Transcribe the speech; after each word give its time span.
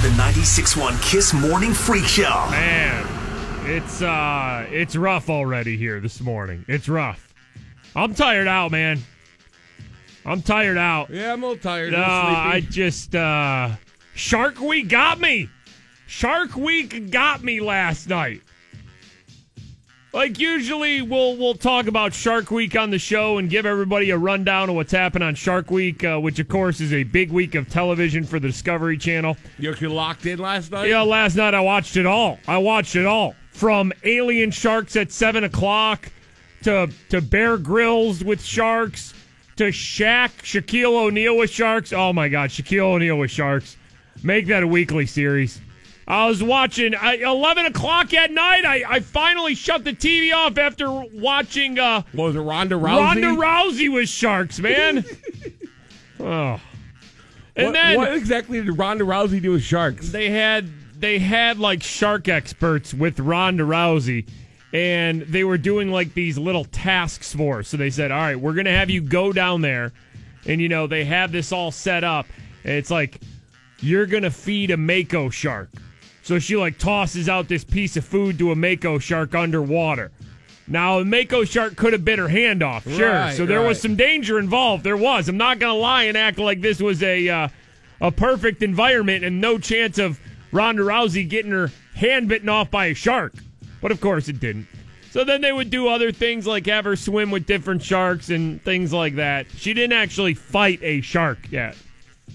to 0.00 0.08
the 0.08 0.14
96.1 0.14 1.02
Kiss 1.02 1.34
Morning 1.34 1.74
Freak 1.74 2.04
Show. 2.04 2.46
Man, 2.50 3.06
it's 3.66 4.00
uh 4.00 4.66
it's 4.70 4.96
rough 4.96 5.28
already 5.28 5.76
here 5.76 6.00
this 6.00 6.20
morning. 6.20 6.64
It's 6.68 6.88
rough. 6.88 7.34
I'm 7.94 8.14
tired 8.14 8.46
out, 8.46 8.70
man. 8.70 9.00
I'm 10.24 10.40
tired 10.40 10.78
out. 10.78 11.10
Yeah, 11.10 11.32
I'm 11.32 11.42
a 11.42 11.48
little 11.48 11.62
tired. 11.62 11.92
No, 11.92 11.98
I 11.98 12.62
just 12.70 13.14
uh 13.14 13.72
Shark 14.14 14.58
Week 14.60 14.88
got 14.88 15.20
me. 15.20 15.50
Shark 16.06 16.56
Week 16.56 17.10
got 17.10 17.42
me 17.42 17.60
last 17.60 18.08
night. 18.08 18.40
Like 20.12 20.40
usually 20.40 21.02
we'll 21.02 21.36
we'll 21.36 21.54
talk 21.54 21.86
about 21.86 22.12
Shark 22.12 22.50
Week 22.50 22.74
on 22.74 22.90
the 22.90 22.98
show 22.98 23.38
and 23.38 23.48
give 23.48 23.64
everybody 23.64 24.10
a 24.10 24.18
rundown 24.18 24.68
of 24.68 24.74
what's 24.74 24.90
happened 24.90 25.22
on 25.22 25.36
Shark 25.36 25.70
Week, 25.70 26.02
uh, 26.02 26.18
which 26.18 26.40
of 26.40 26.48
course 26.48 26.80
is 26.80 26.92
a 26.92 27.04
big 27.04 27.30
week 27.30 27.54
of 27.54 27.68
television 27.68 28.24
for 28.24 28.40
the 28.40 28.48
Discovery 28.48 28.98
Channel. 28.98 29.36
you 29.80 29.88
locked 29.88 30.26
in 30.26 30.40
last 30.40 30.72
night. 30.72 30.88
Yeah, 30.88 31.02
last 31.02 31.36
night 31.36 31.54
I 31.54 31.60
watched 31.60 31.96
it 31.96 32.06
all. 32.06 32.40
I 32.48 32.58
watched 32.58 32.96
it 32.96 33.06
all 33.06 33.36
from 33.52 33.92
Alien 34.02 34.50
Sharks 34.50 34.96
at 34.96 35.12
seven 35.12 35.44
o'clock 35.44 36.10
to 36.64 36.90
to 37.10 37.20
Bear 37.20 37.56
Grylls 37.56 38.24
with 38.24 38.42
sharks 38.42 39.14
to 39.56 39.68
Shaq 39.68 40.30
Shaquille 40.42 41.06
O'Neal 41.06 41.36
with 41.36 41.50
sharks. 41.50 41.92
Oh 41.92 42.12
my 42.12 42.28
God, 42.28 42.50
Shaquille 42.50 42.94
O'Neal 42.94 43.16
with 43.16 43.30
sharks. 43.30 43.76
Make 44.24 44.46
that 44.48 44.64
a 44.64 44.66
weekly 44.66 45.06
series. 45.06 45.60
I 46.08 46.26
was 46.26 46.42
watching 46.42 46.94
uh, 46.94 47.12
11 47.20 47.66
o'clock 47.66 48.12
at 48.14 48.32
night. 48.32 48.64
I, 48.64 48.82
I 48.88 49.00
finally 49.00 49.54
shut 49.54 49.84
the 49.84 49.92
TV 49.92 50.34
off 50.34 50.58
after 50.58 50.90
watching 50.90 51.78
uh, 51.78 52.02
What 52.12 52.24
was 52.28 52.36
it 52.36 52.40
Ronda 52.40 52.74
Rousey? 52.74 52.96
Ronda 52.98 53.26
Rousey 53.28 53.92
with 53.92 54.08
sharks, 54.08 54.58
man. 54.58 55.04
oh. 56.20 56.60
And 57.56 57.66
What, 57.66 57.72
then 57.72 57.96
what 57.96 58.14
exactly 58.16 58.60
did 58.62 58.76
Ronda 58.78 59.04
Rousey 59.04 59.40
do 59.40 59.52
with 59.52 59.62
sharks? 59.62 60.10
they 60.10 60.30
had 60.30 60.68
they 60.98 61.18
had 61.18 61.58
like 61.58 61.82
shark 61.82 62.28
experts 62.28 62.92
with 62.92 63.18
Ronda 63.20 63.64
Rousey 63.64 64.28
and 64.72 65.22
they 65.22 65.44
were 65.44 65.58
doing 65.58 65.90
like 65.90 66.14
these 66.14 66.38
little 66.38 66.64
tasks 66.64 67.34
for 67.34 67.56
her. 67.56 67.62
So 67.62 67.76
they 67.76 67.90
said, 67.90 68.10
"All 68.12 68.18
right, 68.18 68.36
we're 68.38 68.52
going 68.54 68.66
to 68.66 68.72
have 68.72 68.88
you 68.90 69.00
go 69.00 69.32
down 69.32 69.62
there 69.62 69.92
and 70.46 70.60
you 70.60 70.68
know, 70.68 70.86
they 70.86 71.04
have 71.04 71.32
this 71.32 71.52
all 71.52 71.70
set 71.72 72.04
up. 72.04 72.26
And 72.64 72.74
it's 72.74 72.90
like 72.90 73.20
you're 73.80 74.06
going 74.06 74.22
to 74.24 74.30
feed 74.30 74.70
a 74.70 74.76
mako 74.76 75.30
shark." 75.30 75.70
So 76.30 76.38
she 76.38 76.56
like 76.56 76.78
tosses 76.78 77.28
out 77.28 77.48
this 77.48 77.64
piece 77.64 77.96
of 77.96 78.04
food 78.04 78.38
to 78.38 78.52
a 78.52 78.54
mako 78.54 79.00
shark 79.00 79.34
underwater. 79.34 80.12
Now, 80.68 81.00
a 81.00 81.04
mako 81.04 81.42
shark 81.42 81.74
could 81.74 81.92
have 81.92 82.04
bit 82.04 82.20
her 82.20 82.28
hand 82.28 82.62
off, 82.62 82.84
sure. 82.88 83.10
Right, 83.10 83.36
so 83.36 83.46
there 83.46 83.62
was 83.62 83.82
some 83.82 83.96
danger 83.96 84.38
involved. 84.38 84.84
There 84.84 84.96
was. 84.96 85.28
I'm 85.28 85.36
not 85.36 85.58
gonna 85.58 85.74
lie 85.74 86.04
and 86.04 86.16
act 86.16 86.38
like 86.38 86.60
this 86.60 86.80
was 86.80 87.02
a 87.02 87.28
uh, 87.28 87.48
a 88.00 88.12
perfect 88.12 88.62
environment 88.62 89.24
and 89.24 89.40
no 89.40 89.58
chance 89.58 89.98
of 89.98 90.20
Ronda 90.52 90.82
Rousey 90.82 91.28
getting 91.28 91.50
her 91.50 91.72
hand 91.96 92.28
bitten 92.28 92.48
off 92.48 92.70
by 92.70 92.86
a 92.86 92.94
shark. 92.94 93.34
But 93.82 93.90
of 93.90 94.00
course, 94.00 94.28
it 94.28 94.38
didn't. 94.38 94.68
So 95.10 95.24
then 95.24 95.40
they 95.40 95.50
would 95.50 95.70
do 95.70 95.88
other 95.88 96.12
things 96.12 96.46
like 96.46 96.66
have 96.66 96.84
her 96.84 96.94
swim 96.94 97.32
with 97.32 97.44
different 97.44 97.82
sharks 97.82 98.30
and 98.30 98.62
things 98.62 98.92
like 98.92 99.16
that. 99.16 99.46
She 99.56 99.74
didn't 99.74 99.94
actually 99.94 100.34
fight 100.34 100.78
a 100.80 101.00
shark 101.00 101.50
yet. 101.50 101.76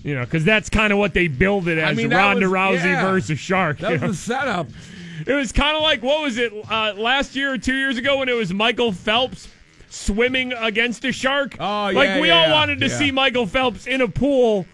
You 0.05 0.13
know, 0.13 0.23
because 0.23 0.43
that's 0.45 0.69
kind 0.69 0.93
of 0.93 0.99
what 0.99 1.15
they 1.15 1.27
build 1.27 1.67
it 1.67 1.79
I 1.79 1.89
as 1.89 1.97
mean, 1.97 2.09
that 2.09 2.17
Ronda 2.17 2.47
was- 2.47 2.53
Rousey 2.81 2.83
yeah. 2.85 3.09
versus 3.09 3.39
shark. 3.39 3.79
That 3.79 3.93
was 3.93 4.01
know? 4.01 4.07
the 4.09 4.13
setup. 4.13 4.67
It 5.25 5.33
was 5.33 5.51
kind 5.51 5.75
of 5.75 5.81
like 5.81 6.03
what 6.03 6.21
was 6.21 6.37
it 6.37 6.53
uh, 6.69 6.93
last 6.95 7.35
year 7.35 7.53
or 7.53 7.57
two 7.57 7.73
years 7.73 7.97
ago 7.97 8.19
when 8.19 8.29
it 8.29 8.33
was 8.35 8.53
Michael 8.53 8.91
Phelps 8.91 9.47
swimming 9.89 10.53
against 10.53 11.03
a 11.05 11.11
shark. 11.11 11.55
Oh, 11.59 11.87
yeah. 11.87 11.97
like 11.97 12.21
we 12.21 12.27
yeah, 12.27 12.45
all 12.45 12.51
wanted 12.51 12.79
to 12.81 12.87
Yeah. 12.87 12.97
see 12.99 13.11
Michael 13.11 13.47
Phelps 13.47 13.87
in 13.87 14.01
a 14.01 14.07
pool 14.07 14.67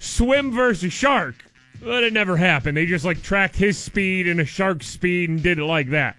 swim 0.00 0.50
versus 0.50 0.92
shark, 0.92 1.36
but 1.80 2.02
it 2.02 2.12
never 2.12 2.36
happened. 2.36 2.76
They 2.76 2.86
just 2.86 3.04
like 3.04 3.22
tracked 3.22 3.54
his 3.54 3.78
speed 3.78 4.26
and 4.26 4.40
a 4.40 4.44
shark's 4.44 4.86
speed 4.88 5.30
and 5.30 5.40
did 5.42 5.58
it 5.60 5.64
like 5.64 5.90
that. 5.90 6.16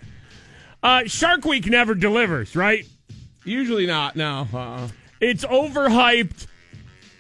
Uh, 0.82 1.04
Shark 1.06 1.44
Week 1.44 1.66
never 1.66 1.96
delivers, 1.96 2.56
right? 2.56 2.86
Usually 3.44 3.86
not. 3.88 4.16
No. 4.16 4.48
Uh-uh. 4.54 4.88
It's 5.20 5.44
overhyped, 5.46 6.48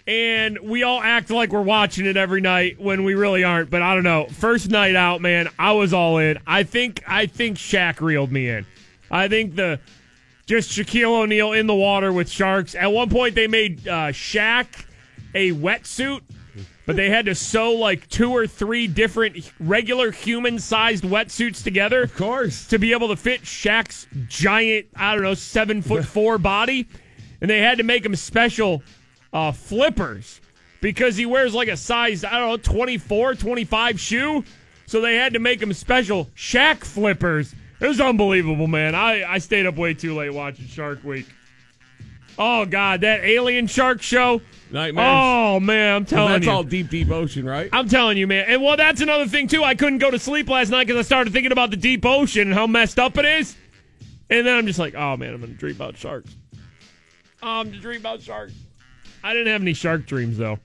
and 0.05 0.59
we 0.59 0.83
all 0.83 1.01
act 1.01 1.29
like 1.29 1.51
we're 1.51 1.61
watching 1.61 2.05
it 2.05 2.17
every 2.17 2.41
night 2.41 2.79
when 2.79 3.03
we 3.03 3.13
really 3.15 3.43
aren't. 3.43 3.69
But 3.69 3.81
I 3.81 3.93
don't 3.93 4.03
know. 4.03 4.25
First 4.27 4.69
night 4.69 4.95
out, 4.95 5.21
man, 5.21 5.47
I 5.57 5.71
was 5.73 5.93
all 5.93 6.17
in. 6.17 6.37
I 6.45 6.63
think 6.63 7.03
I 7.07 7.25
think 7.25 7.57
Shaq 7.57 8.01
reeled 8.01 8.31
me 8.31 8.49
in. 8.49 8.65
I 9.09 9.27
think 9.27 9.55
the 9.55 9.79
just 10.45 10.71
Shaquille 10.71 11.23
O'Neal 11.23 11.53
in 11.53 11.67
the 11.67 11.75
water 11.75 12.11
with 12.11 12.29
sharks. 12.29 12.75
At 12.75 12.91
one 12.91 13.09
point, 13.09 13.35
they 13.35 13.47
made 13.47 13.87
uh, 13.87 14.07
Shaq 14.07 14.85
a 15.33 15.51
wetsuit. 15.51 16.21
But 16.85 16.97
they 16.97 17.09
had 17.09 17.27
to 17.27 17.35
sew 17.35 17.71
like 17.75 18.09
two 18.09 18.31
or 18.31 18.45
three 18.45 18.87
different 18.87 19.53
regular 19.57 20.11
human 20.11 20.59
sized 20.59 21.05
wetsuits 21.05 21.63
together 21.63 22.03
Of 22.03 22.13
course. 22.13 22.67
to 22.67 22.77
be 22.77 22.91
able 22.91 23.07
to 23.07 23.15
fit 23.15 23.43
Shaq's 23.43 24.05
giant, 24.27 24.87
I 24.93 25.13
don't 25.13 25.23
know, 25.23 25.33
seven 25.33 25.81
foot 25.81 26.03
four 26.03 26.37
body. 26.37 26.85
And 27.39 27.49
they 27.49 27.59
had 27.59 27.77
to 27.77 27.85
make 27.85 28.05
him 28.05 28.17
special 28.17 28.83
uh, 29.33 29.51
flippers 29.51 30.39
because 30.79 31.17
he 31.17 31.25
wears 31.25 31.53
like 31.53 31.67
a 31.67 31.77
size, 31.77 32.23
I 32.23 32.39
don't 32.39 32.49
know, 32.49 32.57
24, 32.57 33.35
25 33.35 33.99
shoe. 33.99 34.43
So 34.85 35.01
they 35.01 35.15
had 35.15 35.33
to 35.33 35.39
make 35.39 35.61
him 35.61 35.73
special 35.73 36.25
Shaq 36.35 36.83
flippers. 36.83 37.53
It 37.79 37.87
was 37.87 37.99
unbelievable, 37.99 38.67
man. 38.67 38.95
I, 38.95 39.23
I 39.23 39.37
stayed 39.39 39.65
up 39.65 39.75
way 39.75 39.93
too 39.93 40.15
late 40.15 40.29
watching 40.29 40.67
Shark 40.67 41.03
Week. 41.03 41.25
Oh, 42.37 42.65
God, 42.65 43.01
that 43.01 43.23
alien 43.23 43.67
shark 43.67 44.01
show. 44.01 44.41
Nightmares. 44.71 45.07
Oh, 45.07 45.59
man, 45.59 45.97
I'm 45.97 46.05
telling 46.05 46.31
That's 46.31 46.45
you. 46.45 46.51
That's 46.51 46.55
all 46.55 46.63
deep, 46.63 46.89
deep 46.89 47.11
ocean, 47.11 47.45
right? 47.45 47.69
I'm 47.71 47.87
telling 47.87 48.17
you, 48.17 48.25
man. 48.25 48.45
And 48.47 48.63
well, 48.63 48.75
that's 48.75 49.01
another 49.01 49.27
thing 49.27 49.47
too. 49.47 49.63
I 49.63 49.75
couldn't 49.75 49.99
go 49.99 50.09
to 50.09 50.17
sleep 50.17 50.49
last 50.49 50.69
night 50.69 50.87
because 50.87 50.99
I 50.99 51.03
started 51.03 51.31
thinking 51.31 51.51
about 51.51 51.69
the 51.69 51.77
deep 51.77 52.03
ocean 52.05 52.47
and 52.47 52.53
how 52.53 52.65
messed 52.65 52.97
up 52.97 53.17
it 53.17 53.25
is. 53.25 53.55
And 54.31 54.47
then 54.47 54.55
I'm 54.55 54.65
just 54.65 54.79
like, 54.79 54.95
oh 54.95 55.15
man, 55.15 55.35
I'm 55.35 55.41
gonna 55.41 55.53
dream 55.53 55.75
about 55.75 55.95
sharks. 55.95 56.35
Oh, 57.43 57.59
I'm 57.59 57.69
just 57.69 57.83
dreaming 57.83 58.01
about 58.01 58.21
sharks. 58.21 58.53
I 59.23 59.33
didn't 59.33 59.47
have 59.47 59.61
any 59.61 59.73
shark 59.73 60.05
dreams 60.05 60.37
though. 60.37 60.59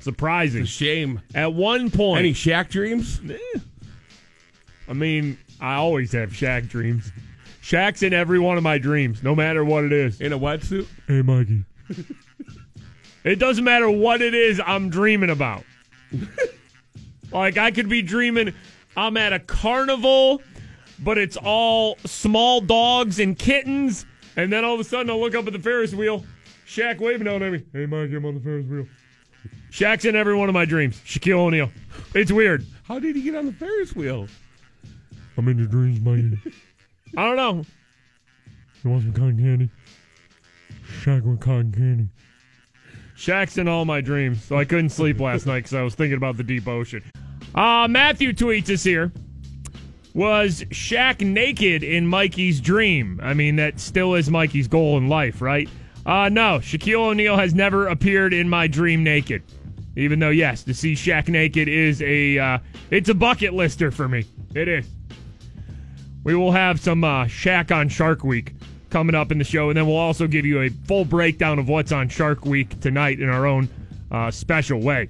Surprising. 0.00 0.64
Shame. 0.64 1.20
At 1.34 1.54
one 1.54 1.90
point, 1.90 2.20
Any 2.20 2.32
Shaq 2.32 2.68
dreams? 2.68 3.20
I 4.88 4.92
mean, 4.92 5.36
I 5.60 5.74
always 5.74 6.12
have 6.12 6.30
Shaq 6.30 6.68
dreams. 6.68 7.10
Shaq's 7.62 8.02
in 8.02 8.14
every 8.14 8.38
one 8.38 8.56
of 8.56 8.62
my 8.62 8.78
dreams, 8.78 9.22
no 9.22 9.34
matter 9.34 9.64
what 9.64 9.84
it 9.84 9.92
is. 9.92 10.20
In 10.20 10.32
a 10.32 10.38
wetsuit? 10.38 10.86
Hey, 11.06 11.20
Mikey. 11.20 11.64
it 13.24 13.38
doesn't 13.38 13.64
matter 13.64 13.90
what 13.90 14.22
it 14.22 14.34
is 14.34 14.60
I'm 14.64 14.88
dreaming 14.88 15.30
about. 15.30 15.64
like, 17.32 17.58
I 17.58 17.70
could 17.70 17.88
be 17.88 18.00
dreaming 18.00 18.54
I'm 18.96 19.16
at 19.16 19.32
a 19.32 19.38
carnival, 19.38 20.42
but 20.98 21.18
it's 21.18 21.36
all 21.36 21.98
small 22.06 22.60
dogs 22.60 23.20
and 23.20 23.38
kittens. 23.38 24.06
And 24.36 24.52
then 24.52 24.64
all 24.64 24.74
of 24.74 24.80
a 24.80 24.84
sudden, 24.84 25.10
I'll 25.10 25.20
look 25.20 25.34
up 25.34 25.46
at 25.46 25.52
the 25.52 25.58
Ferris 25.58 25.92
wheel. 25.92 26.24
Shaq 26.68 26.98
waving 26.98 27.24
down 27.24 27.42
at 27.42 27.50
me. 27.50 27.62
Hey, 27.72 27.86
Mikey, 27.86 28.16
I'm 28.16 28.26
on 28.26 28.34
the 28.34 28.40
Ferris 28.40 28.66
wheel. 28.66 28.86
Shaq's 29.70 30.04
in 30.04 30.14
every 30.14 30.34
one 30.34 30.50
of 30.50 30.52
my 30.52 30.66
dreams. 30.66 31.00
Shaquille 31.00 31.38
O'Neal. 31.38 31.70
It's 32.14 32.30
weird. 32.30 32.66
How 32.82 32.98
did 32.98 33.16
he 33.16 33.22
get 33.22 33.34
on 33.34 33.46
the 33.46 33.52
Ferris 33.52 33.96
wheel? 33.96 34.28
I'm 35.38 35.48
in 35.48 35.56
your 35.56 35.66
dreams, 35.66 36.00
Mikey. 36.00 36.38
I 37.16 37.24
don't 37.24 37.36
know. 37.36 37.64
You 38.84 38.90
want 38.90 39.02
some 39.02 39.12
cotton 39.14 39.38
candy? 39.38 39.70
Shaq 41.00 41.22
with 41.22 41.40
cotton 41.40 41.72
candy. 41.72 42.08
Shaq's 43.16 43.56
in 43.56 43.66
all 43.66 43.86
my 43.86 44.02
dreams, 44.02 44.44
so 44.44 44.56
I 44.56 44.64
couldn't 44.64 44.90
sleep 44.90 45.20
last 45.20 45.46
night 45.46 45.60
because 45.60 45.74
I 45.74 45.82
was 45.82 45.94
thinking 45.94 46.18
about 46.18 46.36
the 46.36 46.44
deep 46.44 46.68
ocean. 46.68 47.02
Uh, 47.54 47.88
Matthew 47.88 48.32
tweets 48.32 48.68
us 48.70 48.84
here. 48.84 49.10
Was 50.14 50.64
Shaq 50.64 51.26
naked 51.26 51.82
in 51.82 52.06
Mikey's 52.06 52.60
dream? 52.60 53.20
I 53.22 53.32
mean, 53.32 53.56
that 53.56 53.80
still 53.80 54.14
is 54.14 54.30
Mikey's 54.30 54.68
goal 54.68 54.98
in 54.98 55.08
life, 55.08 55.40
right? 55.40 55.68
Uh, 56.08 56.30
no, 56.30 56.58
Shaquille 56.58 57.10
O'Neal 57.10 57.36
has 57.36 57.54
never 57.54 57.86
appeared 57.86 58.32
in 58.32 58.48
my 58.48 58.66
dream 58.66 59.04
naked. 59.04 59.42
Even 59.94 60.18
though, 60.18 60.30
yes, 60.30 60.62
to 60.62 60.72
see 60.72 60.94
Shaq 60.94 61.28
naked 61.28 61.68
is 61.68 62.00
a 62.00 62.38
uh, 62.38 62.58
it's 62.90 63.10
a 63.10 63.14
bucket 63.14 63.52
lister 63.52 63.90
for 63.90 64.08
me. 64.08 64.24
It 64.54 64.68
is. 64.68 64.88
We 66.24 66.34
will 66.34 66.52
have 66.52 66.80
some 66.80 67.04
uh, 67.04 67.26
Shaq 67.26 67.70
on 67.76 67.90
Shark 67.90 68.24
Week 68.24 68.54
coming 68.88 69.14
up 69.14 69.30
in 69.30 69.36
the 69.36 69.44
show, 69.44 69.68
and 69.68 69.76
then 69.76 69.86
we'll 69.86 69.96
also 69.96 70.26
give 70.26 70.46
you 70.46 70.62
a 70.62 70.70
full 70.70 71.04
breakdown 71.04 71.58
of 71.58 71.68
what's 71.68 71.92
on 71.92 72.08
Shark 72.08 72.46
Week 72.46 72.80
tonight 72.80 73.20
in 73.20 73.28
our 73.28 73.44
own 73.44 73.68
uh, 74.10 74.30
special 74.30 74.80
way. 74.80 75.08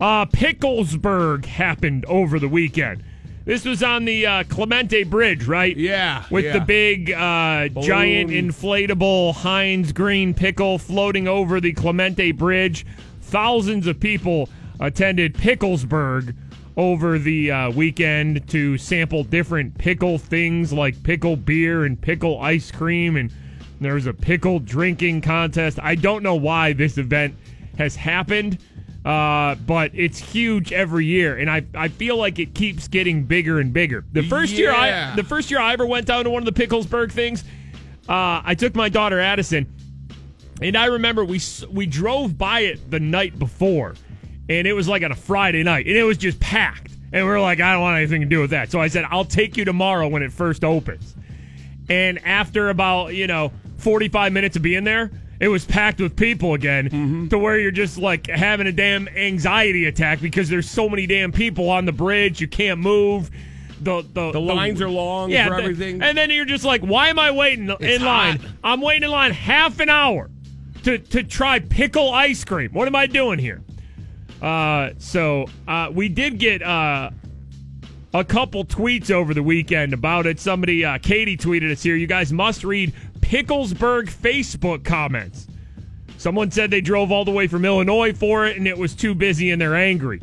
Uh, 0.00 0.24
Picklesburg 0.24 1.44
happened 1.44 2.06
over 2.06 2.38
the 2.38 2.48
weekend. 2.48 3.04
This 3.44 3.64
was 3.64 3.82
on 3.82 4.04
the 4.04 4.26
uh, 4.26 4.44
Clemente 4.44 5.04
Bridge, 5.04 5.46
right? 5.46 5.76
Yeah, 5.76 6.24
With 6.30 6.44
yeah. 6.44 6.58
the 6.58 6.60
big, 6.60 7.10
uh, 7.10 7.68
giant, 7.68 8.30
inflatable 8.30 9.34
Heinz 9.34 9.92
green 9.92 10.34
pickle 10.34 10.78
floating 10.78 11.26
over 11.26 11.60
the 11.60 11.72
Clemente 11.72 12.32
Bridge. 12.32 12.84
Thousands 13.22 13.86
of 13.86 13.98
people 13.98 14.48
attended 14.78 15.34
Picklesburg 15.34 16.34
over 16.76 17.18
the 17.18 17.50
uh, 17.50 17.70
weekend 17.70 18.46
to 18.48 18.76
sample 18.78 19.24
different 19.24 19.76
pickle 19.76 20.18
things 20.18 20.72
like 20.72 21.02
pickle 21.02 21.36
beer 21.36 21.84
and 21.84 22.00
pickle 22.00 22.40
ice 22.40 22.70
cream. 22.70 23.16
And 23.16 23.32
there 23.80 23.94
was 23.94 24.06
a 24.06 24.14
pickle 24.14 24.60
drinking 24.60 25.22
contest. 25.22 25.78
I 25.82 25.94
don't 25.94 26.22
know 26.22 26.34
why 26.34 26.72
this 26.74 26.98
event 26.98 27.34
has 27.78 27.96
happened. 27.96 28.58
Uh, 29.04 29.54
but 29.54 29.92
it's 29.94 30.18
huge 30.18 30.72
every 30.74 31.06
year, 31.06 31.36
and 31.38 31.50
I, 31.50 31.64
I 31.74 31.88
feel 31.88 32.16
like 32.18 32.38
it 32.38 32.54
keeps 32.54 32.86
getting 32.86 33.24
bigger 33.24 33.58
and 33.58 33.72
bigger. 33.72 34.04
The 34.12 34.22
first 34.22 34.52
year 34.52 34.72
I 34.72 34.88
Yeah. 34.88 35.16
the 35.16 35.24
first 35.24 35.50
year 35.50 35.58
I 35.58 35.72
ever 35.72 35.86
went 35.86 36.06
down 36.06 36.24
to 36.24 36.30
one 36.30 36.46
of 36.46 36.54
the 36.54 36.60
Picklesburg 36.66 37.10
things, 37.10 37.42
uh, 38.08 38.42
I 38.44 38.54
took 38.54 38.74
my 38.74 38.90
daughter 38.90 39.18
Addison, 39.18 39.66
and 40.60 40.76
I 40.76 40.84
remember 40.86 41.24
we 41.24 41.38
s- 41.38 41.64
we 41.70 41.86
drove 41.86 42.36
by 42.36 42.60
it 42.60 42.90
the 42.90 43.00
night 43.00 43.38
before, 43.38 43.94
and 44.50 44.66
it 44.66 44.74
was 44.74 44.86
like 44.86 45.02
on 45.02 45.12
a 45.12 45.16
Friday 45.16 45.62
night, 45.62 45.86
and 45.86 45.96
it 45.96 46.04
was 46.04 46.18
just 46.18 46.38
packed, 46.38 46.92
and 47.10 47.24
we 47.24 47.32
are 47.32 47.40
like, 47.40 47.58
I 47.58 47.72
don't 47.72 47.80
want 47.80 47.96
anything 47.96 48.20
to 48.20 48.26
do 48.26 48.40
with 48.40 48.50
that. 48.50 48.70
So 48.70 48.80
I 48.82 48.88
said, 48.88 49.06
I'll 49.10 49.24
take 49.24 49.56
you 49.56 49.64
tomorrow 49.64 50.08
when 50.08 50.22
it 50.22 50.30
first 50.30 50.62
opens. 50.62 51.14
And 51.88 52.18
after 52.26 52.68
about, 52.68 53.14
you 53.14 53.26
know, 53.26 53.50
45 53.78 54.32
minutes 54.34 54.56
of 54.56 54.62
being 54.62 54.84
there, 54.84 55.10
it 55.40 55.48
was 55.48 55.64
packed 55.64 56.00
with 56.00 56.14
people 56.16 56.54
again 56.54 57.28
to 57.30 57.38
where 57.38 57.58
you're 57.58 57.70
just 57.70 57.96
like 57.98 58.26
having 58.28 58.66
a 58.66 58.72
damn 58.72 59.08
anxiety 59.08 59.86
attack 59.86 60.20
because 60.20 60.48
there's 60.48 60.68
so 60.68 60.88
many 60.88 61.06
damn 61.06 61.32
people 61.32 61.68
on 61.70 61.86
the 61.86 61.92
bridge. 61.92 62.40
You 62.40 62.46
can't 62.48 62.78
move. 62.80 63.30
The, 63.80 64.02
the, 64.12 64.32
The 64.32 64.40
lines 64.40 64.82
are 64.82 64.90
long 64.90 65.30
for 65.30 65.34
the- 65.34 65.40
everything. 65.62 66.02
And 66.02 66.16
then 66.18 66.28
you're 66.30 66.44
just 66.44 66.64
like, 66.64 66.82
why 66.82 67.08
am 67.08 67.18
I 67.18 67.30
waiting 67.30 67.70
in 67.80 68.02
line? 68.04 68.36
hot. 68.38 68.50
I'm 68.62 68.80
waiting 68.82 69.04
in 69.04 69.10
line 69.10 69.32
half 69.32 69.80
an 69.80 69.88
hour 69.88 70.30
to, 70.84 70.98
to 70.98 71.22
try 71.22 71.58
pickle 71.60 72.12
ice 72.12 72.44
cream. 72.44 72.70
What 72.72 72.86
am 72.88 72.94
I 72.94 73.06
doing 73.06 73.38
here? 73.38 73.62
Uh, 74.42 74.90
so 74.98 75.46
uh, 75.66 75.90
we 75.92 76.08
did 76.10 76.38
get 76.38 76.62
uh, 76.62 77.10
a 78.12 78.24
couple 78.24 78.64
tweets 78.64 79.10
over 79.10 79.32
the 79.34 79.42
weekend 79.42 79.92
about 79.94 80.26
it. 80.26 80.38
Somebody, 80.40 80.84
uh, 80.84 80.98
Katie 80.98 81.36
tweeted 81.36 81.70
us 81.70 81.82
here. 81.82 81.96
You 81.96 82.06
guys 82.06 82.32
must 82.32 82.64
read 82.64 82.92
Picklesburg 83.30 84.10
Facebook 84.10 84.82
comments. 84.82 85.46
Someone 86.18 86.50
said 86.50 86.72
they 86.72 86.80
drove 86.80 87.12
all 87.12 87.24
the 87.24 87.30
way 87.30 87.46
from 87.46 87.64
Illinois 87.64 88.12
for 88.12 88.44
it 88.44 88.56
and 88.56 88.66
it 88.66 88.76
was 88.76 88.92
too 88.92 89.14
busy 89.14 89.52
and 89.52 89.62
they're 89.62 89.76
angry. 89.76 90.20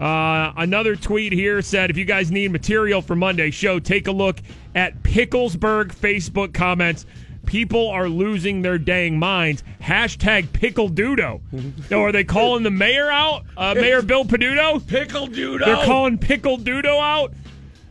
Uh, 0.00 0.52
another 0.56 0.96
tweet 0.96 1.32
here 1.32 1.62
said 1.62 1.88
if 1.88 1.96
you 1.96 2.04
guys 2.04 2.32
need 2.32 2.50
material 2.50 3.00
for 3.00 3.14
Monday's 3.14 3.54
show, 3.54 3.78
take 3.78 4.08
a 4.08 4.10
look 4.10 4.40
at 4.74 5.00
Picklesburg 5.04 5.94
Facebook 5.94 6.52
comments. 6.52 7.06
People 7.46 7.90
are 7.90 8.08
losing 8.08 8.60
their 8.60 8.76
dang 8.76 9.20
minds. 9.20 9.62
Hashtag 9.80 10.52
pickle 10.52 10.90
dudo. 10.90 11.40
oh, 11.92 12.02
are 12.02 12.10
they 12.10 12.24
calling 12.24 12.64
the 12.64 12.72
mayor 12.72 13.08
out? 13.08 13.44
Uh, 13.56 13.74
mayor 13.78 14.02
Bill 14.02 14.24
Peduto? 14.24 14.84
Pickle 14.84 15.28
Judo. 15.28 15.64
They're 15.64 15.84
calling 15.84 16.18
Pickle 16.18 16.58
Dudo 16.58 17.00
out. 17.00 17.32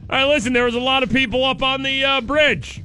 All 0.10 0.18
right, 0.18 0.26
listen, 0.26 0.52
there 0.52 0.66
was 0.66 0.76
a 0.76 0.80
lot 0.82 1.04
of 1.04 1.10
people 1.10 1.46
up 1.46 1.64
on 1.64 1.84
the 1.84 2.04
uh, 2.04 2.20
bridge. 2.20 2.82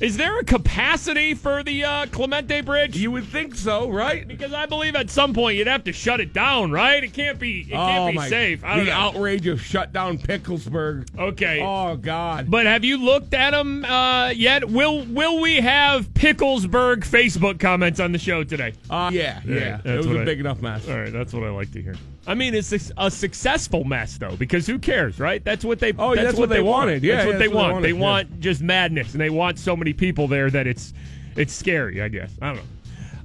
Is 0.00 0.16
there 0.16 0.40
a 0.40 0.44
capacity 0.44 1.34
for 1.34 1.62
the 1.62 1.84
uh, 1.84 2.06
Clemente 2.06 2.62
Bridge? 2.62 2.96
You 2.96 3.12
would 3.12 3.26
think 3.26 3.54
so, 3.54 3.88
right? 3.88 4.26
because 4.26 4.52
I 4.52 4.66
believe 4.66 4.96
at 4.96 5.08
some 5.08 5.32
point 5.32 5.56
you'd 5.56 5.68
have 5.68 5.84
to 5.84 5.92
shut 5.92 6.20
it 6.20 6.32
down, 6.32 6.72
right? 6.72 7.04
It 7.04 7.12
can't 7.12 7.38
be. 7.38 7.60
It 7.60 7.68
can't 7.70 8.02
oh 8.02 8.08
be 8.08 8.14
my! 8.16 8.28
safe. 8.28 8.64
I 8.64 8.76
don't 8.76 8.86
the 8.86 8.90
know. 8.90 8.96
outrage 8.98 9.46
of 9.46 9.60
shut 9.62 9.92
down 9.92 10.18
Picklesburg. 10.18 11.06
okay. 11.16 11.60
Oh 11.62 11.96
God! 11.96 12.50
But 12.50 12.66
have 12.66 12.84
you 12.84 12.96
looked 12.96 13.34
at 13.34 13.52
them 13.52 13.84
uh, 13.84 14.30
yet? 14.30 14.68
Will 14.68 15.04
Will 15.06 15.40
we 15.40 15.56
have 15.56 16.12
Picklesburg 16.12 17.00
Facebook 17.04 17.60
comments 17.60 18.00
on 18.00 18.10
the 18.10 18.18
show 18.18 18.42
today? 18.42 18.72
Uh, 18.90 19.10
yeah, 19.12 19.40
Yeah. 19.46 19.80
It 19.84 19.98
was 19.98 20.06
a 20.06 20.20
I- 20.22 20.24
big 20.24 20.40
enough 20.40 20.60
mess. 20.60 20.88
All 20.88 20.96
right, 20.98 21.12
that's 21.12 21.32
what 21.32 21.44
I 21.44 21.50
like 21.50 21.70
to 21.72 21.80
hear. 21.80 21.94
I 22.26 22.34
mean, 22.34 22.54
it's 22.54 22.72
a, 22.72 22.80
a 22.96 23.10
successful 23.10 23.84
mess 23.84 24.18
though, 24.18 24.36
because 24.36 24.66
who 24.66 24.78
cares, 24.78 25.18
right? 25.18 25.44
That's 25.44 25.64
what 25.64 25.78
they. 25.78 25.92
Oh, 25.98 26.14
that's, 26.14 26.28
that's 26.28 26.38
what 26.38 26.48
they 26.48 26.62
want. 26.62 26.86
wanted. 26.86 27.02
Yeah, 27.02 27.16
that's 27.16 27.26
what 27.26 27.32
yeah, 27.32 27.38
they 27.38 27.44
that's 27.46 27.54
what 27.54 27.62
they 27.62 27.72
want. 27.72 27.82
They 27.82 27.92
wanted, 27.92 28.30
want 28.30 28.40
just 28.40 28.62
madness, 28.62 29.12
and 29.12 29.20
they 29.20 29.30
want 29.30 29.58
so 29.58 29.76
many 29.76 29.92
people 29.92 30.28
there 30.28 30.50
that 30.50 30.66
it's 30.66 30.94
it's 31.36 31.52
scary. 31.52 32.00
I 32.02 32.08
guess 32.08 32.32
I 32.40 32.54
don't 32.54 32.56
know. 32.56 32.62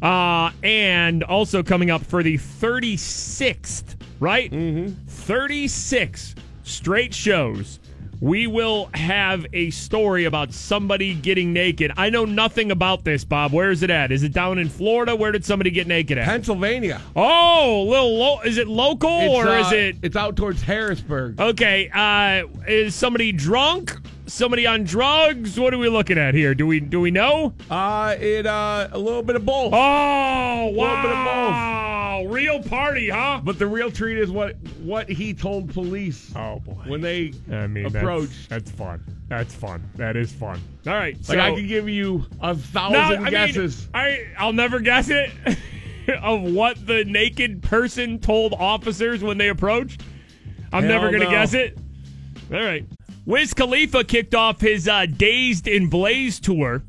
Uh, 0.01 0.51
and 0.63 1.23
also 1.23 1.61
coming 1.61 1.91
up 1.91 2.01
for 2.01 2.23
the 2.23 2.37
36th, 2.37 3.95
right? 4.19 4.49
Mm-hmm. 4.49 4.93
36 5.07 6.35
straight 6.63 7.13
shows. 7.13 7.79
We 8.21 8.47
will 8.47 8.89
have 8.93 9.45
a 9.53 9.69
story 9.69 10.25
about 10.25 10.51
somebody 10.53 11.13
getting 11.15 11.53
naked. 11.53 11.91
I 11.95 12.09
know 12.09 12.25
nothing 12.25 12.69
about 12.71 13.05
this, 13.05 13.23
Bob. 13.23 13.53
Where 13.53 13.71
is 13.71 13.81
it 13.81 13.89
at? 13.89 14.11
Is 14.11 14.23
it 14.23 14.33
down 14.33 14.59
in 14.59 14.67
Florida? 14.67 15.15
Where 15.15 15.31
did 15.31 15.45
somebody 15.45 15.71
get 15.71 15.87
naked 15.87 16.17
at? 16.17 16.25
Pennsylvania. 16.25 17.01
Oh, 17.15 17.85
little 17.87 18.17
lo- 18.17 18.41
is 18.41 18.57
it 18.57 18.67
local 18.67 19.19
It's, 19.21 19.33
or 19.33 19.47
uh, 19.47 19.59
is 19.61 19.71
it 19.71 19.95
It's 20.01 20.15
out 20.17 20.35
towards 20.35 20.61
Harrisburg. 20.61 21.39
okay? 21.39 21.89
Uh, 21.93 22.47
is 22.67 22.93
somebody 22.93 23.31
drunk? 23.31 23.95
Somebody 24.27 24.67
on 24.67 24.83
drugs? 24.83 25.59
What 25.59 25.73
are 25.73 25.79
we 25.79 25.89
looking 25.89 26.19
at 26.19 26.35
here? 26.35 26.53
Do 26.53 26.67
we 26.67 26.79
do 26.79 26.99
we 27.01 27.09
know? 27.09 27.53
Uh, 27.67 28.15
it 28.19 28.45
uh, 28.45 28.87
a 28.91 28.97
little 28.99 29.23
bit 29.23 29.35
of 29.35 29.43
both. 29.43 29.73
Oh, 29.73 30.69
little 30.71 30.95
bit 30.97 31.05
of 31.11 31.25
both. 31.25 31.25
wow! 31.25 31.38
Real 32.39 32.63
party, 32.63 33.09
huh? 33.09 33.41
But 33.43 33.59
the 33.59 33.67
real 33.67 33.91
treat 33.91 34.17
is 34.17 34.31
what 34.31 34.55
what 34.81 35.09
he 35.09 35.33
told 35.33 35.73
police 35.73 36.31
Oh 36.35 36.59
boy. 36.59 36.83
when 36.87 37.01
they 37.01 37.33
I 37.51 37.67
mean, 37.67 37.85
approached. 37.85 38.49
That's, 38.49 38.65
that's 38.65 38.71
fun. 38.71 39.03
That's 39.27 39.53
fun. 39.53 39.83
That 39.95 40.15
is 40.15 40.31
fun. 40.31 40.61
All 40.87 40.93
right. 40.93 41.15
like 41.15 41.25
so, 41.25 41.39
I 41.39 41.53
could 41.53 41.67
give 41.67 41.89
you 41.89 42.25
a 42.41 42.55
thousand 42.55 42.93
Now, 42.93 43.09
I 43.11 43.17
mean, 43.19 43.31
guesses. 43.31 43.87
I 43.93 44.27
I'll 44.37 44.53
never 44.53 44.79
guess 44.79 45.09
it 45.09 45.31
of 46.21 46.41
what 46.41 46.87
the 46.87 47.03
naked 47.03 47.61
person 47.61 48.19
told 48.19 48.53
officers 48.53 49.21
when 49.21 49.37
they 49.37 49.49
approached. 49.49 50.01
I'm 50.71 50.83
Hell 50.83 50.93
never 50.93 51.11
gonna 51.11 51.25
no. 51.25 51.31
guess 51.31 51.53
it. 51.53 51.77
All 52.53 52.61
right. 52.63 52.85
Wiz 53.25 53.53
Khalifa 53.53 54.05
kicked 54.05 54.33
off 54.33 54.61
his 54.61 54.87
uh, 54.87 55.05
Dazed 55.05 55.67
and 55.67 55.89
Blaze 55.91 56.39
tour 56.39 56.83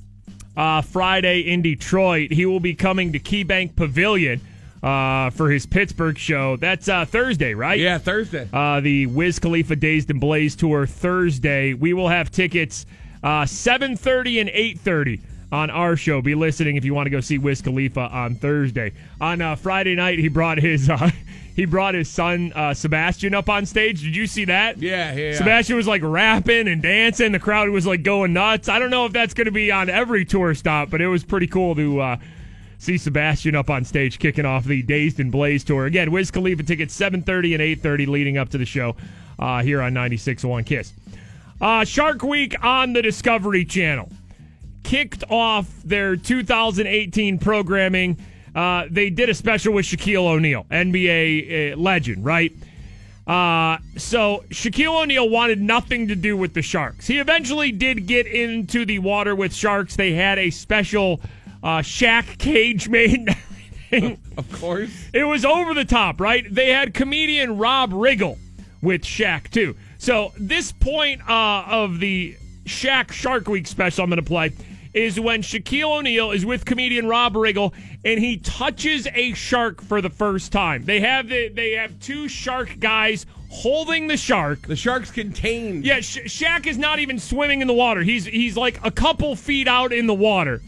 uh, 0.57 0.81
Friday 0.81 1.41
in 1.41 1.61
Detroit. 1.61 2.31
He 2.33 2.47
will 2.47 2.61
be 2.61 2.75
coming 2.75 3.13
to 3.13 3.19
KeyBank 3.19 3.75
Pavilion 3.77 4.41
uh, 4.83 5.31
for 5.31 5.51
his 5.51 5.67
Pittsburgh 5.67 6.19
show. 6.19 6.57
That's 6.57 6.89
uh, 6.89 7.05
Thursday, 7.05 7.55
right? 7.55 7.79
yeah, 7.79 7.99
Thursday. 7.99 8.49
uh, 8.53 8.81
the 8.81 9.07
Wiz 9.07 9.39
Khalifa 9.39 9.77
Dazed 9.77 10.11
and 10.11 10.21
Blaze 10.21 10.57
tour 10.57 10.87
Thursday. 10.87 11.75
We 11.75 11.93
will 11.93 12.09
have 12.09 12.31
tickets 12.31 12.87
uh, 13.23 13.43
7:30 13.45 14.41
and 14.41 14.51
8:30 14.51 15.21
on 15.53 15.69
our 15.71 15.97
show. 15.97 16.23
Be 16.23 16.35
listening 16.35 16.77
if 16.77 16.85
you 16.85 16.95
want 16.95 17.07
to 17.07 17.11
go 17.11 17.21
see 17.21 17.39
Wiz 17.39 17.61
Khalifa 17.61 18.01
on 18.01 18.37
Thursday. 18.37 18.93
On 19.21 19.41
uh, 19.41 19.57
Friday 19.57 19.95
night, 19.95 20.19
he 20.19 20.29
brought 20.29 20.59
his 20.59 20.89
uh, 20.89 21.11
he 21.57 21.65
brought 21.67 21.95
his 21.95 22.09
son 22.09 22.53
uh, 22.55 22.73
Sebastian 22.73 23.35
up 23.35 23.49
on 23.51 23.67
stage. 23.67 24.03
Did 24.03 24.17
you 24.17 24.27
see 24.27 24.47
that? 24.47 24.79
yeah, 24.79 25.13
yeah. 25.13 25.31
yeah. 25.33 25.37
Sebastian 25.37 25.77
was 25.77 25.87
like 25.87 26.03
rapping 26.03 26.69
and 26.69 26.81
dancing. 26.81 27.33
The 27.33 27.39
crowd 27.39 27.69
was 27.69 27.87
like 27.87 28.03
going 28.03 28.33
nuts. 28.33 28.69
I 28.69 28.79
don't 28.79 28.91
know 28.91 29.05
if 29.07 29.13
that's 29.13 29.35
going 29.35 29.47
to 29.47 29.51
be 29.51 29.71
on 29.71 29.91
every 29.91 30.25
tour 30.25 30.55
stop, 30.55 30.89
but 30.89 31.01
it 31.01 31.09
was 31.09 31.25
pretty 31.25 31.49
cool 31.49 31.75
to 31.75 32.01
uh, 32.01 32.17
see 32.81 32.99
Sebastian 32.99 33.55
up 33.55 33.71
on 33.71 33.85
stage 33.85 34.19
kicking 34.19 34.47
off 34.47 34.65
the 34.65 34.83
Dazed 34.83 35.21
and 35.21 35.31
Blaze 35.31 35.63
tour. 35.63 35.87
Again, 35.87 36.11
Wiz 36.11 36.31
Khalifa 36.31 36.65
tickets 36.65 36.99
7:30 36.99 37.55
and 37.55 37.63
8:30 37.63 38.09
leading 38.09 38.39
up 38.39 38.49
to 38.49 38.59
the 38.59 38.65
show 38.65 38.97
uh, 39.39 39.63
here 39.63 39.81
on 39.81 39.95
96.1 39.95 40.67
Kiss. 40.67 40.93
Uh, 41.61 41.85
Shark 41.85 42.23
Week 42.23 42.57
on 42.65 42.95
the 42.95 43.03
Discovery 43.03 43.65
Channel 43.65 44.11
kicked 44.83 45.23
off 45.31 45.71
their 45.85 46.17
2018 46.17 47.39
programming. 47.39 48.17
Uh, 48.55 48.87
they 48.91 49.11
did 49.11 49.29
a 49.29 49.35
special 49.35 49.75
with 49.75 49.85
Shaquille 49.85 50.27
O'Neal, 50.27 50.65
NBA 50.71 51.75
uh, 51.75 51.77
legend, 51.77 52.25
right? 52.25 52.53
Uh, 53.27 53.79
so 53.97 54.43
Shaquille 54.49 55.03
O'Neal 55.03 55.29
wanted 55.29 55.61
nothing 55.61 56.09
to 56.09 56.17
do 56.17 56.37
with 56.37 56.55
the 56.55 56.63
Sharks. 56.63 57.07
He 57.07 57.19
eventually 57.19 57.71
did 57.71 58.07
get 58.07 58.27
into 58.27 58.87
the 58.87 58.99
water 58.99 59.37
with 59.37 59.55
Sharks. 59.55 59.95
They 59.95 60.15
had 60.15 60.39
a 60.39 60.51
special 60.51 61.21
uh, 61.63 61.79
Shaq 61.79 62.39
cage 62.39 62.89
made. 62.89 63.11
and 63.13 63.29
everything. 63.93 64.19
of 64.37 64.51
course. 64.61 65.09
It 65.13 65.25
was 65.25 65.45
over 65.45 65.75
the 65.75 65.85
top, 65.85 66.21
right? 66.21 66.45
They 66.49 66.71
had 66.71 66.95
comedian 66.95 67.59
Rob 67.59 67.93
Riggle 67.93 68.39
with 68.83 69.03
Shaq 69.03 69.51
too. 69.51 69.77
So 69.99 70.33
this 70.39 70.73
point 70.73 71.29
uh, 71.29 71.65
of 71.67 72.01
the 72.01 72.37
Shaq 72.65 73.13
Shark 73.13 73.49
Week 73.49 73.67
special 73.67 74.05
I'm 74.05 74.11
going 74.11 74.23
to 74.23 74.27
play 74.27 74.53
is 74.93 75.21
when 75.21 75.43
Shaquille 75.43 75.99
O'Neal 75.99 76.33
is 76.33 76.45
with 76.45 76.65
comedian 76.65 77.07
Rob 77.07 77.35
Riggle 77.35 77.73
and 78.05 78.19
he 78.19 78.39
touches 78.39 79.07
a 79.15 79.33
shark 79.35 79.81
for 79.83 80.01
the 80.01 80.11
first 80.11 80.53
time. 80.53 80.85
They 80.85 81.01
have 81.01 81.29
the, 81.29 81.49
they 81.49 81.73
have 81.73 81.99
two 82.01 82.29
shark 82.29 82.79
guys 82.81 83.27
holding 83.51 84.07
the 84.07 84.17
shark. 84.17 84.63
The 84.67 84.77
shark's 84.77 85.11
contained. 85.11 85.85
Yeah, 85.85 86.01
Sha 86.01 86.21
Shaq 86.23 86.67
is 86.67 86.79
not 86.79 86.99
even 86.99 87.19
swimming 87.19 87.61
in 87.61 87.67
the 87.67 87.75
water. 87.75 88.03
He's 88.03 88.25
he's 88.25 88.57
like 88.57 88.81
a 88.85 88.91
couple 88.91 89.37
feet 89.37 89.69
out 89.69 89.93
in 89.93 90.07
the 90.07 90.15
water. 90.15 90.63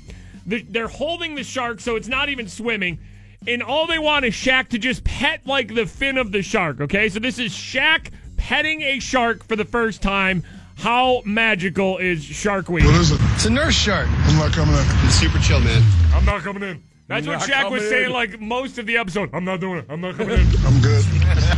The- 0.47 0.63
They're 0.69 0.89
holding 0.89 1.35
the 1.35 1.45
shark, 1.45 1.81
so 1.81 1.97
it's 1.97 2.09
not 2.09 2.29
even 2.29 2.49
swimming. 2.49 2.99
and 3.47 3.61
all 3.63 3.87
they 3.89 3.99
want 3.99 4.25
is 4.25 4.35
Shaq 4.35 4.69
to 4.69 4.79
just 4.79 5.03
pet 5.03 5.41
like 5.47 5.75
the 5.75 5.85
fin 5.87 6.17
of 6.17 6.31
the 6.31 6.43
shark. 6.43 6.81
Okay, 6.81 7.09
so 7.09 7.19
this 7.19 7.39
is 7.41 7.53
Shaq 7.53 8.11
petting 8.37 8.83
a 8.83 9.01
shark 9.01 9.45
for 9.45 9.57
the 9.57 9.65
first 9.65 10.01
time. 10.03 10.45
How 10.77 11.23
magical 11.25 11.99
is 11.99 12.25
Shark 12.25 12.69
Week? 12.69 12.85
What 12.85 12.95
is 12.95 13.11
it? 13.13 13.21
It's 13.35 13.45
a 13.47 13.51
nurse 13.51 13.75
shark. 13.75 14.09
I'm 14.09 14.37
not 14.39 14.53
coming 14.53 14.75
in. 14.75 14.85
It's 15.07 15.15
super 15.17 15.39
chill, 15.41 15.61
man. 15.61 15.83
I'm 16.15 16.25
not 16.25 16.43
coming 16.43 16.63
in. 16.63 16.83
That's 17.09 17.27
what 17.27 17.41
Not 17.41 17.49
Shaq 17.49 17.71
was 17.71 17.81
coming 17.83 17.89
saying 17.91 18.05
in. 18.07 18.13
like 18.13 18.41
most 18.41 18.79
of 18.79 18.87
the 18.87 18.97
episode. 18.97 19.31
I'm 19.33 19.45
not 19.45 19.61
doing 19.61 19.79
it. 19.79 19.87
I'm 19.89 20.01
not 20.01 20.17
coming 20.17 20.35
in. 20.41 20.47
I'm 20.67 20.81
good. 20.81 21.05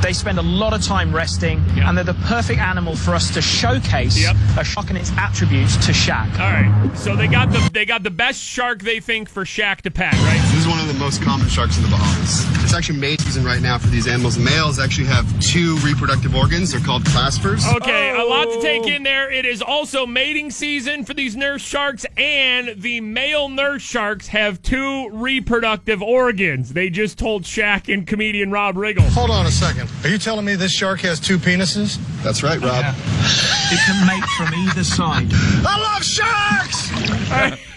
They 0.04 0.12
spend 0.12 0.38
a 0.38 0.42
lot 0.42 0.74
of 0.74 0.84
time 0.84 1.16
resting, 1.16 1.64
and 1.76 1.96
they're 1.96 2.04
the 2.04 2.12
perfect 2.26 2.60
animal 2.60 2.94
for 2.94 3.14
us 3.14 3.32
to 3.32 3.40
showcase 3.40 4.20
Yep. 4.20 4.36
a 4.58 4.62
shark 4.62 4.90
and 4.90 4.98
its 4.98 5.10
attributes 5.16 5.78
to 5.86 5.92
Shaq. 5.92 6.30
All 6.38 6.52
right, 6.52 6.90
so 6.94 7.16
they 7.16 7.26
got 7.26 7.50
the 7.50 7.70
they 7.72 7.86
got 7.86 8.02
the 8.02 8.10
best 8.10 8.38
shark 8.38 8.82
they 8.82 9.00
think 9.00 9.30
for 9.30 9.46
Shaq 9.46 9.80
to 9.80 9.90
pet, 9.90 10.12
right? 10.12 10.42
This 10.52 10.60
is 10.60 10.68
one 10.68 10.78
of 10.78 10.88
the 10.88 10.94
most 10.94 11.22
common 11.22 11.48
sharks 11.48 11.78
in 11.78 11.84
the 11.84 11.88
Bahamas. 11.88 12.44
It's 12.62 12.74
actually 12.74 12.98
mate 12.98 13.22
season 13.22 13.46
right 13.46 13.62
now 13.62 13.78
for 13.78 13.86
these 13.86 14.06
animals. 14.06 14.36
Males 14.36 14.78
actually 14.78 15.06
have 15.06 15.24
two 15.40 15.78
reproductive 15.78 16.34
organs. 16.34 16.72
They're 16.72 16.82
called 16.82 17.04
claspers. 17.04 17.64
Okay, 17.76 18.10
a 18.10 18.24
lot 18.24 18.44
to 18.44 18.60
take 18.60 18.82
oh. 18.82 18.88
in 18.88 19.04
there. 19.04 19.32
It 19.32 19.46
is 19.46 19.62
also 19.62 20.04
mating 20.04 20.50
season 20.50 21.06
for 21.06 21.14
these 21.14 21.34
nurse 21.34 21.62
sharks, 21.62 22.04
and 22.18 22.78
the 22.82 23.00
male 23.00 23.48
nurse 23.48 23.80
sharks 23.80 24.28
have 24.28 24.60
two 24.60 25.08
reproductive 25.12 26.02
organs. 26.02 26.74
They 26.74 26.90
just 26.90 27.18
told 27.18 27.44
Shaq 27.44 27.90
and 27.90 28.06
comedian 28.06 28.50
Rob 28.50 28.74
Riggle. 28.74 29.08
Hold 29.08 29.30
on 29.30 29.46
a 29.46 29.50
second. 29.50 29.88
Are 30.02 30.08
you 30.10 30.18
telling 30.18 30.44
me 30.44 30.54
this 30.54 30.72
shark 30.72 31.00
has 31.00 31.18
two 31.18 31.38
penises? 31.38 31.96
That's 32.22 32.42
right, 32.42 32.60
Rob. 32.60 32.84
It 32.96 33.80
can 33.86 34.06
mate 34.06 34.24
from 34.36 34.54
either 34.54 34.84
side. 34.84 35.28
I 35.66 35.78
love 35.94 36.04
sharks! 36.04 37.60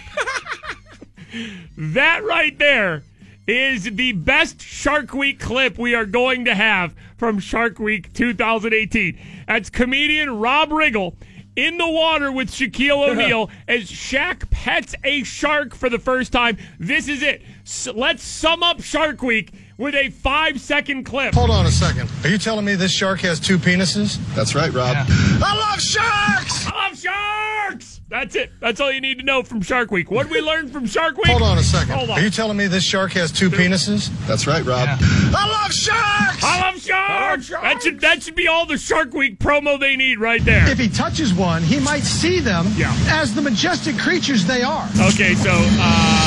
That 1.77 2.23
right 2.23 2.57
there 2.57 3.03
is 3.45 3.83
the 3.83 4.13
best 4.13 4.61
Shark 4.61 5.13
Week 5.13 5.39
clip 5.39 5.77
we 5.77 5.93
are 5.93 6.05
going 6.07 6.45
to 6.45 6.55
have 6.55 6.95
from 7.17 7.37
Shark 7.39 7.77
Week 7.77 8.11
2018. 8.13 9.17
That's 9.47 9.69
comedian 9.69 10.39
Rob 10.39 10.69
Riggle 10.69 11.13
in 11.55 11.77
the 11.77 11.87
water 11.87 12.31
with 12.31 12.49
Shaquille 12.49 13.07
O'Neal 13.09 13.51
as 13.67 13.91
Shaq 13.91 14.49
pets 14.49 14.95
a 15.03 15.23
shark 15.23 15.75
for 15.75 15.89
the 15.89 15.99
first 15.99 16.31
time. 16.31 16.57
This 16.79 17.07
is 17.07 17.21
it. 17.21 17.43
S- 17.63 17.87
let's 17.93 18.23
sum 18.23 18.63
up 18.63 18.81
Shark 18.81 19.21
Week 19.21 19.51
with 19.77 19.95
a 19.95 20.09
five 20.09 20.59
second 20.59 21.03
clip. 21.03 21.33
Hold 21.33 21.49
on 21.49 21.65
a 21.65 21.71
second. 21.71 22.09
Are 22.23 22.29
you 22.29 22.37
telling 22.37 22.65
me 22.65 22.75
this 22.75 22.91
shark 22.91 23.19
has 23.21 23.39
two 23.39 23.57
penises? 23.57 24.17
That's 24.35 24.55
right, 24.55 24.71
Rob. 24.73 24.95
I 24.99 25.55
love 25.71 25.81
sharks! 25.81 26.65
I 26.67 26.87
love 26.89 26.97
sharks! 26.97 28.01
That's 28.09 28.35
it. 28.37 28.51
That's 28.61 28.79
all 28.79 28.89
you 28.89 29.01
need 29.01 29.19
to 29.19 29.25
know 29.25 29.43
from 29.43 29.61
Shark 29.61 29.91
Week. 29.91 30.09
What 30.09 30.23
did 30.27 30.31
we 30.31 30.39
learn 30.39 30.69
from 30.69 30.85
Shark 30.85 31.17
Week? 31.17 31.27
Hold 31.27 31.41
on 31.41 31.57
a 31.57 31.61
second. 31.61 31.93
Hold 31.93 32.09
on. 32.11 32.17
Are 32.17 32.21
you 32.21 32.29
telling 32.29 32.55
me 32.55 32.65
this 32.67 32.83
shark 32.85 33.11
has 33.11 33.33
two 33.33 33.49
penises? 33.49 34.07
That's 34.25 34.47
right, 34.47 34.63
Rob. 34.63 34.87
I 34.89 35.61
love 35.61 35.73
sharks! 35.73 36.41
I 36.41 36.61
love 36.71 36.79
sharks! 36.81 37.49
That 37.49 37.81
should 37.83 37.99
that 37.99 38.23
should 38.23 38.35
be 38.35 38.47
all 38.47 38.65
the 38.65 38.77
Shark 38.77 39.13
Week 39.13 39.39
promo 39.39 39.77
they 39.77 39.97
need 39.97 40.19
right 40.19 40.43
there. 40.45 40.67
If 40.69 40.79
he 40.79 40.87
touches 40.87 41.33
one, 41.33 41.61
he 41.63 41.79
might 41.81 42.03
see 42.03 42.39
them 42.39 42.67
Yeah. 42.77 42.95
as 43.09 43.35
the 43.35 43.41
majestic 43.41 43.97
creatures 43.97 44.45
they 44.45 44.61
are. 44.63 44.87
Okay, 45.09 45.35
so 45.35 45.51
uh, 45.51 46.26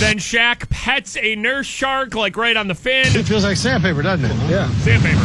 then 0.00 0.18
Shaq 0.18 0.68
pets 0.70 1.16
a 1.16 1.34
nurse 1.36 1.66
shark 1.66 2.14
like 2.14 2.36
right 2.36 2.56
on 2.56 2.68
the 2.68 2.74
fin. 2.74 3.06
It 3.08 3.24
feels 3.24 3.44
like 3.44 3.56
sandpaper, 3.56 4.02
doesn't 4.02 4.24
it? 4.24 4.50
Yeah. 4.50 4.68
Sandpaper. 4.80 5.20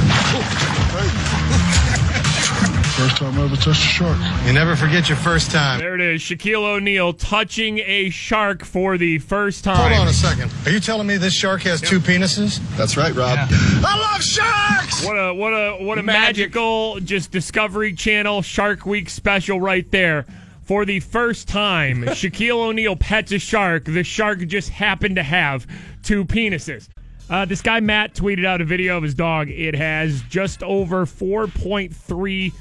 First 3.00 3.16
time 3.16 3.40
I 3.40 3.46
ever 3.46 3.56
touched 3.56 3.68
a 3.68 3.74
shark. 3.74 4.18
You 4.46 4.52
never 4.52 4.76
forget 4.76 5.08
your 5.08 5.18
first 5.18 5.52
time. 5.52 5.80
There 5.80 5.96
it 5.96 6.02
is. 6.02 6.22
Shaquille 6.22 6.66
O'Neal 6.66 7.14
touching 7.14 7.80
a 7.80 8.10
shark 8.10 8.66
for 8.66 8.98
the 8.98 9.20
first 9.20 9.64
time. 9.64 9.78
Hold 9.78 9.94
on 10.02 10.08
a 10.10 10.14
second. 10.14 10.52
Are 10.66 10.72
you 10.72 10.82
telling 10.82 11.08
me 11.08 11.16
this 11.16 11.34
shark 11.34 11.62
has 11.62 11.80
two 11.80 12.02
penises? 12.02 12.60
That's 12.76 12.98
right, 12.98 13.16
Rob. 13.16 13.40
I 13.50 14.12
love 14.12 14.22
sharks! 14.22 15.06
What 15.06 15.14
a 15.14 15.34
what 15.34 15.54
a 15.54 15.78
what 15.82 15.98
a 15.98 16.04
Magic. 16.04 16.48
magical 16.54 17.00
just 17.00 17.32
Discovery 17.32 17.94
Channel 17.94 18.42
Shark 18.42 18.86
Week 18.86 19.10
special 19.10 19.62
right 19.62 19.90
there. 19.92 20.26
For 20.70 20.86
the 20.86 21.00
first 21.00 21.48
time, 21.48 22.04
Shaquille 22.04 22.68
O'Neal 22.68 22.96
pets 22.96 23.32
a 23.32 23.40
shark. 23.40 23.86
The 23.86 24.04
shark 24.04 24.46
just 24.46 24.70
happened 24.70 25.16
to 25.16 25.24
have 25.24 25.66
two 26.04 26.24
penises. 26.26 26.90
Uh, 27.28 27.46
this 27.46 27.64
guy 27.64 27.80
Matt 27.80 28.14
tweeted 28.14 28.46
out 28.46 28.62
a 28.62 28.66
video 28.66 28.96
of 28.96 29.02
his 29.02 29.16
dog. 29.16 29.50
It 29.50 29.74
has 29.74 30.22
just 30.30 30.62
over 30.62 31.08
4.3 31.08 32.54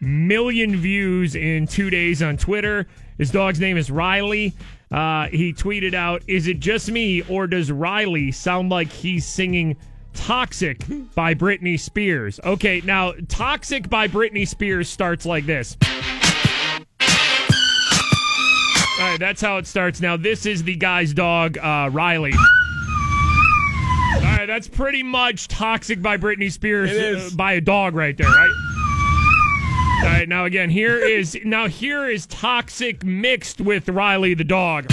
million 0.00 0.76
views 0.76 1.34
in 1.34 1.66
two 1.66 1.90
days 1.90 2.22
on 2.22 2.36
Twitter. 2.36 2.86
His 3.18 3.32
dog's 3.32 3.58
name 3.58 3.76
is 3.76 3.90
Riley. 3.90 4.52
Uh, 4.92 5.26
he 5.26 5.52
tweeted 5.52 5.92
out, 5.92 6.22
"Is 6.28 6.46
it 6.46 6.60
just 6.60 6.88
me, 6.88 7.22
or 7.22 7.48
does 7.48 7.72
Riley 7.72 8.30
sound 8.30 8.70
like 8.70 8.92
he's 8.92 9.26
singing 9.26 9.76
Toxic 10.12 10.84
by 11.16 11.34
Britney 11.34 11.80
Spears?" 11.80 12.38
Okay, 12.44 12.80
now 12.84 13.12
Toxic 13.26 13.90
by 13.90 14.06
Britney 14.06 14.46
Spears 14.46 14.88
starts 14.88 15.26
like 15.26 15.46
this. 15.46 15.76
All 19.04 19.10
right, 19.10 19.20
that's 19.20 19.42
how 19.42 19.58
it 19.58 19.66
starts. 19.66 20.00
Now 20.00 20.16
this 20.16 20.46
is 20.46 20.62
the 20.62 20.76
guy's 20.76 21.12
dog, 21.12 21.58
uh, 21.58 21.90
Riley. 21.92 22.32
All 24.16 24.20
right, 24.22 24.46
that's 24.46 24.66
pretty 24.66 25.02
much 25.02 25.46
Toxic 25.48 26.00
by 26.00 26.16
Britney 26.16 26.50
Spears 26.50 26.90
It 26.90 26.96
is. 26.96 27.32
uh, 27.32 27.36
by 27.36 27.52
a 27.52 27.60
dog 27.60 27.94
right 27.94 28.16
there, 28.16 28.26
right? 28.28 28.50
All 30.04 30.08
right, 30.10 30.26
now 30.26 30.46
again, 30.46 30.70
here 30.70 30.98
is 30.98 31.36
now 31.44 31.68
here 31.68 32.08
is 32.08 32.24
Toxic 32.26 33.04
mixed 33.04 33.60
with 33.60 33.90
Riley 33.90 34.32
the 34.32 34.42
dog. 34.44 34.86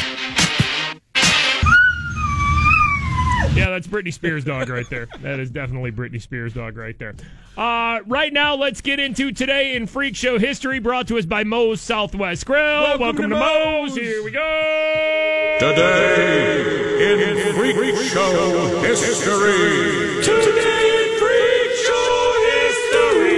Yeah, 3.62 3.70
that's 3.70 3.86
Britney 3.86 4.12
Spears' 4.12 4.44
dog 4.44 4.70
right 4.70 4.90
there. 4.90 5.08
That 5.20 5.40
is 5.40 5.52
definitely 5.52 5.92
Britney 5.92 6.20
Spears' 6.20 6.56
dog 6.56 6.78
right 6.78 6.98
there. 6.98 7.14
Uh, 7.56 8.00
right 8.08 8.34
now, 8.34 8.56
let's 8.56 8.82
get 8.82 9.00
into 9.00 9.32
today 9.32 9.76
in 9.76 9.86
Freak 9.86 10.16
Show 10.16 10.40
history, 10.40 10.80
brought 10.80 11.08
to 11.10 11.20
us 11.20 11.28
by 11.28 11.44
Moe's 11.44 11.80
Southwest 11.80 12.48
Grill. 12.48 12.98
Welcome, 12.98 13.30
to, 13.30 13.38
Moe's. 13.38 13.96
Here 13.96 14.24
we 14.24 14.32
go. 14.32 15.58
Today 15.60 17.14
in 17.14 17.54
Freak, 17.54 17.76
Show 18.10 18.82
history. 18.82 20.24
Today 20.24 21.04
in 21.04 21.20
Freak 21.20 21.72
Show 21.86 22.34
history. 22.64 23.32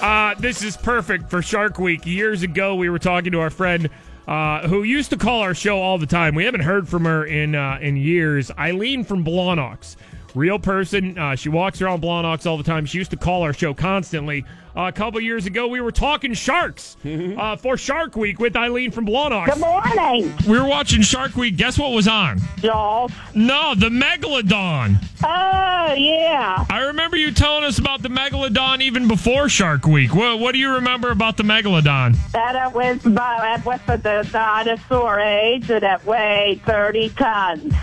Uh, 0.00 0.34
this 0.38 0.62
is 0.62 0.76
perfect 0.76 1.28
for 1.30 1.42
Shark 1.42 1.80
Week. 1.80 2.06
Years 2.06 2.44
ago, 2.44 2.76
we 2.76 2.88
were 2.88 3.00
talking 3.00 3.32
to 3.32 3.40
our 3.40 3.50
friend 3.50 3.90
uh, 4.28 4.68
who 4.68 4.82
used 4.82 5.08
to 5.10 5.16
call 5.16 5.40
our 5.40 5.54
show 5.54 5.80
all 5.80 5.96
the 5.96 6.06
time. 6.06 6.34
We 6.34 6.44
haven't 6.44 6.60
heard 6.60 6.86
from 6.86 7.06
her 7.06 7.24
in 7.24 7.54
uh, 7.54 7.78
in 7.80 7.96
years. 7.96 8.50
Eileen 8.58 9.02
from 9.02 9.24
Blawnox, 9.24 9.96
real 10.34 10.58
person. 10.58 11.18
Uh, 11.18 11.34
she 11.34 11.48
walks 11.48 11.80
around 11.80 12.02
Blawnox 12.02 12.46
all 12.46 12.56
the 12.56 12.64
time. 12.64 12.86
She 12.86 12.98
used 12.98 13.10
to 13.10 13.16
call 13.16 13.42
our 13.42 13.52
show 13.52 13.74
constantly. 13.74 14.44
Uh, 14.76 14.82
a 14.86 14.92
couple 14.92 15.20
years 15.20 15.44
ago, 15.44 15.66
we 15.66 15.80
were 15.80 15.90
talking 15.90 16.32
sharks 16.34 16.96
uh, 17.04 17.56
for 17.56 17.76
Shark 17.76 18.14
Week 18.14 18.38
with 18.38 18.54
Eileen 18.54 18.92
from 18.92 19.06
Blawnox. 19.06 19.46
Good 19.46 19.58
morning, 19.58 20.32
We 20.46 20.56
were 20.58 20.68
watching 20.68 21.02
Shark 21.02 21.34
Week. 21.34 21.56
Guess 21.56 21.78
what 21.78 21.90
was 21.90 22.06
on? 22.06 22.38
Joel. 22.58 23.10
No, 23.34 23.74
the 23.74 23.88
Megalodon. 23.88 25.02
Oh, 25.24 25.94
yeah. 25.94 26.64
I 26.70 26.84
remember 26.86 27.16
you 27.16 27.32
telling 27.32 27.64
us 27.64 27.78
about 27.78 28.02
the 28.02 28.08
Megalodon 28.08 28.80
even 28.80 29.08
before 29.08 29.48
Shark 29.48 29.84
Week. 29.84 30.14
What, 30.14 30.38
what 30.38 30.52
do 30.52 30.58
you 30.58 30.70
remember 30.74 31.10
about 31.10 31.36
the 31.36 31.42
Megalodon? 31.42 32.16
That 32.30 32.54
it 32.68 32.72
was, 32.72 33.02
by, 33.02 33.56
it 33.58 33.64
was 33.64 33.80
the 33.86 34.28
dinosaur 34.30 35.18
age 35.18 35.68
and 35.70 35.82
it 35.82 36.04
weighed 36.06 36.62
30 36.62 37.08
tons. 37.10 37.74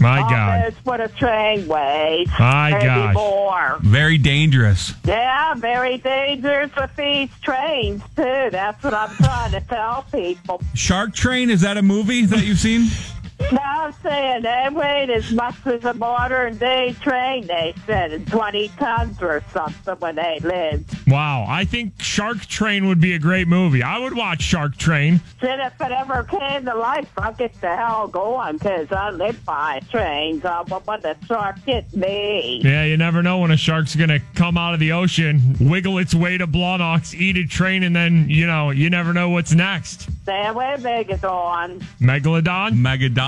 My 0.00 0.20
God. 0.20 0.58
Almost 0.64 0.76
what 0.84 1.00
a 1.00 1.08
train 1.08 1.66
weighs. 1.66 2.28
My 2.38 2.70
God. 2.82 3.14
more. 3.14 3.78
Very 3.80 4.18
dangerous. 4.18 4.92
Yeah, 5.04 5.54
very 5.54 5.98
dangerous 5.98 6.70
with 6.76 6.94
these 6.96 7.30
trains, 7.42 8.02
too. 8.16 8.48
That's 8.50 8.82
what 8.82 8.94
I'm 8.94 9.14
trying 9.16 9.52
to 9.52 9.60
tell 9.60 10.04
people. 10.12 10.62
Shark 10.74 11.14
Train, 11.14 11.50
is 11.50 11.60
that 11.62 11.76
a 11.76 11.82
movie 11.82 12.26
that 12.26 12.44
you've 12.44 12.58
seen? 12.58 12.88
No, 13.52 13.58
I'm 13.62 13.92
saying 14.02 14.42
they 14.42 14.68
weighed 14.72 15.10
as 15.10 15.30
much 15.32 15.54
as 15.66 15.84
a 15.84 15.94
modern 15.94 16.56
day 16.56 16.94
train, 17.00 17.46
they 17.46 17.74
said, 17.86 18.12
and 18.12 18.26
20 18.26 18.68
tons 18.68 19.20
or 19.22 19.42
something 19.52 19.94
when 19.96 20.16
they 20.16 20.38
lived. 20.42 20.96
Wow, 21.06 21.44
I 21.48 21.64
think 21.64 22.00
Shark 22.00 22.40
Train 22.46 22.86
would 22.88 23.00
be 23.00 23.12
a 23.12 23.18
great 23.18 23.46
movie. 23.46 23.82
I 23.82 23.98
would 23.98 24.16
watch 24.16 24.42
Shark 24.42 24.76
Train. 24.76 25.20
Said 25.40 25.60
if 25.60 25.80
it 25.80 25.92
ever 25.92 26.24
came 26.24 26.64
to 26.64 26.74
life, 26.74 27.08
I'll 27.18 27.32
get 27.34 27.52
the 27.60 27.76
hell 27.76 28.08
going 28.08 28.56
because 28.56 28.90
I 28.90 29.10
live 29.10 29.44
by 29.44 29.80
trains. 29.90 30.44
I 30.44 30.62
want 30.62 30.86
when 30.86 31.00
the 31.02 31.16
shark 31.26 31.58
hit 31.64 31.94
me. 31.94 32.60
Yeah, 32.64 32.84
you 32.84 32.96
never 32.96 33.22
know 33.22 33.38
when 33.40 33.50
a 33.50 33.56
shark's 33.56 33.94
gonna 33.94 34.20
come 34.34 34.56
out 34.56 34.74
of 34.74 34.80
the 34.80 34.92
ocean, 34.92 35.56
wiggle 35.60 35.98
its 35.98 36.14
way 36.14 36.38
to 36.38 36.46
Blawnox, 36.46 37.14
eat 37.14 37.36
a 37.36 37.46
train, 37.46 37.82
and 37.82 37.94
then 37.94 38.28
you 38.28 38.46
know 38.46 38.70
you 38.70 38.90
never 38.90 39.12
know 39.12 39.28
what's 39.28 39.52
next. 39.52 40.08
Stay 40.22 40.46
away, 40.46 40.76
Megadon. 40.78 41.82
Megalodon, 42.00 42.72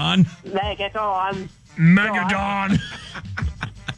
Megadon. 0.06 0.24
Megadon. 0.46 1.48
Megadon. 1.78 2.78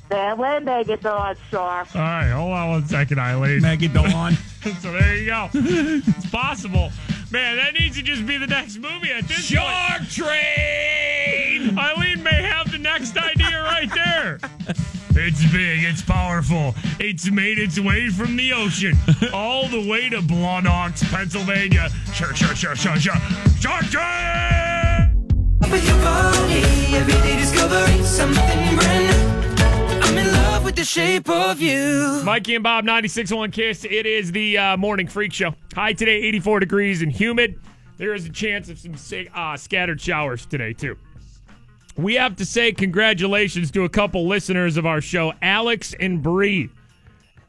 Stay 0.06 0.28
away, 0.30 0.58
Megadon, 0.62 1.36
shark. 1.50 1.94
All 1.94 2.00
right, 2.00 2.30
hold 2.30 2.52
on 2.52 2.68
one 2.70 2.86
second, 2.86 3.18
Eileen. 3.18 3.60
Megadon. 3.60 4.36
so 4.80 4.92
there 4.92 5.16
you 5.16 5.26
go. 5.26 5.48
It's 5.54 6.30
possible. 6.30 6.90
Man, 7.30 7.56
that 7.56 7.74
needs 7.74 7.96
to 7.96 8.02
just 8.02 8.26
be 8.26 8.38
the 8.38 8.46
next 8.46 8.78
movie 8.78 9.12
at 9.12 9.28
this 9.28 9.44
Shark 9.44 10.08
Train! 10.08 11.78
Eileen 11.78 12.22
may 12.22 12.42
have 12.42 12.72
the 12.72 12.78
next 12.78 13.16
idea 13.18 13.62
right 13.64 13.90
there. 13.94 14.38
It's 15.10 15.44
big, 15.52 15.84
it's 15.84 16.00
powerful. 16.00 16.74
It's 16.98 17.30
made 17.30 17.58
its 17.58 17.78
way 17.78 18.08
from 18.08 18.36
the 18.36 18.54
ocean 18.54 18.96
all 19.34 19.68
the 19.68 19.86
way 19.86 20.08
to 20.08 20.20
Blawnox, 20.22 21.04
Pennsylvania. 21.10 21.90
Sure, 22.14 22.34
sure, 22.34 22.54
sure, 22.54 22.76
sure, 22.76 22.96
sure. 22.96 23.14
Shark 23.60 23.84
Train! 23.86 25.07
I'm 30.02 30.16
in 30.16 30.32
love 30.32 30.64
with 30.64 30.76
the 30.76 30.84
shape 30.84 31.28
of 31.28 31.60
you. 31.60 32.22
Mikey 32.24 32.54
and 32.54 32.64
Bob, 32.64 32.84
96.1 32.84 33.52
Kiss. 33.52 33.84
It 33.84 34.06
is 34.06 34.32
the 34.32 34.58
uh, 34.58 34.76
morning 34.76 35.06
freak 35.06 35.32
show. 35.32 35.54
High 35.74 35.92
today, 35.92 36.16
84 36.22 36.60
degrees 36.60 37.02
and 37.02 37.12
humid. 37.12 37.60
There 37.96 38.14
is 38.14 38.26
a 38.26 38.30
chance 38.30 38.68
of 38.68 38.78
some 38.78 38.94
uh, 39.34 39.56
scattered 39.56 40.00
showers 40.00 40.46
today, 40.46 40.72
too. 40.72 40.96
We 41.96 42.14
have 42.14 42.36
to 42.36 42.46
say 42.46 42.72
congratulations 42.72 43.72
to 43.72 43.84
a 43.84 43.88
couple 43.88 44.28
listeners 44.28 44.76
of 44.76 44.86
our 44.86 45.00
show, 45.00 45.32
Alex 45.42 45.94
and 45.98 46.22
Bree. 46.22 46.70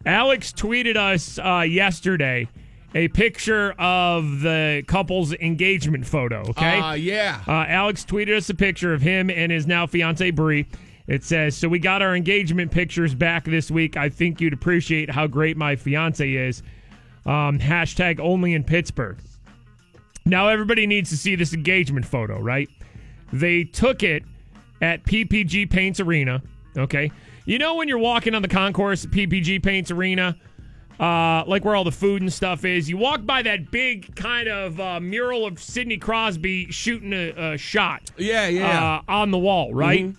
Alex 0.05 0.51
tweeted 0.51 0.95
us 0.97 1.37
uh, 1.37 1.61
yesterday 1.61 2.47
a 2.96 3.08
picture 3.10 3.74
of 3.77 4.41
the 4.41 4.84
couple's 4.88 5.34
engagement 5.34 6.05
photo, 6.05 6.41
okay? 6.50 6.79
Uh, 6.79 6.93
yeah. 6.93 7.41
Uh, 7.48 7.65
Alex 7.67 8.03
tweeted 8.03 8.36
us 8.36 8.50
a 8.50 8.55
picture 8.55 8.93
of 8.93 9.01
him 9.01 9.29
and 9.29 9.51
his 9.51 9.67
now 9.67 9.86
fiance 9.86 10.31
Bree. 10.31 10.65
It 11.08 11.24
says, 11.24 11.55
"So 11.55 11.67
we 11.67 11.79
got 11.79 12.01
our 12.01 12.15
engagement 12.15 12.72
pictures 12.72 13.15
back 13.15 13.46
this 13.46 13.72
week. 13.72 13.98
I 13.98 14.10
think 14.10 14.39
you'd 14.41 14.53
appreciate 14.53 15.10
how 15.10 15.27
great 15.27 15.58
my 15.58 15.75
fiance 15.75 16.31
is." 16.31 16.62
Um, 17.25 17.60
hashtag 17.60 18.19
only 18.19 18.53
in 18.53 18.63
Pittsburgh. 18.63 19.17
Now 20.25 20.48
everybody 20.48 20.86
needs 20.88 21.10
to 21.10 21.17
see 21.17 21.36
this 21.36 21.53
engagement 21.53 22.05
photo, 22.05 22.39
right? 22.39 22.69
They 23.34 23.63
took 23.63 24.03
it 24.03 24.24
at 24.81 25.03
PPG 25.03 25.69
Paints 25.69 26.00
Arena. 26.00 26.41
Okay, 26.77 27.12
you 27.46 27.58
know 27.58 27.75
when 27.75 27.88
you're 27.88 27.98
walking 27.98 28.36
on 28.36 28.41
the 28.41 28.48
concourse 28.48 29.05
at 29.05 29.12
PPG 29.12 29.62
Paints 29.63 29.89
Arena, 29.91 30.36
uh, 30.99 31.43
like 31.47 31.63
where 31.63 31.75
all 31.75 31.83
the 31.83 31.91
food 31.91 32.21
and 32.21 32.31
stuff 32.31 32.65
is. 32.65 32.89
You 32.89 32.97
walk 32.97 33.25
by 33.25 33.41
that 33.43 33.71
big 33.71 34.15
kind 34.15 34.47
of 34.47 34.79
uh, 34.79 34.99
mural 34.99 35.45
of 35.45 35.61
Sidney 35.61 35.97
Crosby 35.97 36.71
shooting 36.71 37.13
a, 37.13 37.53
a 37.53 37.57
shot. 37.57 38.11
Yeah, 38.17 38.47
yeah. 38.47 39.01
Uh, 39.07 39.11
on 39.11 39.31
the 39.31 39.37
wall, 39.37 39.73
right? 39.73 40.13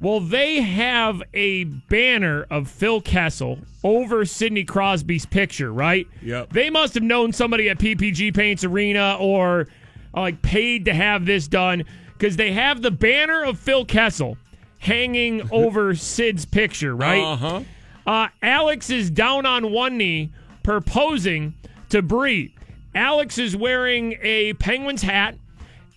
Well, 0.00 0.20
they 0.20 0.62
have 0.62 1.22
a 1.34 1.64
banner 1.64 2.46
of 2.50 2.70
Phil 2.70 3.02
Kessel 3.02 3.58
over 3.84 4.24
Sidney 4.24 4.64
Crosby's 4.64 5.26
picture, 5.26 5.70
right? 5.70 6.06
Yep. 6.22 6.54
They 6.54 6.70
must 6.70 6.94
have 6.94 7.02
known 7.02 7.34
somebody 7.34 7.68
at 7.68 7.78
PPG 7.78 8.34
Paints 8.34 8.64
Arena 8.64 9.18
or 9.20 9.68
uh, 10.14 10.20
like 10.22 10.40
paid 10.40 10.86
to 10.86 10.94
have 10.94 11.26
this 11.26 11.46
done 11.48 11.84
because 12.14 12.36
they 12.36 12.52
have 12.52 12.80
the 12.80 12.90
banner 12.90 13.44
of 13.44 13.58
Phil 13.58 13.84
Kessel 13.84 14.38
hanging 14.78 15.46
over 15.52 15.94
Sid's 15.94 16.46
picture, 16.46 16.96
right? 16.96 17.22
Uh-huh. 17.22 17.60
Uh, 18.06 18.28
Alex 18.42 18.90
is 18.90 19.10
down 19.10 19.46
on 19.46 19.70
one 19.72 19.96
knee 19.98 20.30
proposing 20.62 21.54
to 21.90 22.02
Bree. 22.02 22.54
Alex 22.94 23.38
is 23.38 23.56
wearing 23.56 24.16
a 24.22 24.52
Penguins 24.54 25.02
hat, 25.02 25.36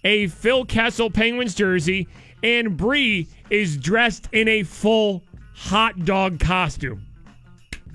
a 0.04 0.28
Phil 0.28 0.66
Kessel 0.66 1.10
Penguins 1.10 1.56
jersey, 1.56 2.08
and 2.44 2.76
Bree 2.78 3.28
is 3.50 3.78
dressed 3.78 4.28
in 4.32 4.48
a 4.48 4.64
full 4.64 5.24
hot 5.56 6.06
dog 6.06 6.40
costume. 6.40 7.06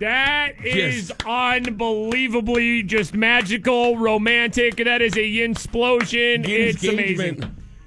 That 0.00 0.64
is 0.64 1.08
Yes. 1.08 1.12
unbelievably 1.26 2.84
just 2.84 3.14
magical, 3.14 3.96
romantic. 3.96 4.76
That 4.76 5.02
is 5.02 5.16
a 5.16 5.24
yin 5.26 5.50
explosion. 5.52 6.44
It's 6.46 6.84
amazing. 6.86 7.42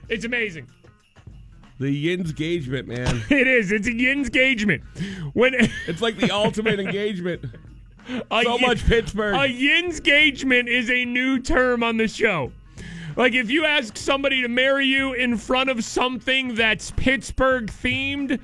It's 0.09 0.25
amazing. 0.25 0.67
The 1.81 1.91
Yin's 1.91 2.29
engagement, 2.29 2.87
man. 2.87 3.23
It 3.31 3.47
is. 3.47 3.71
It's 3.71 3.87
a 3.87 3.93
yin's 3.93 4.27
engagement. 4.27 4.83
When 5.33 5.53
It's 5.87 6.01
like 6.01 6.17
the 6.17 6.29
ultimate 6.31 6.79
engagement. 6.79 7.43
A 8.29 8.43
So 8.43 8.57
yin- 8.57 8.61
much 8.61 8.85
Pittsburgh. 8.85 9.35
A 9.35 9.47
yin's 9.47 9.97
engagement 9.97 10.69
is 10.69 10.89
a 10.91 11.05
new 11.05 11.39
term 11.39 11.81
on 11.83 11.97
the 11.97 12.07
show. 12.07 12.51
Like 13.15 13.33
if 13.33 13.49
you 13.49 13.65
ask 13.65 13.97
somebody 13.97 14.43
to 14.43 14.47
marry 14.47 14.85
you 14.85 15.13
in 15.13 15.37
front 15.37 15.69
of 15.71 15.83
something 15.83 16.53
that's 16.55 16.91
Pittsburgh 16.91 17.65
themed, 17.67 18.39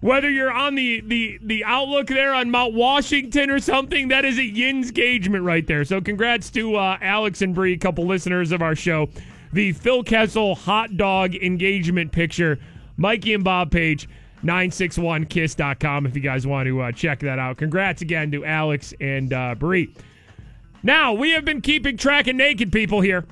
whether 0.00 0.30
you're 0.30 0.50
on 0.50 0.74
the 0.74 1.00
the 1.02 1.38
the 1.42 1.64
outlook 1.64 2.06
there 2.06 2.32
on 2.34 2.50
Mount 2.50 2.72
Washington 2.74 3.50
or 3.50 3.60
something, 3.60 4.08
that 4.08 4.24
is 4.24 4.38
a 4.38 4.44
yin's 4.44 4.88
engagement 4.88 5.44
right 5.44 5.66
there. 5.66 5.84
So 5.84 6.00
congrats 6.00 6.48
to 6.52 6.74
uh, 6.76 6.96
Alex 7.02 7.42
and 7.42 7.54
Bree, 7.54 7.76
couple 7.76 8.06
listeners 8.06 8.50
of 8.50 8.62
our 8.62 8.74
show. 8.74 9.08
The 9.52 9.72
Phil 9.72 10.02
Kessel 10.02 10.54
hot 10.54 10.96
dog 10.96 11.34
engagement 11.34 12.12
picture, 12.12 12.58
Mikey 12.96 13.34
and 13.34 13.44
Bob 13.44 13.70
page. 13.70 14.08
961kiss.com 14.44 16.04
if 16.04 16.16
you 16.16 16.20
guys 16.20 16.46
want 16.46 16.66
to 16.66 16.80
uh, 16.82 16.90
check 16.90 17.20
that 17.20 17.38
out. 17.38 17.58
Congrats 17.58 18.02
again 18.02 18.32
to 18.32 18.44
Alex 18.44 18.92
and 19.00 19.32
uh, 19.32 19.54
Bree. 19.54 19.94
Now, 20.82 21.12
we 21.12 21.30
have 21.30 21.44
been 21.44 21.60
keeping 21.60 21.96
track 21.96 22.26
of 22.26 22.34
naked 22.34 22.72
people 22.72 23.00
here. 23.00 23.24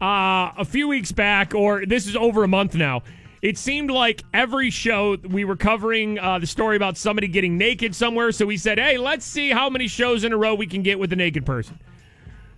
Uh, 0.00 0.52
a 0.56 0.64
few 0.64 0.86
weeks 0.86 1.10
back, 1.10 1.54
or 1.54 1.84
this 1.86 2.06
is 2.06 2.14
over 2.14 2.44
a 2.44 2.48
month 2.48 2.74
now, 2.76 3.02
it 3.42 3.58
seemed 3.58 3.90
like 3.90 4.22
every 4.32 4.70
show 4.70 5.16
we 5.28 5.44
were 5.44 5.56
covering 5.56 6.18
uh, 6.18 6.38
the 6.38 6.46
story 6.46 6.76
about 6.76 6.96
somebody 6.96 7.26
getting 7.26 7.58
naked 7.58 7.94
somewhere. 7.94 8.30
So 8.32 8.46
we 8.46 8.56
said, 8.56 8.78
hey, 8.78 8.98
let's 8.98 9.24
see 9.24 9.50
how 9.50 9.68
many 9.70 9.88
shows 9.88 10.24
in 10.24 10.32
a 10.32 10.36
row 10.36 10.54
we 10.54 10.66
can 10.66 10.82
get 10.82 10.98
with 10.98 11.12
a 11.12 11.16
naked 11.16 11.44
person. 11.44 11.78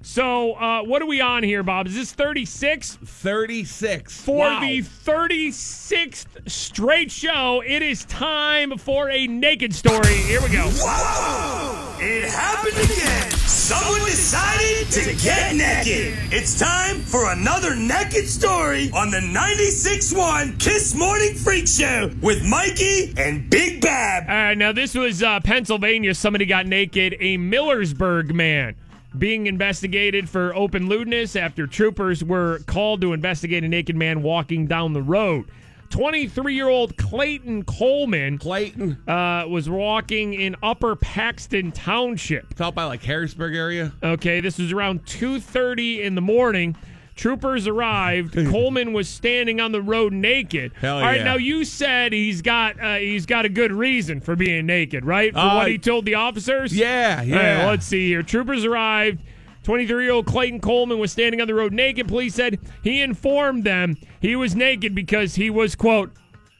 So, 0.08 0.54
uh, 0.54 0.84
what 0.84 1.02
are 1.02 1.06
we 1.06 1.20
on 1.20 1.42
here, 1.42 1.62
Bob? 1.62 1.86
Is 1.86 1.94
this 1.94 2.12
36? 2.12 2.96
36. 3.04 4.22
For 4.22 4.38
Wow. 4.38 4.60
the 4.60 4.80
36th 4.80 6.28
straight 6.46 7.12
show, 7.12 7.62
it 7.64 7.82
is 7.82 8.06
time 8.06 8.78
for 8.78 9.10
a 9.10 9.26
naked 9.26 9.74
story. 9.74 10.14
Here 10.14 10.40
we 10.40 10.48
go. 10.48 10.64
It 12.00 12.24
happened 12.24 12.78
again. 12.78 13.30
Someone 13.46 14.00
decided 14.06 14.90
to 14.92 15.14
get 15.22 15.54
naked. 15.54 16.14
It's 16.32 16.58
time 16.58 17.00
for 17.00 17.30
another 17.30 17.76
naked 17.76 18.26
story 18.30 18.90
on 18.94 19.10
the 19.10 19.20
96.1 19.20 20.58
Kiss 20.58 20.94
Morning 20.94 21.34
Freak 21.34 21.68
Show 21.68 22.10
with 22.22 22.42
Mikey 22.46 23.12
and 23.18 23.50
Big 23.50 23.82
Bob. 23.82 24.24
Uh, 24.26 24.54
now, 24.54 24.72
this 24.72 24.94
was 24.94 25.22
uh, 25.22 25.40
Pennsylvania. 25.40 26.14
Somebody 26.14 26.46
got 26.46 26.66
naked. 26.66 27.14
A 27.20 27.36
Millersburg 27.36 28.32
man 28.32 28.74
being 29.16 29.46
investigated 29.46 30.28
for 30.28 30.54
open 30.54 30.88
lewdness 30.88 31.36
after 31.36 31.66
troopers 31.66 32.22
were 32.22 32.60
called 32.66 33.00
to 33.00 33.12
investigate 33.12 33.64
a 33.64 33.68
naked 33.68 33.96
man 33.96 34.22
walking 34.22 34.66
down 34.66 34.92
the 34.92 35.02
road. 35.02 35.46
23 35.90 36.54
year 36.54 36.68
old 36.68 36.96
Clayton 36.98 37.64
Coleman 37.64 38.36
Clayton. 38.38 38.98
uh, 39.08 39.46
was 39.48 39.70
walking 39.70 40.34
in 40.34 40.54
Upper 40.62 40.96
Paxton 40.96 41.72
Township. 41.72 42.50
It's 42.50 42.60
out 42.60 42.74
by 42.74 42.84
like 42.84 43.02
Harrisburg 43.02 43.54
area. 43.54 43.92
Okay, 44.02 44.40
this 44.40 44.58
was 44.58 44.70
around 44.72 45.06
2:30 45.06 46.02
in 46.02 46.14
the 46.14 46.20
morning. 46.20 46.76
Troopers 47.18 47.66
arrived. 47.66 48.32
Coleman 48.50 48.92
was 48.94 49.08
standing 49.08 49.60
on 49.60 49.72
the 49.72 49.82
road 49.82 50.12
naked. 50.12 50.72
Hell 50.80 50.96
All 50.96 51.02
right, 51.02 51.18
yeah. 51.18 51.24
now 51.24 51.36
you 51.36 51.64
said 51.64 52.12
he's 52.14 52.40
got 52.40 52.80
uh, 52.80 52.94
he's 52.96 53.26
got 53.26 53.44
a 53.44 53.48
good 53.48 53.72
reason 53.72 54.20
for 54.20 54.36
being 54.36 54.64
naked, 54.64 55.04
right? 55.04 55.32
For 55.32 55.38
Uh, 55.40 55.54
what 55.56 55.68
he 55.68 55.76
told 55.78 56.04
the 56.06 56.14
officers. 56.14 56.74
Yeah, 56.74 57.16
All 57.18 57.18
right, 57.18 57.26
yeah. 57.28 57.66
let's 57.66 57.84
see 57.84 58.06
here. 58.08 58.22
Troopers 58.22 58.64
arrived. 58.64 59.20
23 59.64 60.04
year 60.04 60.12
old 60.12 60.24
Clayton 60.26 60.60
Coleman 60.60 60.98
was 60.98 61.12
standing 61.12 61.40
on 61.42 61.46
the 61.46 61.54
road 61.54 61.72
naked. 61.74 62.08
Police 62.08 62.34
said 62.34 62.58
he 62.82 63.02
informed 63.02 63.64
them 63.64 63.96
he 64.20 64.34
was 64.36 64.54
naked 64.56 64.94
because 64.94 65.34
he 65.34 65.50
was, 65.50 65.74
quote, 65.74 66.10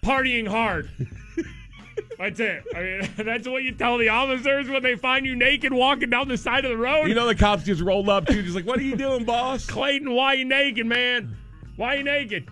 partying 0.03 0.47
hard. 0.49 0.91
that's 2.19 2.41
it. 2.41 2.65
I 2.75 2.81
mean, 2.83 3.11
that's 3.17 3.49
what 3.49 3.63
you 3.63 3.73
tell 3.73 3.99
the 3.99 4.09
officers 4.09 4.69
when 4.69 4.83
they 4.83 4.97
find 4.97 5.25
you 5.27 5.37
naked 5.37 5.73
walking 5.73 6.11
down 6.11 6.29
the 6.29 6.37
side 6.37 6.65
of 6.65 6.71
the 6.71 6.77
road. 6.77 7.07
You 7.07 7.15
know 7.15 7.27
the 7.27 7.35
cops 7.35 7.65
just 7.65 7.81
rolled 7.81 8.09
up 8.09 8.27
too, 8.27 8.43
just 8.43 8.55
like, 8.55 8.67
what 8.67 8.79
are 8.79 8.83
you 8.83 8.97
doing, 8.97 9.25
boss? 9.25 9.67
Clayton, 9.67 10.11
why 10.13 10.35
you 10.35 10.45
naked, 10.45 10.87
man? 10.87 11.37
Why 11.77 11.95
you 11.95 12.05
naked? 12.05 12.49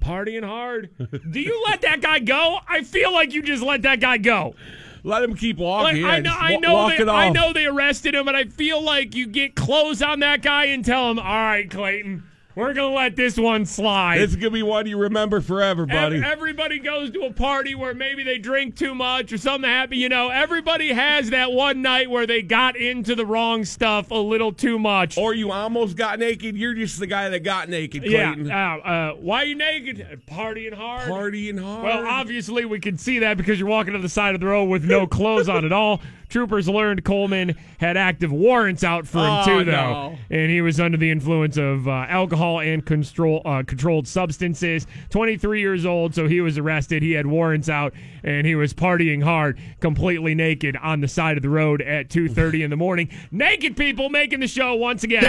Partying 0.00 0.44
hard. 0.44 0.90
Do 1.30 1.40
you 1.40 1.62
let 1.66 1.80
that 1.82 2.00
guy 2.00 2.20
go? 2.20 2.58
I 2.68 2.82
feel 2.82 3.12
like 3.12 3.32
you 3.32 3.42
just 3.42 3.62
let 3.62 3.82
that 3.82 4.00
guy 4.00 4.18
go. 4.18 4.54
Let 5.02 5.22
him 5.22 5.34
keep 5.36 5.58
Like, 5.58 5.64
walking. 5.64 6.04
I 6.04 6.18
know, 6.18 6.34
I 6.36 6.56
know, 6.56 6.74
walk 6.74 6.96
they, 6.96 7.04
I 7.08 7.28
know 7.30 7.52
they 7.52 7.66
arrested 7.66 8.14
him, 8.14 8.24
but 8.24 8.34
I 8.34 8.44
feel 8.44 8.82
like 8.82 9.14
you 9.14 9.26
get 9.28 9.54
close 9.54 10.02
on 10.02 10.20
that 10.20 10.42
guy 10.42 10.66
and 10.66 10.84
tell 10.84 11.10
him, 11.10 11.18
"All 11.18 11.24
right, 11.24 11.70
Clayton, 11.70 12.24
We're 12.56 12.72
gonna 12.72 12.94
let 12.94 13.16
this 13.16 13.36
one 13.36 13.66
slide. 13.66 14.18
It's 14.22 14.34
gonna 14.34 14.50
be 14.50 14.62
one 14.62 14.86
you 14.86 14.96
remember 14.96 15.42
forever, 15.42 15.84
buddy. 15.84 16.22
Everybody 16.24 16.78
goes 16.78 17.10
to 17.10 17.20
a 17.24 17.32
party 17.32 17.74
where 17.74 17.92
maybe 17.92 18.22
they 18.24 18.38
drink 18.38 18.76
too 18.76 18.94
much 18.94 19.30
or 19.30 19.36
something 19.36 19.68
happened. 19.68 20.00
You 20.00 20.08
know, 20.08 20.30
everybody 20.30 20.90
has 20.94 21.28
that 21.30 21.52
one 21.52 21.82
night 21.82 22.08
where 22.08 22.26
they 22.26 22.40
got 22.40 22.74
into 22.74 23.14
the 23.14 23.26
wrong 23.26 23.66
stuff 23.66 24.10
a 24.10 24.14
little 24.14 24.54
too 24.54 24.78
much. 24.78 25.18
or 25.18 25.34
you 25.34 25.52
almost 25.52 25.98
got 25.98 26.18
naked. 26.18 26.56
You're 26.56 26.72
just 26.72 26.98
the 26.98 27.06
guy 27.06 27.28
that 27.28 27.40
got 27.40 27.68
naked, 27.68 28.04
yeah. 28.04 28.32
Clayton. 28.32 28.50
Uh, 28.50 28.54
uh, 28.54 29.12
why 29.16 29.42
are 29.42 29.44
you 29.44 29.54
naked? 29.54 30.22
Partying 30.26 30.72
hard. 30.72 31.10
Partying 31.10 31.62
hard. 31.62 31.84
Well, 31.84 32.06
obviously 32.06 32.64
we 32.64 32.80
can 32.80 32.96
see 32.96 33.18
that 33.18 33.36
because 33.36 33.58
you're 33.60 33.68
walking 33.68 33.92
to 33.92 33.98
the 33.98 34.08
side 34.08 34.34
of 34.34 34.40
the 34.40 34.46
road 34.46 34.64
with 34.64 34.82
no 34.82 35.06
clothes 35.16 35.50
on 35.50 35.66
at 35.66 35.72
all. 35.72 36.00
Troopers 36.28 36.68
learned 36.68 37.04
Coleman 37.04 37.54
had 37.78 37.96
active 37.96 38.32
warrants 38.32 38.82
out 38.82 39.06
for 39.06 39.18
him 39.18 39.24
Oh, 39.26 39.44
too, 39.44 39.64
though, 39.64 39.72
no. 39.72 40.18
and 40.28 40.50
he 40.50 40.60
was 40.60 40.80
under 40.80 40.98
the 40.98 41.08
influence 41.08 41.56
of 41.56 41.86
uh, 41.86 42.04
alcohol 42.08 42.45
and 42.54 42.84
control 42.84 43.42
uh, 43.44 43.62
controlled 43.66 44.08
substances. 44.08 44.86
23 45.10 45.60
years 45.60 45.84
old, 45.84 46.14
so 46.14 46.26
he 46.26 46.40
was 46.40 46.58
arrested. 46.58 47.02
He 47.02 47.12
had 47.12 47.26
warrants 47.26 47.68
out, 47.68 47.92
and 48.22 48.46
he 48.46 48.54
was 48.54 48.72
partying 48.72 49.22
hard, 49.22 49.58
completely 49.80 50.34
naked 50.34 50.76
on 50.76 51.00
the 51.00 51.08
side 51.08 51.36
of 51.36 51.42
the 51.42 51.50
road 51.50 51.82
at 51.82 52.08
2:30 52.08 52.64
in 52.64 52.70
the 52.70 52.76
morning. 52.76 53.08
Naked 53.30 53.76
people 53.76 54.08
making 54.08 54.40
the 54.40 54.48
show 54.48 54.74
once 54.74 55.04
again. 55.04 55.24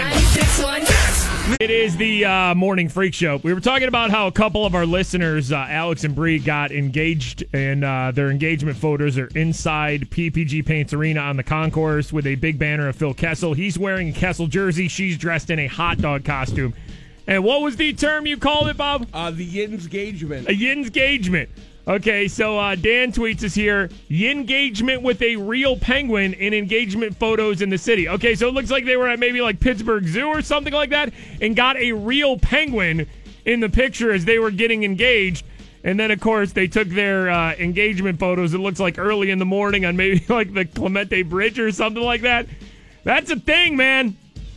It 1.60 1.70
is 1.70 1.96
the 1.96 2.24
uh, 2.26 2.54
morning 2.54 2.88
freak 2.90 3.14
show. 3.14 3.40
We 3.42 3.54
were 3.54 3.60
talking 3.60 3.88
about 3.88 4.10
how 4.10 4.26
a 4.26 4.32
couple 4.32 4.66
of 4.66 4.74
our 4.74 4.84
listeners, 4.84 5.50
uh, 5.50 5.66
Alex 5.68 6.04
and 6.04 6.14
Bree, 6.14 6.38
got 6.38 6.72
engaged, 6.72 7.44
and 7.54 7.84
uh, 7.84 8.12
their 8.14 8.30
engagement 8.30 8.76
photos 8.76 9.16
are 9.16 9.28
inside 9.28 10.10
PPG 10.10 10.66
Paints 10.66 10.92
Arena 10.92 11.20
on 11.20 11.36
the 11.36 11.42
concourse 11.42 12.12
with 12.12 12.26
a 12.26 12.34
big 12.34 12.58
banner 12.58 12.88
of 12.88 12.96
Phil 12.96 13.14
Kessel. 13.14 13.54
He's 13.54 13.78
wearing 13.78 14.10
a 14.10 14.12
Kessel 14.12 14.46
jersey. 14.46 14.88
She's 14.88 15.16
dressed 15.16 15.48
in 15.48 15.58
a 15.58 15.66
hot 15.66 15.98
dog 15.98 16.24
costume. 16.24 16.74
And 17.28 17.44
what 17.44 17.60
was 17.60 17.76
the 17.76 17.92
term 17.92 18.26
you 18.26 18.38
called 18.38 18.68
it, 18.68 18.78
Bob? 18.78 19.06
uh, 19.12 19.30
the 19.30 19.44
Yin's 19.44 19.84
engagement. 19.84 20.48
A 20.48 20.54
yin-gagement. 20.54 21.50
Okay, 21.86 22.26
so 22.26 22.58
uh, 22.58 22.74
Dan 22.74 23.12
tweets 23.12 23.44
us 23.44 23.54
here: 23.54 23.90
yin 24.08 24.40
engagement 24.40 25.02
with 25.02 25.22
a 25.22 25.36
real 25.36 25.76
penguin 25.76 26.34
in 26.34 26.52
engagement 26.52 27.16
photos 27.16 27.62
in 27.62 27.70
the 27.70 27.78
city. 27.78 28.08
Okay, 28.08 28.34
so 28.34 28.48
it 28.48 28.54
looks 28.54 28.70
like 28.70 28.84
they 28.84 28.96
were 28.96 29.08
at 29.08 29.18
maybe 29.18 29.40
like 29.40 29.60
Pittsburgh 29.60 30.06
Zoo 30.06 30.26
or 30.26 30.42
something 30.42 30.72
like 30.72 30.90
that, 30.90 31.12
and 31.40 31.54
got 31.54 31.76
a 31.76 31.92
real 31.92 32.38
penguin 32.38 33.06
in 33.44 33.60
the 33.60 33.68
picture 33.68 34.10
as 34.12 34.24
they 34.24 34.38
were 34.38 34.50
getting 34.50 34.84
engaged. 34.84 35.46
And 35.84 35.98
then, 35.98 36.10
of 36.10 36.20
course, 36.20 36.52
they 36.52 36.66
took 36.66 36.88
their 36.88 37.30
uh, 37.30 37.54
engagement 37.54 38.18
photos. 38.18 38.52
It 38.52 38.58
looks 38.58 38.80
like 38.80 38.98
early 38.98 39.30
in 39.30 39.38
the 39.38 39.46
morning 39.46 39.84
on 39.86 39.96
maybe 39.96 40.24
like 40.28 40.52
the 40.52 40.64
Clemente 40.64 41.22
Bridge 41.22 41.58
or 41.58 41.72
something 41.72 42.02
like 42.02 42.22
that. 42.22 42.46
That's 43.04 43.30
a 43.30 43.36
thing, 43.36 43.76
man. 43.76 44.16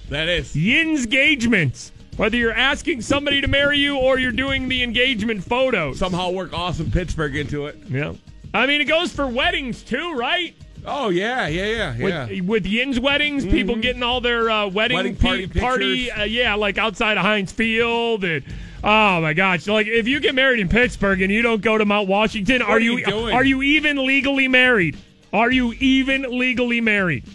That 0.09 0.27
is. 0.27 0.55
Yin's 0.55 1.03
engagements. 1.05 1.91
Whether 2.17 2.37
you're 2.37 2.53
asking 2.53 3.01
somebody 3.01 3.41
to 3.41 3.47
marry 3.47 3.77
you 3.77 3.97
or 3.97 4.19
you're 4.19 4.31
doing 4.31 4.67
the 4.67 4.83
engagement 4.83 5.43
photos. 5.43 5.97
Somehow 5.99 6.31
work 6.31 6.53
awesome 6.53 6.91
Pittsburgh 6.91 7.35
into 7.35 7.67
it. 7.67 7.77
Yeah. 7.87 8.13
I 8.53 8.67
mean, 8.67 8.81
it 8.81 8.85
goes 8.85 9.13
for 9.13 9.27
weddings 9.27 9.81
too, 9.81 10.13
right? 10.13 10.53
Oh 10.85 11.09
yeah, 11.09 11.47
yeah, 11.47 11.65
yeah, 11.65 11.95
yeah. 11.95 12.25
With, 12.25 12.45
with 12.45 12.65
Yin's 12.65 12.99
weddings, 12.99 13.45
people 13.45 13.75
getting 13.75 14.03
all 14.03 14.19
their 14.19 14.49
uh, 14.49 14.67
wedding, 14.67 14.95
Wedding 14.95 15.15
party 15.15 15.47
pe- 15.47 15.59
party 15.59 16.11
uh, 16.11 16.23
yeah, 16.23 16.55
like 16.55 16.77
outside 16.77 17.17
of 17.17 17.23
Heinz 17.23 17.51
Field, 17.51 18.23
and 18.23 18.43
oh 18.83 19.21
my 19.21 19.33
gosh, 19.33 19.67
like 19.67 19.85
if 19.87 20.07
you 20.07 20.19
get 20.19 20.33
married 20.33 20.59
in 20.59 20.69
Pittsburgh 20.69 21.21
and 21.21 21.31
you 21.31 21.43
don't 21.43 21.61
go 21.61 21.77
to 21.77 21.85
Mount 21.85 22.07
Washington, 22.07 22.63
are, 22.63 22.71
are 22.71 22.79
you, 22.79 22.97
you 22.97 23.13
are 23.13 23.43
you 23.43 23.61
even 23.61 24.05
legally 24.05 24.47
married? 24.47 24.97
Are 25.31 25.51
you 25.51 25.73
even 25.73 26.23
legally 26.37 26.81
married? 26.81 27.25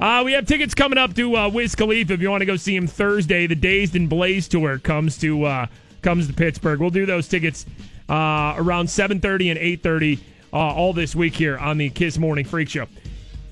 Uh, 0.00 0.22
we 0.24 0.32
have 0.32 0.46
tickets 0.46 0.74
coming 0.74 0.96
up 0.96 1.14
to 1.14 1.36
uh, 1.36 1.48
Wiz 1.48 1.74
Khalifa 1.74 2.12
if 2.12 2.20
you 2.20 2.30
want 2.30 2.40
to 2.42 2.46
go 2.46 2.56
see 2.56 2.76
him 2.76 2.86
Thursday. 2.86 3.48
The 3.48 3.56
Dazed 3.56 3.96
and 3.96 4.08
Blaze 4.08 4.46
tour 4.46 4.78
comes 4.78 5.18
to 5.18 5.44
uh, 5.44 5.66
comes 6.02 6.28
to 6.28 6.32
Pittsburgh. 6.32 6.78
We'll 6.78 6.90
do 6.90 7.04
those 7.04 7.26
tickets 7.26 7.66
uh, 8.08 8.54
around 8.56 8.86
7:30 8.86 9.50
and 9.50 9.58
8:30 9.82 10.20
uh, 10.52 10.56
all 10.56 10.92
this 10.92 11.16
week 11.16 11.34
here 11.34 11.58
on 11.58 11.78
the 11.78 11.90
Kiss 11.90 12.16
Morning 12.16 12.44
Freak 12.44 12.68
Show. 12.68 12.86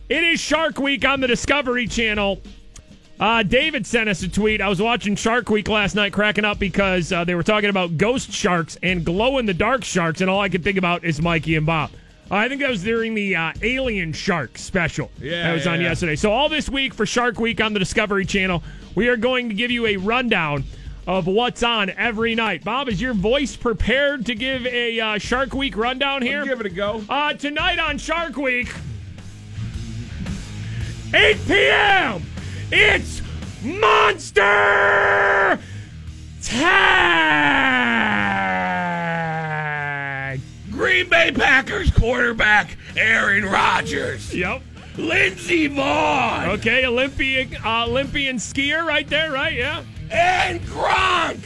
It 0.09 0.23
is 0.23 0.39
Shark 0.39 0.79
Week 0.79 1.05
on 1.05 1.21
the 1.21 1.27
Discovery 1.27 1.89
Channel. 1.89 2.41
Uh, 3.19 3.43
David 3.43 3.85
sent 3.85 4.09
us 4.09 4.23
a 4.23 4.29
tweet. 4.29 4.61
I 4.61 4.69
was 4.69 4.81
watching 4.81 5.17
Shark 5.17 5.49
Week 5.49 5.67
last 5.69 5.97
night, 5.97 6.13
cracking 6.13 6.45
up 6.45 6.61
because 6.61 7.11
uh, 7.11 7.25
they 7.25 7.35
were 7.35 7.43
talking 7.43 7.71
about 7.71 7.97
ghost 7.97 8.31
sharks 8.31 8.79
and 8.85 9.05
glow 9.05 9.39
in 9.39 9.47
the 9.47 9.55
dark 9.55 9.83
sharks, 9.83 10.21
and 10.21 10.31
all 10.31 10.41
I 10.41 10.49
could 10.49 10.63
think 10.63 10.79
about 10.79 11.03
is 11.03 11.21
Mikey 11.21 11.57
and 11.57 11.67
Bob. 11.67 11.91
I 12.31 12.49
think 12.49 12.61
that 12.61 12.71
was 12.71 12.83
during 12.83 13.15
the 13.15 13.37
uh, 13.37 13.53
Alien 13.63 14.13
Shark 14.13 14.59
special 14.59 15.11
Yeah, 15.21 15.45
that 15.45 15.53
was 15.55 15.65
yeah, 15.67 15.73
on 15.73 15.81
yeah. 15.81 15.89
yesterday. 15.91 16.17
So 16.17 16.33
all 16.33 16.49
this 16.49 16.69
week 16.69 16.93
for 16.93 17.07
Shark 17.07 17.39
Week 17.39 17.61
on 17.61 17.73
the 17.73 17.79
Discovery 17.79 18.25
Channel, 18.25 18.63
we 18.97 19.09
are 19.09 19.17
going 19.17 19.49
to 19.49 19.55
give 19.55 19.71
you 19.71 19.87
a 19.87 19.97
rundown 19.97 20.65
of 21.07 21.29
what's 21.29 21.63
on 21.63 21.91
every 21.91 22.35
night. 22.35 22.65
Bob, 22.65 22.89
is 22.89 23.01
your 23.01 23.15
voice 23.15 23.55
prepared 23.55 24.27
to 24.27 24.35
give 24.35 24.67
a 24.67 24.99
uh, 24.99 25.19
Shark 25.19 25.55
Week 25.55 25.77
rundown 25.77 26.21
here? 26.23 26.45
Give 26.45 26.59
it 26.61 26.67
a 26.67 26.71
go. 26.71 27.05
Uh, 27.09 27.33
tonight 27.35 27.79
on 27.79 27.97
Shark 27.99 28.37
Week, 28.37 28.75
8 31.15 31.37
p.m. 31.47 32.23
It's 32.73 33.23
Monster 33.63 35.61
Tag. 36.43 37.97
Green 40.77 41.09
Bay 41.09 41.33
Packers 41.33 41.91
quarterback 41.91 42.77
Aaron 42.97 43.47
Rodgers. 43.47 44.35
Yep. 44.35 44.61
Lindsey 44.99 45.71
Vonn. 45.71 46.49
Okay, 46.59 46.85
Olympian 46.85 47.57
uh, 47.65 47.87
Olympian 47.87 48.37
skier 48.37 48.85
right 48.85 49.09
there, 49.09 49.33
right? 49.33 49.55
Yeah. 49.55 49.83
And 50.11 50.61
Gronk 50.63 51.41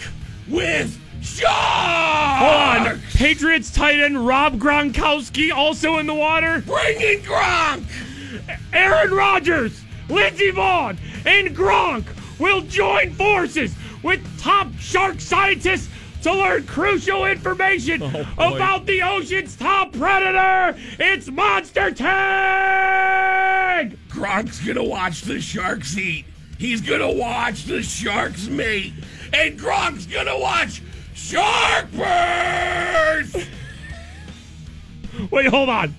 with 0.49 0.99
Hold 1.43 2.87
on. 2.89 3.01
Patriots 3.15 3.71
tight 3.71 4.01
end 4.01 4.27
Rob 4.27 4.59
Gronkowski 4.59 5.53
also 5.53 5.99
in 5.99 6.07
the 6.07 6.15
water. 6.15 6.63
Bring 6.67 7.01
in 7.01 7.21
Gronk. 7.21 7.85
Aaron 8.73 9.13
Rodgers, 9.13 9.81
Lindsey 10.09 10.51
Vonn, 10.51 10.99
and 11.27 11.55
Gronk 11.57 12.05
will 12.39 12.63
join 12.63 13.13
forces 13.13 13.75
with 14.03 14.21
top 14.41 14.69
shark 14.79 15.21
scientists 15.21 15.90
to 16.23 16.33
learn 16.35 16.67
crucial 16.67 17.25
information 17.27 18.03
about 18.39 18.87
the 18.87 19.03
ocean's 19.03 19.57
top 19.57 19.93
predator. 19.93 20.79
It's 20.99 21.31
Monster 21.31 21.91
Tag! 21.93 23.31
Gronk's 24.09 24.61
gonna 24.65 24.85
watch 24.85 25.23
the 25.23 25.41
sharks 25.41 25.97
eat. 25.97 26.27
He's 26.59 26.81
gonna 26.83 27.11
watch 27.11 27.65
the 27.65 27.83
sharks 27.83 28.49
mate. 28.49 28.93
And 29.33 29.59
Gronk's 29.59 30.07
gonna 30.07 30.39
watch 30.39 30.83
Shark 31.15 31.91
Birth. 31.93 33.49
Wait, 35.31 35.47
hold 35.47 35.69
on. 35.69 35.97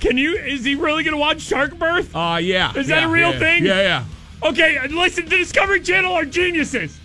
Can 0.00 0.18
you? 0.18 0.36
Is 0.36 0.64
he 0.64 0.74
really 0.74 1.04
gonna 1.04 1.16
watch 1.16 1.40
Shark 1.40 1.78
Birth? 1.78 2.14
Uh 2.14 2.38
yeah. 2.40 2.76
Is 2.76 2.88
that 2.88 3.04
a 3.04 3.08
real 3.08 3.32
yeah, 3.32 3.38
thing? 3.38 3.64
Yeah, 3.64 3.80
yeah. 3.80 4.04
Okay, 4.42 4.86
listen, 4.88 5.24
the 5.24 5.38
Discovery 5.38 5.80
Channel 5.80 6.12
are 6.12 6.26
geniuses. 6.26 6.98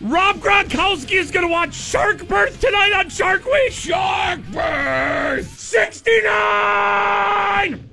Rob 0.00 0.36
Gronkowski 0.36 1.14
is 1.14 1.32
going 1.32 1.44
to 1.44 1.50
watch 1.50 1.74
Shark 1.74 2.28
Birth 2.28 2.60
tonight 2.60 2.92
on 2.92 3.08
Shark 3.08 3.44
Week. 3.44 3.72
Shark 3.72 4.38
Birth. 4.52 5.58
69! 5.58 7.90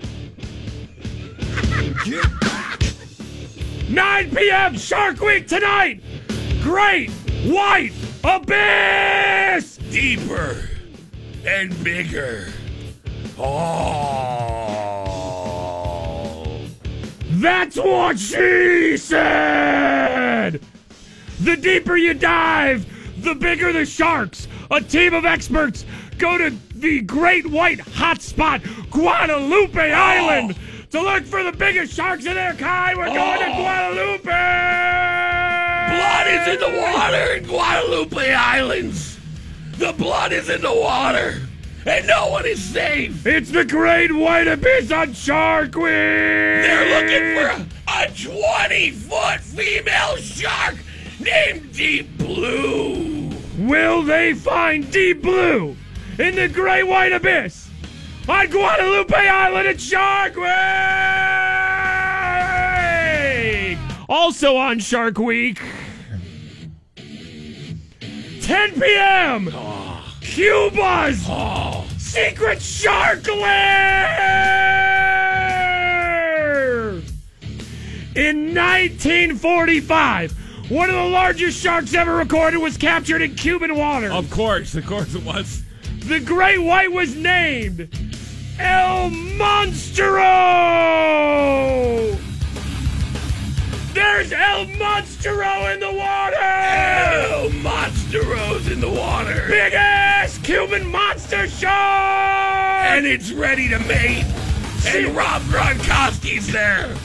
9 3.90 4.30
p.m. 4.30 4.78
Shark 4.78 5.20
Week 5.20 5.48
tonight. 5.48 6.04
Great 6.62 7.10
White 7.46 7.94
Abyss. 8.24 9.78
Deeper 9.78 10.70
and 11.44 11.84
bigger. 11.84 12.50
Oh. 13.40 13.56
That's 17.32 17.78
what 17.78 18.20
she 18.20 18.96
said! 18.98 20.62
The 21.46 21.56
deeper 21.56 21.96
you 21.96 22.16
dive, 22.16 22.88
the 23.22 23.36
bigger 23.36 23.72
the 23.72 23.86
sharks. 23.86 24.48
A 24.72 24.82
team 24.82 25.14
of 25.14 25.26
experts 25.26 25.86
go 26.18 26.40
to 26.40 26.50
the 26.74 27.02
great 27.02 27.46
white 27.46 27.78
hotspot, 27.78 28.64
Guadalupe 28.90 29.78
Island, 29.78 30.56
oh. 30.58 30.86
to 30.90 31.02
look 31.04 31.24
for 31.24 31.44
the 31.44 31.52
biggest 31.52 31.94
sharks 31.94 32.26
of 32.26 32.34
their 32.34 32.56
kind. 32.56 32.98
We're 32.98 33.14
going 33.14 33.40
to 33.42 33.46
Oh. 33.46 33.62
Guadalupe! 33.62 34.24
Blood 35.94 36.28
is 36.30 36.48
in 36.48 36.60
the 36.60 36.82
water 36.82 37.34
in 37.36 37.44
Guadalupe 37.44 38.34
Islands. 38.34 39.20
The 39.78 39.94
blood 39.94 40.34
is 40.34 40.50
in 40.50 40.64
the 40.64 40.74
water. 40.74 41.44
And 41.86 42.08
no 42.08 42.30
one 42.30 42.48
is 42.48 42.64
safe. 42.64 43.24
It's 43.28 43.52
the 43.52 43.66
great 43.66 44.12
white 44.12 44.48
abyss 44.48 44.92
on 44.92 45.14
Shark 45.14 45.76
Week! 45.76 45.84
They're 45.84 47.04
looking 47.04 47.36
for 47.36 47.68
a 47.88 48.08
20 48.08 48.90
foot 48.90 49.42
female 49.42 50.16
shark 50.18 50.78
named 51.26 51.74
Deep 51.74 52.18
Blue. 52.18 53.32
Will 53.58 54.04
they 54.04 54.34
find 54.34 54.90
Deep 54.92 55.22
Blue 55.22 55.76
in 56.20 56.36
the 56.36 56.48
Great 56.48 56.84
White 56.84 57.12
Abyss 57.12 57.70
on 58.30 58.50
Guadalupe 58.50 59.16
Island 59.16 59.68
at 59.68 59.82
Shark 59.82 60.36
Week? 60.36 60.46
Also 64.08 64.56
on 64.56 64.78
Shark 64.80 65.18
Week, 65.18 65.60
10 66.96 68.80
p.m. 68.80 69.52
Cuba's 70.22 71.26
secret 71.98 72.62
shark 72.62 73.28
lair. 73.28 74.36
In 78.16 78.54
1945, 78.54 80.45
one 80.70 80.90
of 80.90 80.96
the 80.96 81.04
largest 81.04 81.62
sharks 81.62 81.94
ever 81.94 82.16
recorded 82.16 82.58
was 82.58 82.78
captured 82.78 83.22
in 83.22 83.36
Cuban 83.36 83.76
waters. 83.76 84.12
Of 84.12 84.32
course, 84.32 84.74
of 84.76 84.86
course 84.86 85.14
it 85.14 85.24
was. 85.24 85.64
The 86.00 86.20
great 86.20 86.58
white 86.58 86.92
was 86.92 87.16
named 87.16 87.88
El 88.60 89.10
Monstro. 89.10 90.16
There's 93.94 94.32
El 94.32 94.66
Monstro 94.66 95.74
in 95.74 95.80
the 95.80 95.92
water. 95.92 96.36
El 96.36 97.50
Monstero's 97.62 98.68
in 98.72 98.80
the 98.80 98.90
water. 98.90 99.46
Big 99.48 99.74
ass 99.74 100.38
Cuban 100.40 100.88
monster 100.88 101.48
shark. 101.48 102.86
And 102.88 103.06
it's 103.06 103.32
ready 103.32 103.70
to 103.70 103.80
mate. 103.80 104.26
And 104.86 105.16
Rob 105.16 105.42
Gronkowski's 105.44 106.52
there. 106.52 106.96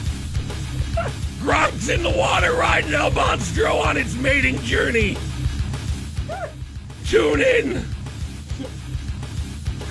Gronk's 1.41 1.89
in 1.89 2.03
the 2.03 2.09
water 2.09 2.53
riding 2.53 2.93
El 2.93 3.09
Monstro 3.11 3.83
on 3.83 3.97
its 3.97 4.13
mating 4.13 4.59
journey. 4.59 5.17
Tune 7.05 7.41
in. 7.41 7.83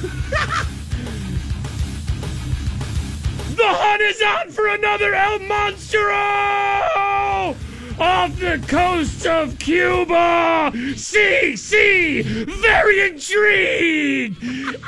The 3.57 3.67
hunt 3.67 4.01
is 4.01 4.23
on 4.23 4.51
for 4.53 4.69
another 4.69 5.13
El 5.15 5.41
Monstro! 5.41 6.11
Off 8.01 8.39
the 8.39 8.65
coast 8.67 9.27
of 9.27 9.59
Cuba! 9.59 10.73
See, 10.97 11.57
see! 11.57 12.23
Very 12.23 13.11
intrigued! 13.11 14.39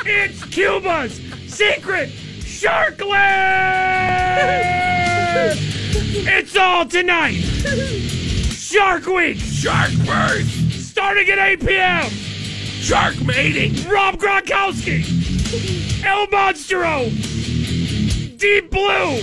It's 0.06 0.42
Cuba's 0.44 1.20
secret 1.48 2.08
shark 2.08 3.04
lair! 3.04 4.32
It's 6.14 6.54
all 6.56 6.84
tonight! 6.84 7.40
Shark 8.52 9.06
Week! 9.06 9.38
Shark 9.38 9.92
Birds! 10.04 10.86
Starting 10.86 11.26
at 11.30 11.38
8 11.38 11.66
p.m. 11.66 12.10
Shark 12.10 13.18
mating! 13.22 13.88
Rob 13.88 14.16
Gronkowski! 14.16 16.04
El 16.04 16.26
Monstro! 16.26 17.08
Deep 18.38 18.70
Blue! 18.70 19.22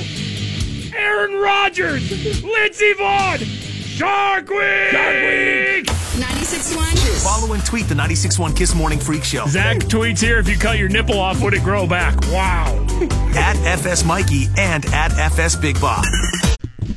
Aaron 0.97 1.35
Rodgers! 1.35 2.43
Lindsey 2.43 2.93
Vonn! 2.95 3.37
Shark 3.85 4.49
Week! 4.49 4.89
Shark 4.89 5.13
Week! 5.13 5.85
96.1 5.85 7.23
Follow 7.23 7.53
and 7.53 7.63
tweet 7.63 7.87
the 7.87 7.93
96.1 7.93 8.57
Kiss 8.57 8.73
Morning 8.73 8.97
Freak 8.97 9.23
Show. 9.23 9.45
Zach 9.45 9.77
tweets 9.77 10.19
here 10.19 10.39
if 10.39 10.49
you 10.49 10.57
cut 10.57 10.79
your 10.79 10.89
nipple 10.89 11.19
off, 11.19 11.39
would 11.43 11.53
it 11.53 11.61
grow 11.61 11.85
back? 11.85 12.19
Wow. 12.31 12.83
at 13.35 13.57
FS 13.57 14.03
Mikey 14.03 14.47
and 14.57 14.85
at 14.87 15.11
FS 15.17 15.55
Big 15.55 15.79
Bob. 15.79 16.03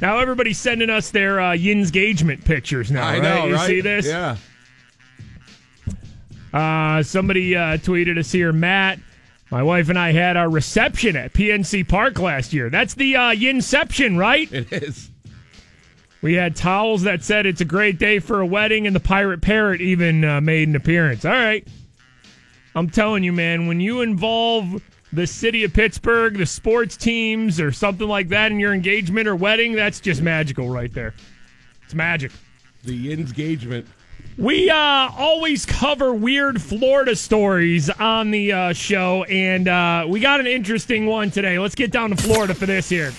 Now 0.02 0.18
everybody's 0.18 0.58
sending 0.58 0.90
us 0.90 1.10
their 1.10 1.40
uh, 1.40 1.52
Yinsgagement 1.52 2.44
pictures 2.44 2.90
now. 2.90 3.06
I 3.06 3.12
right? 3.12 3.22
know, 3.22 3.46
You 3.46 3.54
right? 3.54 3.66
see 3.68 3.80
this? 3.80 4.04
Yeah. 4.04 4.36
Uh, 6.52 7.04
somebody 7.04 7.54
uh, 7.56 7.76
tweeted 7.78 8.18
us 8.18 8.32
here, 8.32 8.52
Matt. 8.52 8.98
My 9.50 9.62
wife 9.62 9.88
and 9.90 9.98
I 9.98 10.10
had 10.12 10.36
our 10.36 10.50
reception 10.50 11.14
at 11.14 11.32
PNC 11.32 11.88
Park 11.88 12.18
last 12.18 12.52
year. 12.52 12.68
That's 12.68 12.94
the 12.94 13.14
uh, 13.16 13.20
Yinception, 13.30 14.18
right? 14.18 14.52
It 14.52 14.72
is. 14.72 15.08
We 16.20 16.34
had 16.34 16.56
towels 16.56 17.02
that 17.02 17.22
said 17.22 17.46
it's 17.46 17.60
a 17.60 17.64
great 17.64 17.98
day 17.98 18.18
for 18.18 18.40
a 18.40 18.46
wedding, 18.46 18.86
and 18.86 18.96
the 18.96 19.00
pirate 19.00 19.40
parrot 19.40 19.80
even 19.80 20.24
uh, 20.24 20.40
made 20.40 20.68
an 20.68 20.74
appearance. 20.76 21.24
All 21.24 21.32
right. 21.32 21.66
I'm 22.74 22.90
telling 22.90 23.22
you, 23.22 23.32
man, 23.32 23.66
when 23.66 23.80
you 23.80 24.00
involve 24.00 24.82
the 25.12 25.26
city 25.26 25.64
of 25.64 25.72
Pittsburgh, 25.72 26.38
the 26.38 26.46
sports 26.46 26.96
teams, 26.96 27.60
or 27.60 27.70
something 27.72 28.08
like 28.08 28.28
that 28.28 28.50
in 28.50 28.58
your 28.58 28.72
engagement 28.72 29.28
or 29.28 29.36
wedding, 29.36 29.72
that's 29.72 30.00
just 30.00 30.22
magical 30.22 30.70
right 30.70 30.92
there. 30.92 31.14
It's 31.84 31.94
magic. 31.94 32.32
The 32.84 33.12
engagement. 33.12 33.86
We 34.38 34.70
uh, 34.70 34.76
always 34.76 35.66
cover 35.66 36.14
weird 36.14 36.62
Florida 36.62 37.14
stories 37.14 37.90
on 37.90 38.30
the 38.30 38.52
uh, 38.52 38.72
show, 38.72 39.24
and 39.24 39.68
uh, 39.68 40.06
we 40.08 40.20
got 40.20 40.40
an 40.40 40.46
interesting 40.46 41.04
one 41.04 41.30
today. 41.30 41.58
Let's 41.58 41.74
get 41.74 41.90
down 41.90 42.10
to 42.10 42.16
Florida 42.16 42.54
for 42.54 42.64
this 42.64 42.88
here. 42.88 43.12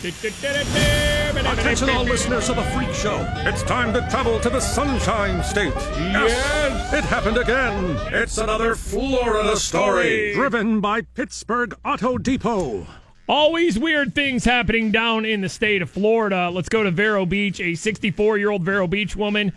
Attention 1.53 1.89
all 1.91 2.03
listeners 2.03 2.49
of 2.49 2.55
the 2.55 2.63
Freak 2.63 2.91
Show. 2.93 3.19
It's 3.45 3.61
time 3.61 3.93
to 3.93 4.01
travel 4.09 4.39
to 4.39 4.49
the 4.49 4.59
Sunshine 4.59 5.43
State. 5.43 5.73
Yes! 5.97 6.93
It 6.93 7.03
happened 7.03 7.37
again. 7.37 7.95
It's 8.11 8.39
another 8.39 8.73
Florida 8.73 9.55
story. 9.55 10.33
Driven 10.33 10.81
by 10.81 11.01
Pittsburgh 11.01 11.75
Auto 11.85 12.17
Depot. 12.17 12.87
Always 13.29 13.77
weird 13.77 14.15
things 14.15 14.45
happening 14.45 14.91
down 14.91 15.25
in 15.25 15.41
the 15.41 15.49
state 15.49 15.83
of 15.83 15.91
Florida. 15.91 16.49
Let's 16.49 16.69
go 16.69 16.81
to 16.81 16.91
Vero 16.91 17.25
Beach. 17.25 17.59
A 17.61 17.75
64 17.75 18.39
year 18.39 18.49
old 18.49 18.63
Vero 18.63 18.87
Beach 18.87 19.15
woman 19.15 19.53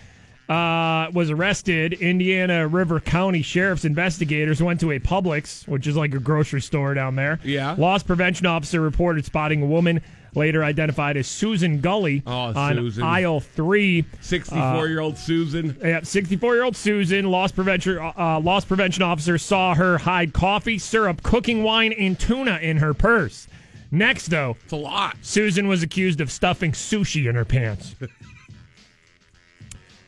uh, 0.48 1.10
was 1.12 1.30
arrested. 1.30 1.94
Indiana 1.94 2.66
River 2.68 3.00
County 3.00 3.42
Sheriff's 3.42 3.84
investigators 3.84 4.62
went 4.62 4.80
to 4.80 4.92
a 4.92 5.00
Publix, 5.00 5.66
which 5.66 5.86
is 5.86 5.96
like 5.96 6.14
a 6.14 6.18
grocery 6.20 6.60
store 6.60 6.94
down 6.94 7.16
there. 7.16 7.40
Yeah. 7.42 7.74
Loss 7.76 8.04
prevention 8.04 8.46
officer 8.46 8.80
reported 8.80 9.24
spotting 9.24 9.62
a 9.62 9.66
woman 9.66 10.00
later 10.34 10.62
identified 10.62 11.16
as 11.16 11.26
Susan 11.26 11.80
Gully 11.80 12.22
Oh, 12.26 12.30
on 12.54 12.74
Susan. 12.76 13.02
aisle 13.02 13.40
three. 13.40 14.04
64 14.20 14.86
year 14.88 15.00
old 15.00 15.16
Susan. 15.16 15.76
Yeah, 15.82 16.02
64 16.02 16.54
year 16.54 16.64
old 16.64 16.76
Susan, 16.76 17.24
loss 17.30 17.52
prevention 17.52 17.98
uh, 17.98 18.38
loss 18.40 18.64
prevention 18.64 19.02
officer, 19.02 19.38
saw 19.38 19.74
her 19.74 19.96
hide 19.98 20.32
coffee, 20.34 20.78
syrup, 20.78 21.22
cooking 21.22 21.62
wine, 21.62 21.92
and 21.94 22.18
tuna 22.18 22.58
in 22.60 22.76
her 22.78 22.92
purse. 22.92 23.48
Next, 23.90 24.26
though, 24.26 24.56
It's 24.64 24.72
a 24.72 24.76
lot. 24.76 25.16
Susan 25.22 25.68
was 25.68 25.82
accused 25.82 26.20
of 26.20 26.30
stuffing 26.30 26.72
sushi 26.72 27.28
in 27.30 27.34
her 27.34 27.44
pants. 27.46 27.94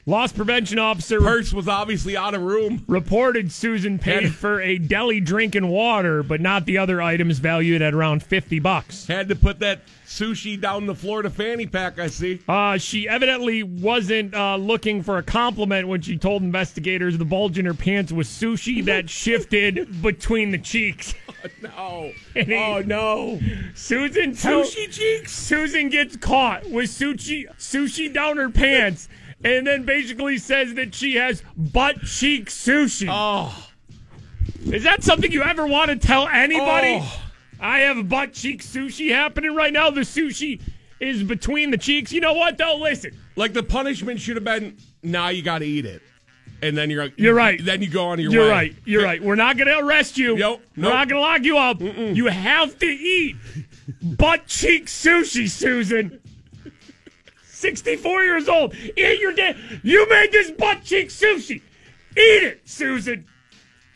Loss 0.08 0.32
prevention 0.32 0.78
officer 0.78 1.20
Purse 1.20 1.52
was 1.52 1.68
obviously 1.68 2.16
out 2.16 2.32
of 2.34 2.40
room. 2.40 2.82
reported 2.88 3.52
Susan 3.52 3.98
paid 3.98 4.22
Had- 4.22 4.34
for 4.34 4.58
a 4.62 4.78
deli 4.78 5.20
drink 5.20 5.54
and 5.54 5.68
water, 5.68 6.22
but 6.22 6.40
not 6.40 6.64
the 6.64 6.78
other 6.78 7.02
items 7.02 7.40
valued 7.40 7.82
at 7.82 7.92
around 7.92 8.22
50 8.22 8.58
bucks. 8.58 9.06
Had 9.06 9.28
to 9.28 9.36
put 9.36 9.58
that 9.58 9.82
sushi 10.06 10.58
down 10.58 10.86
the 10.86 10.94
Florida 10.94 11.28
fanny 11.28 11.66
pack, 11.66 11.98
I 11.98 12.06
see. 12.06 12.40
Uh, 12.48 12.78
she 12.78 13.06
evidently 13.06 13.62
wasn't 13.62 14.34
uh, 14.34 14.56
looking 14.56 15.02
for 15.02 15.18
a 15.18 15.22
compliment 15.22 15.86
when 15.88 16.00
she 16.00 16.16
told 16.16 16.42
investigators 16.42 17.18
the 17.18 17.26
bulge 17.26 17.58
in 17.58 17.66
her 17.66 17.74
pants 17.74 18.10
was 18.10 18.28
sushi 18.28 18.82
that 18.86 19.10
shifted 19.10 20.00
between 20.00 20.52
the 20.52 20.58
cheeks. 20.58 21.14
No. 21.62 22.10
And 22.34 22.48
he- 22.48 22.54
Oh, 22.56 22.82
no. 22.84 23.38
Susan 23.74 24.32
Sushi 24.32 24.90
cheeks? 24.90 25.32
Susan 25.32 25.88
gets 25.88 26.16
caught 26.16 26.68
with 26.68 26.90
sushi 26.90 27.44
sushi 27.58 28.12
down 28.12 28.38
her 28.38 28.50
pants, 28.50 29.08
and 29.44 29.66
then 29.66 29.84
basically 29.84 30.38
says 30.38 30.74
that 30.74 30.94
she 30.94 31.16
has 31.16 31.42
butt 31.56 32.00
cheek 32.02 32.46
sushi. 32.50 33.08
Oh. 33.10 33.66
Is 34.66 34.82
that 34.84 35.02
something 35.04 35.30
you 35.30 35.42
ever 35.42 35.66
want 35.66 35.90
to 35.90 35.96
tell 35.96 36.26
anybody? 36.28 36.98
Oh. 37.00 37.22
I 37.60 37.80
have 37.80 38.08
butt 38.08 38.32
cheek 38.32 38.62
sushi 38.62 39.10
happening 39.10 39.54
right 39.54 39.72
now. 39.72 39.90
The 39.90 40.02
sushi 40.02 40.60
is 41.00 41.22
between 41.22 41.70
the 41.70 41.78
cheeks. 41.78 42.12
You 42.12 42.20
know 42.20 42.32
what 42.34 42.58
though? 42.58 42.76
Listen, 42.76 43.16
Like 43.36 43.52
the 43.52 43.62
punishment 43.62 44.20
should 44.20 44.36
have 44.36 44.44
been 44.44 44.76
now 45.02 45.28
you 45.28 45.42
got 45.42 45.58
to 45.58 45.66
eat 45.66 45.84
it. 45.84 46.02
And 46.60 46.76
then 46.76 46.90
you're 46.90 47.04
like, 47.04 47.14
You're 47.16 47.34
right. 47.34 47.64
Then 47.64 47.82
you 47.82 47.88
go 47.88 48.06
on 48.06 48.18
your 48.18 48.32
You're 48.32 48.44
way. 48.44 48.50
right. 48.50 48.76
You're 48.84 49.04
right. 49.04 49.22
We're 49.22 49.36
not 49.36 49.56
going 49.56 49.68
to 49.68 49.78
arrest 49.78 50.18
you. 50.18 50.36
Yo, 50.36 50.60
We're 50.76 50.90
not 50.90 51.08
going 51.08 51.20
to 51.22 51.26
lock 51.26 51.44
you 51.44 51.56
up. 51.56 51.80
You 51.80 52.26
have 52.26 52.76
to 52.80 52.86
eat 52.86 53.36
butt 54.02 54.46
cheek 54.48 54.86
sushi, 54.86 55.48
Susan. 55.48 56.20
64 57.58 58.22
years 58.22 58.48
old. 58.48 58.74
Eat 58.74 59.20
your 59.20 59.32
day. 59.32 59.56
You 59.82 60.08
made 60.08 60.32
this 60.32 60.50
butt 60.52 60.84
cheek 60.84 61.08
sushi. 61.08 61.60
Eat 62.16 62.42
it, 62.42 62.60
Susan. 62.64 63.26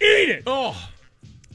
Eat 0.01 0.29
it. 0.29 0.43
Oh. 0.47 0.89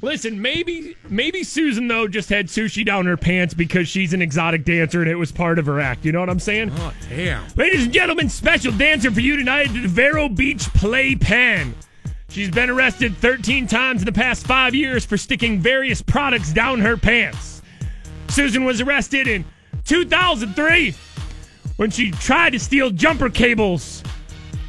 Listen, 0.01 0.39
maybe 0.39 0.95
maybe 1.09 1.43
Susan 1.43 1.87
though 1.87 2.07
just 2.07 2.29
had 2.29 2.47
sushi 2.47 2.85
down 2.85 3.07
her 3.07 3.17
pants 3.17 3.55
because 3.55 3.87
she's 3.87 4.13
an 4.13 4.21
exotic 4.21 4.63
dancer 4.63 5.01
and 5.01 5.09
it 5.09 5.15
was 5.15 5.31
part 5.31 5.57
of 5.57 5.65
her 5.65 5.79
act. 5.79 6.05
You 6.05 6.11
know 6.11 6.19
what 6.19 6.29
I'm 6.29 6.39
saying? 6.39 6.71
Oh, 6.77 6.93
damn. 7.09 7.43
Ladies 7.55 7.85
and 7.85 7.93
gentlemen, 7.93 8.29
special 8.29 8.71
dancer 8.71 9.09
for 9.09 9.21
you 9.21 9.35
tonight 9.35 9.69
at 9.69 9.73
the 9.73 9.87
Vero 9.87 10.29
Beach 10.29 10.71
Playpen. 10.75 11.73
She's 12.29 12.51
been 12.51 12.69
arrested 12.69 13.17
13 13.17 13.65
times 13.65 14.01
in 14.01 14.05
the 14.05 14.11
past 14.11 14.45
five 14.45 14.75
years 14.75 15.03
for 15.03 15.17
sticking 15.17 15.59
various 15.59 16.01
products 16.01 16.53
down 16.53 16.79
her 16.81 16.95
pants. 16.95 17.63
Susan 18.27 18.65
was 18.65 18.81
arrested 18.81 19.27
in 19.27 19.45
2003 19.85 20.93
when 21.77 21.89
she 21.91 22.11
tried 22.11 22.51
to 22.51 22.59
steal 22.59 22.89
jumper 22.91 23.29
cables 23.29 24.03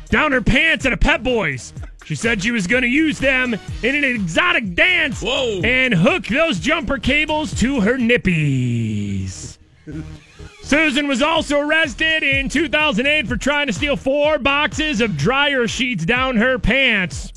down 0.09 0.33
her 0.33 0.41
pants 0.41 0.87
at 0.87 0.93
a 0.93 0.97
Pep 0.97 1.23
Boys. 1.23 1.73
She 2.05 2.15
said 2.15 2.43
she 2.43 2.51
was 2.53 2.67
going 2.67 2.83
to 2.83 2.89
use 2.89 3.19
them 3.19 3.53
in 3.83 3.95
an 3.95 4.05
exotic 4.05 4.75
dance 4.75 5.21
Whoa. 5.21 5.61
and 5.63 5.93
hook 5.93 6.27
those 6.27 6.59
jumper 6.59 6.97
cables 6.99 7.53
to 7.61 7.81
her 7.83 7.99
nippies. 7.99 9.59
Susan 10.63 11.07
was 11.07 11.21
also 11.23 11.61
arrested 11.61 12.23
in 12.23 12.49
2008 12.49 13.27
for 13.27 13.37
trying 13.37 13.67
to 13.67 13.73
steal 13.73 13.97
four 13.97 14.39
boxes 14.39 15.01
of 15.03 15.17
dryer 15.17 15.67
sheets 15.67 16.05
down 16.07 16.37
her 16.37 16.59
pants. 16.59 17.33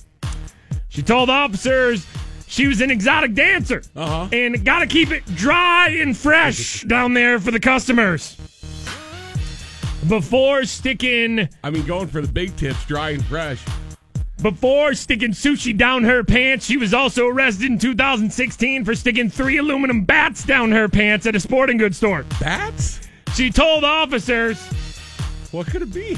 She 0.90 1.02
told 1.02 1.30
officers 1.30 2.06
she 2.48 2.68
was 2.68 2.82
an 2.82 2.92
exotic 2.92 3.34
dancer 3.34 3.82
Uh-huh. 3.96 4.28
and 4.34 4.64
got 4.66 4.80
to 4.80 4.88
keep 4.88 5.12
it 5.12 5.26
dry 5.36 5.90
and 5.90 6.16
fresh 6.16 6.82
down 6.84 7.14
there 7.14 7.40
for 7.40 7.52
the 7.52 7.60
customers. 7.60 8.38
Before 10.08 10.66
sticking 10.66 11.48
I 11.64 11.70
mean, 11.70 11.86
going 11.86 12.08
for 12.08 12.22
the 12.22 12.28
big 12.28 12.56
tips, 12.56 12.84
dry 12.86 13.12
and 13.12 13.24
fresh. 13.26 13.64
before 14.42 14.94
sticking 14.96 15.32
sushi 15.32 15.78
down 15.78 16.04
her 16.04 16.24
pants, 16.24 16.66
she 16.66 16.78
was 16.78 16.94
also 16.94 17.28
arrested 17.28 17.66
in 17.70 17.78
2016 17.78 18.84
for 18.84 18.96
sticking 18.96 19.30
three 19.30 19.58
aluminum 19.58 20.04
bats 20.04 20.44
down 20.44 20.72
her 20.72 20.90
pants 20.90 21.26
at 21.28 21.36
a 21.36 21.40
sporting 21.40 21.78
goods 21.78 21.98
store. 21.98 22.26
Bats? 22.40 23.00
She 23.36 23.52
told 23.52 23.84
officers 23.84 24.60
What 25.52 25.68
could 25.68 25.84
it 25.84 25.94
be? 25.94 26.18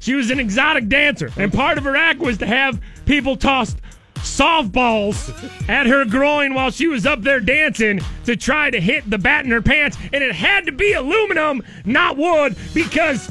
she 0.00 0.14
was 0.14 0.30
an 0.32 0.40
exotic 0.40 0.88
dancer, 0.88 1.30
and 1.36 1.52
part 1.52 1.78
of 1.78 1.84
her 1.84 1.96
act 1.96 2.18
was 2.18 2.38
to 2.38 2.46
have 2.46 2.80
people 3.06 3.36
toss 3.36 3.76
softballs 4.22 5.68
at 5.68 5.86
her 5.86 6.04
groin 6.04 6.54
while 6.54 6.70
she 6.70 6.86
was 6.86 7.04
up 7.06 7.22
there 7.22 7.40
dancing 7.40 8.00
to 8.24 8.36
try 8.36 8.70
to 8.70 8.80
hit 8.80 9.08
the 9.08 9.18
bat 9.18 9.44
in 9.44 9.50
her 9.50 9.62
pants, 9.62 9.96
and 10.12 10.22
it 10.22 10.34
had 10.34 10.66
to 10.66 10.72
be 10.72 10.92
aluminum, 10.92 11.62
not 11.84 12.16
wood, 12.16 12.56
because 12.72 13.30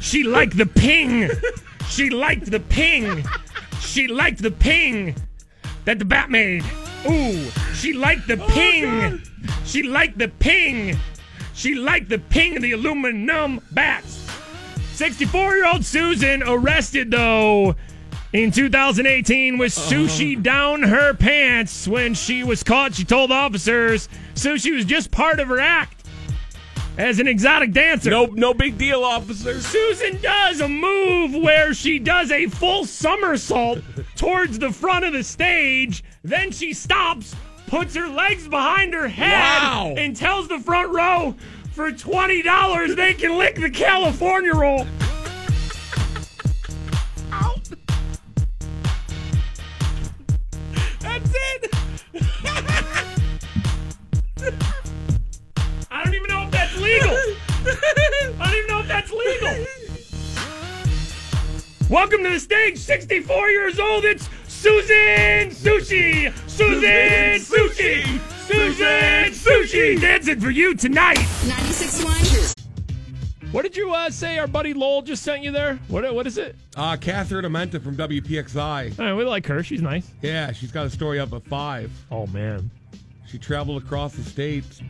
she 0.00 0.24
liked 0.24 0.56
the 0.56 0.66
ping. 0.66 1.30
She 1.88 2.10
liked 2.10 2.50
the 2.50 2.60
ping. 2.60 3.24
She 3.80 4.08
liked 4.08 4.42
the 4.42 4.50
ping 4.50 5.14
that 5.84 5.98
the 5.98 6.04
bat 6.04 6.30
made. 6.30 6.64
Ooh, 7.08 7.50
she 7.74 7.92
liked 7.92 8.26
the 8.26 8.36
ping. 8.36 9.22
she 9.64 9.82
liked 9.82 10.18
the 10.18 10.28
ping. 10.28 10.98
She 11.54 11.74
liked 11.74 12.08
the 12.08 12.18
ping 12.18 12.56
of 12.56 12.62
the 12.62 12.72
aluminum 12.72 13.60
bats. 13.72 14.28
64 14.94 15.56
year 15.56 15.66
old 15.66 15.84
Susan 15.84 16.42
arrested, 16.44 17.10
though, 17.10 17.76
in 18.34 18.50
2018 18.50 19.58
with 19.58 19.72
sushi 19.72 20.34
uh-huh. 20.34 20.42
down 20.42 20.82
her 20.82 21.14
pants 21.14 21.86
when 21.86 22.12
she 22.14 22.42
was 22.42 22.62
caught. 22.64 22.94
She 22.94 23.04
told 23.04 23.30
officers 23.30 24.08
sushi 24.34 24.74
was 24.74 24.84
just 24.84 25.10
part 25.10 25.38
of 25.38 25.48
her 25.48 25.60
act 25.60 26.06
as 26.98 27.20
an 27.20 27.28
exotic 27.28 27.72
dancer. 27.72 28.10
No, 28.10 28.26
no 28.26 28.52
big 28.52 28.76
deal, 28.76 29.04
officers. 29.04 29.64
Susan 29.64 30.20
does 30.20 30.60
a 30.60 30.68
move 30.68 31.34
where 31.42 31.72
she 31.74 32.00
does 32.00 32.32
a 32.32 32.48
full 32.48 32.84
somersault 32.84 33.78
towards 34.16 34.58
the 34.58 34.72
front 34.72 35.04
of 35.04 35.12
the 35.12 35.22
stage. 35.22 36.02
Then 36.24 36.50
she 36.50 36.72
stops, 36.72 37.36
puts 37.68 37.94
her 37.94 38.08
legs 38.08 38.48
behind 38.48 38.94
her 38.94 39.08
head, 39.08 39.62
Wow. 39.62 39.94
and 39.96 40.14
tells 40.14 40.48
the 40.48 40.58
front 40.58 40.92
row 40.92 41.36
for 41.72 41.90
$20 41.90 42.96
they 42.96 43.14
can 43.14 43.38
lick 43.38 43.56
the 43.56 43.70
California 43.70 44.54
roll. 44.54 44.86
That's 51.34 51.64
it. 51.64 51.74
I 55.90 56.04
don't 56.04 56.14
even 56.14 56.28
know 56.28 56.42
if 56.44 56.50
that's 56.50 56.76
legal. 56.76 57.10
I 57.10 57.36
don't 58.40 58.54
even 58.56 58.68
know 58.68 58.80
if 58.80 58.88
that's 58.88 59.10
legal. 59.10 59.66
Welcome 61.90 62.22
to 62.24 62.30
the 62.30 62.40
stage, 62.40 62.78
64 62.78 63.50
years 63.50 63.78
old. 63.78 64.04
It's 64.04 64.28
Susan 64.48 65.50
Sushi. 65.50 66.32
Susan 66.48 67.40
Sushi. 67.40 68.20
Susan 68.46 69.32
Sushi. 69.32 70.00
Dancing 70.00 70.40
for 70.40 70.50
you 70.50 70.74
tonight. 70.74 71.18
96.1. 71.18 72.53
What 73.54 73.62
did 73.62 73.76
you 73.76 73.94
uh, 73.94 74.10
say 74.10 74.36
our 74.38 74.48
buddy 74.48 74.74
Lowell 74.74 75.00
just 75.02 75.22
sent 75.22 75.44
you 75.44 75.52
there? 75.52 75.78
What, 75.86 76.12
what 76.12 76.26
is 76.26 76.38
it? 76.38 76.56
Uh, 76.76 76.96
Catherine 76.96 77.44
Amenta 77.44 77.80
from 77.80 77.96
WPXI. 77.96 78.98
All 78.98 79.04
right, 79.06 79.14
we 79.14 79.22
like 79.22 79.46
her. 79.46 79.62
She's 79.62 79.80
nice. 79.80 80.10
Yeah, 80.22 80.50
she's 80.50 80.72
got 80.72 80.86
a 80.86 80.90
story 80.90 81.20
up 81.20 81.32
at 81.32 81.44
five. 81.44 81.92
Oh, 82.10 82.26
man. 82.26 82.68
She 83.28 83.38
traveled 83.38 83.80
across 83.80 84.14
the 84.14 84.24
states 84.24 84.82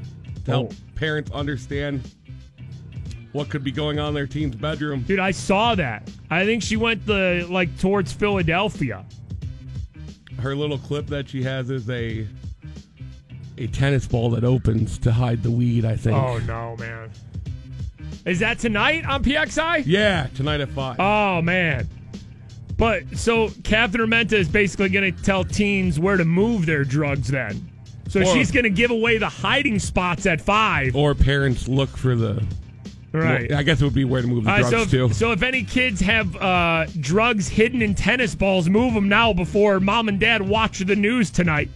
to 0.47 0.51
help 0.51 0.73
Oh. 0.73 0.77
parents 0.95 1.31
understand 1.33 2.11
what 3.33 3.51
could 3.51 3.65
be 3.65 3.71
going 3.71 3.99
on 3.99 4.09
in 4.09 4.15
their 4.15 4.27
teen's 4.27 4.57
bedroom. 4.57 5.03
Dude, 5.03 5.19
I 5.19 5.31
saw 5.33 5.75
that. 5.75 6.11
I 6.31 6.47
think 6.47 6.63
she 6.63 6.79
went 6.79 7.05
the 7.05 7.47
like 7.51 7.79
towards 7.79 8.15
Philadelphia. 8.15 9.05
Her 10.41 10.57
little 10.57 10.79
clip 10.79 11.07
that 11.09 11.29
she 11.29 11.43
has 11.43 11.69
is 11.69 11.91
a 11.91 12.27
a 13.59 13.67
tennis 13.67 14.07
ball 14.07 14.31
that 14.31 14.43
opens 14.45 14.97
to 15.01 15.13
hide 15.13 15.43
the 15.43 15.51
weed. 15.51 15.85
I 15.85 15.97
think. 15.97 16.17
Oh 16.17 16.39
no, 16.39 16.77
man. 16.79 17.11
Is 18.25 18.39
that 18.41 18.59
tonight 18.59 19.05
on 19.05 19.23
PXI? 19.23 19.83
Yeah, 19.87 20.29
tonight 20.35 20.61
at 20.61 20.71
five. 20.71 20.97
Oh 20.99 21.43
man. 21.43 21.89
But 22.77 23.17
so 23.17 23.51
Catherine 23.63 24.11
Menta 24.11 24.33
is 24.33 24.49
basically 24.49 24.89
going 24.89 25.15
to 25.15 25.23
tell 25.23 25.45
teens 25.45 26.01
where 26.01 26.17
to 26.17 26.25
move 26.25 26.67
their 26.67 26.85
drugs 26.85 27.29
then. 27.29 27.71
So 28.09 28.21
Or- 28.21 28.25
she's 28.27 28.51
going 28.51 28.65
to 28.65 28.71
give 28.71 28.91
away 28.91 29.19
the 29.19 29.29
hiding 29.29 29.79
spots 29.79 30.27
at 30.27 30.41
five. 30.41 30.97
or 30.97 31.15
parents 31.15 31.69
look 31.69 31.91
for 31.97 32.17
the. 32.17 32.43
Right. 33.13 33.53
I 33.53 33.63
guess 33.63 33.81
it 33.81 33.85
would 33.85 33.95
be 33.95 34.05
where 34.05 34.23
to 34.23 34.27
move 34.27 34.43
the 34.43 34.51
Uh, 34.51 34.59
drugs 34.59 34.71
so, 34.71 34.81
if, 34.83 34.91
to. 34.91 35.15
so 35.15 35.31
if 35.31 35.43
any 35.45 35.63
kids 35.63 36.01
have 36.01 36.35
uh, 36.35 36.87
drugs 36.99 37.47
hidden 37.47 37.81
in 37.81 37.95
tennis 37.95 38.35
balls, 38.35 38.69
move 38.69 38.93
them 38.95 39.09
now 39.09 39.33
before 39.33 39.79
mom 39.79 40.09
and 40.09 40.19
dad 40.19 40.43
watch 40.43 40.81
the 40.81 40.97
news 40.97 41.31
tonight. 41.31 41.69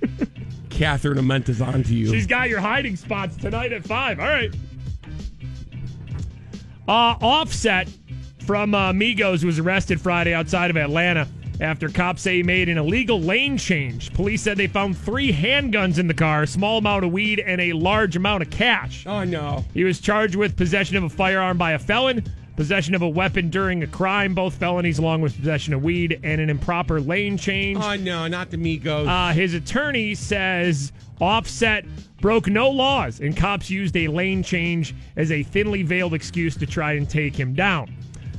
Catherine 0.70 1.18
Amenta's 1.18 1.60
on 1.60 1.84
to 1.84 1.94
you. 1.94 2.08
She's 2.10 2.26
got 2.26 2.48
your 2.48 2.58
hiding 2.60 2.96
spots 2.96 3.36
tonight 3.36 3.72
at 3.72 3.84
five. 3.84 4.18
All 4.18 4.26
right. 4.26 4.52
Uh, 6.86 7.16
Offset 7.20 7.88
from 8.46 8.74
uh, 8.74 8.92
Migos 8.92 9.44
was 9.44 9.58
arrested 9.58 10.00
Friday 10.00 10.34
outside 10.34 10.70
of 10.70 10.76
Atlanta 10.76 11.26
after 11.60 11.88
cops 11.88 12.22
say 12.22 12.36
he 12.36 12.42
made 12.42 12.68
an 12.68 12.78
illegal 12.78 13.20
lane 13.20 13.56
change. 13.56 14.12
Police 14.12 14.42
said 14.42 14.56
they 14.56 14.66
found 14.66 14.98
three 14.98 15.32
handguns 15.32 15.98
in 15.98 16.08
the 16.08 16.14
car, 16.14 16.42
a 16.42 16.46
small 16.46 16.78
amount 16.78 17.04
of 17.04 17.12
weed, 17.12 17.40
and 17.40 17.60
a 17.60 17.72
large 17.72 18.16
amount 18.16 18.42
of 18.42 18.50
cash. 18.50 19.06
oh 19.06 19.24
no. 19.24 19.64
He 19.72 19.84
was 19.84 20.00
charged 20.00 20.34
with 20.34 20.56
possession 20.56 20.96
of 20.96 21.04
a 21.04 21.08
firearm 21.08 21.56
by 21.56 21.72
a 21.72 21.78
felon, 21.78 22.24
possession 22.56 22.94
of 22.94 23.02
a 23.02 23.08
weapon 23.08 23.50
during 23.50 23.82
a 23.82 23.86
crime, 23.86 24.34
both 24.34 24.54
felonies, 24.54 24.98
along 24.98 25.20
with 25.20 25.36
possession 25.36 25.74
of 25.74 25.82
weed, 25.82 26.20
and 26.22 26.40
an 26.40 26.50
improper 26.50 27.00
lane 27.00 27.36
change. 27.36 27.78
Oh 27.80 27.96
no, 27.96 28.26
not 28.28 28.50
the 28.50 28.56
Migos. 28.56 29.08
Uh, 29.08 29.32
his 29.32 29.54
attorney 29.54 30.14
says 30.14 30.92
Offset 31.20 31.84
broke 32.20 32.48
no 32.48 32.70
laws, 32.70 33.20
and 33.20 33.36
cops 33.36 33.70
used 33.70 33.96
a 33.96 34.08
lane 34.08 34.42
change 34.42 34.94
as 35.16 35.30
a 35.30 35.42
thinly 35.42 35.82
veiled 35.82 36.14
excuse 36.14 36.56
to 36.56 36.66
try 36.66 36.92
and 36.92 37.08
take 37.08 37.38
him 37.38 37.54
down. 37.54 37.94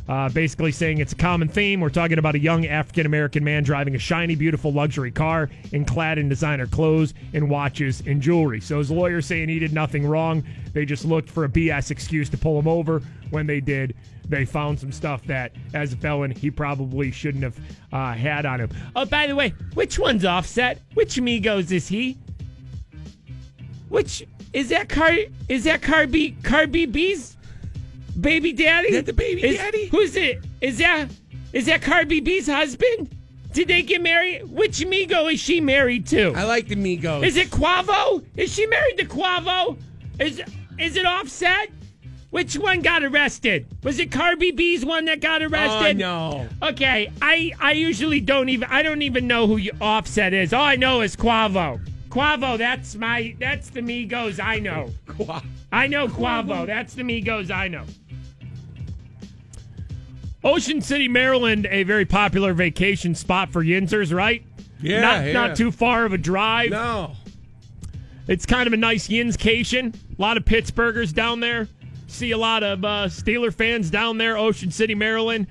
Uh, 0.07 0.29
basically 0.29 0.71
saying 0.71 0.99
it's 0.99 1.13
a 1.13 1.15
common 1.15 1.47
theme. 1.47 1.81
We're 1.81 1.89
talking 1.89 2.19
about 2.19 2.35
a 2.35 2.39
young 2.39 2.65
African 2.67 3.07
American 3.07 3.43
man 3.43 3.63
driving 3.63 3.95
a 3.95 3.99
shiny, 3.99 4.35
beautiful 4.35 4.71
luxury 4.71 5.11
car 5.11 5.49
and 5.73 5.87
clad 5.87 6.19
in 6.19 6.29
designer 6.29 6.67
clothes 6.67 7.15
and 7.33 7.49
watches 7.49 8.03
and 8.05 8.21
jewelry. 8.21 8.61
So 8.61 8.77
his 8.77 8.91
lawyer 8.91 9.21
saying 9.21 9.49
he 9.49 9.57
did 9.57 9.73
nothing 9.73 10.05
wrong. 10.05 10.43
They 10.73 10.85
just 10.85 11.05
looked 11.05 11.29
for 11.29 11.45
a 11.45 11.49
BS 11.49 11.89
excuse 11.89 12.29
to 12.29 12.37
pull 12.37 12.59
him 12.59 12.67
over. 12.67 13.01
When 13.31 13.47
they 13.47 13.59
did, 13.59 13.95
they 14.29 14.45
found 14.45 14.79
some 14.79 14.91
stuff 14.91 15.23
that, 15.25 15.53
as 15.73 15.93
a 15.93 15.97
felon, 15.97 16.31
he 16.31 16.51
probably 16.51 17.11
shouldn't 17.11 17.43
have 17.43 17.59
uh, 17.91 18.13
had 18.13 18.45
on 18.45 18.59
him. 18.59 18.69
Oh, 18.95 19.05
by 19.05 19.27
the 19.27 19.35
way, 19.35 19.49
which 19.73 19.97
one's 19.97 20.25
offset? 20.25 20.81
Which 20.93 21.15
Migos 21.15 21.71
is 21.71 21.87
he? 21.87 22.17
Which 23.89 24.25
is 24.53 24.69
that 24.69 24.89
car? 24.89 25.15
Is 25.49 25.63
that 25.65 25.81
Cardi 25.81 26.31
Cardi 26.43 26.85
B's 26.85 27.34
baby 28.19 28.53
daddy? 28.53 28.89
Is 28.89 28.95
that 28.95 29.05
the 29.05 29.13
baby 29.13 29.43
Is- 29.43 29.57
daddy? 29.57 29.87
Who's 29.87 30.15
it? 30.15 30.43
Is 30.61 30.77
that 30.79 31.07
is 31.53 31.65
that 31.67 31.81
Cardi 31.81 32.19
B's 32.19 32.47
husband? 32.47 33.15
Did 33.53 33.69
they 33.69 33.81
get 33.83 34.01
married? 34.01 34.43
Which 34.51 34.79
Migo 34.79 35.31
is 35.31 35.39
she 35.39 35.61
married 35.61 36.05
to? 36.07 36.33
I 36.35 36.43
like 36.43 36.67
the 36.67 36.75
Migos. 36.75 37.25
Is 37.25 37.37
it 37.37 37.49
Quavo? 37.49 38.25
Is 38.35 38.53
she 38.53 38.67
married 38.67 38.97
to 38.97 39.05
Quavo? 39.05 39.77
Is 40.19 40.41
is 40.77 40.97
it 40.97 41.05
Offset? 41.05 41.69
Which 42.31 42.57
one 42.57 42.81
got 42.81 43.01
arrested? 43.05 43.65
Was 43.83 43.97
it 43.99 44.11
Cardi 44.11 44.51
B's 44.51 44.83
one 44.83 45.05
that 45.05 45.21
got 45.21 45.41
Oh 45.41 45.45
arrested? 45.45 45.97
no. 45.97 46.49
Okay, 46.61 47.09
I 47.21 47.53
I 47.61 47.71
usually 47.71 48.19
don't 48.19 48.49
even 48.49 48.67
I 48.69 48.81
don't 48.81 49.03
even 49.03 49.25
know 49.27 49.47
who 49.47 49.59
Offset 49.79 50.33
is. 50.33 50.51
All 50.51 50.63
I 50.63 50.75
know 50.75 50.99
is 50.99 51.15
Quavo. 51.15 51.79
Quavo, 52.09 52.57
that's 52.57 52.95
my 52.95 53.35
that's 53.39 53.69
the 53.69 53.79
Migos 53.81 54.43
I 54.43 54.59
know. 54.59 54.89
Qua- 55.07 55.41
I 55.71 55.87
know 55.87 56.07
Quavo. 56.09 56.65
That's 56.65 56.93
the 56.93 57.03
Migos 57.03 57.49
I 57.51 57.69
know. 57.69 57.83
Ocean 60.45 60.79
City, 60.79 61.07
Maryland, 61.07 61.67
a 61.71 61.83
very 61.83 62.05
popular 62.05 62.53
vacation 62.53 63.15
spot 63.15 63.51
for 63.51 63.63
Yinzers, 63.63 64.15
right? 64.15 64.45
Yeah, 64.79 65.01
Not 65.01 65.25
yeah. 65.25 65.33
not 65.33 65.55
too 65.57 65.71
far 65.71 66.05
of 66.05 66.13
a 66.13 66.17
drive. 66.17 66.69
No. 66.69 67.13
It's 68.27 68.45
kind 68.45 68.67
of 68.67 68.73
a 68.73 68.77
nice 68.77 69.07
Yinscation. 69.07 69.95
A 69.95 70.21
lot 70.21 70.37
of 70.37 70.45
Pittsburghers 70.45 71.13
down 71.13 71.39
there. 71.39 71.67
See 72.07 72.31
a 72.31 72.37
lot 72.37 72.63
of 72.63 72.85
uh, 72.85 73.05
Steeler 73.07 73.53
fans 73.53 73.89
down 73.89 74.17
there, 74.19 74.37
Ocean 74.37 74.71
City, 74.71 74.93
Maryland. 74.95 75.47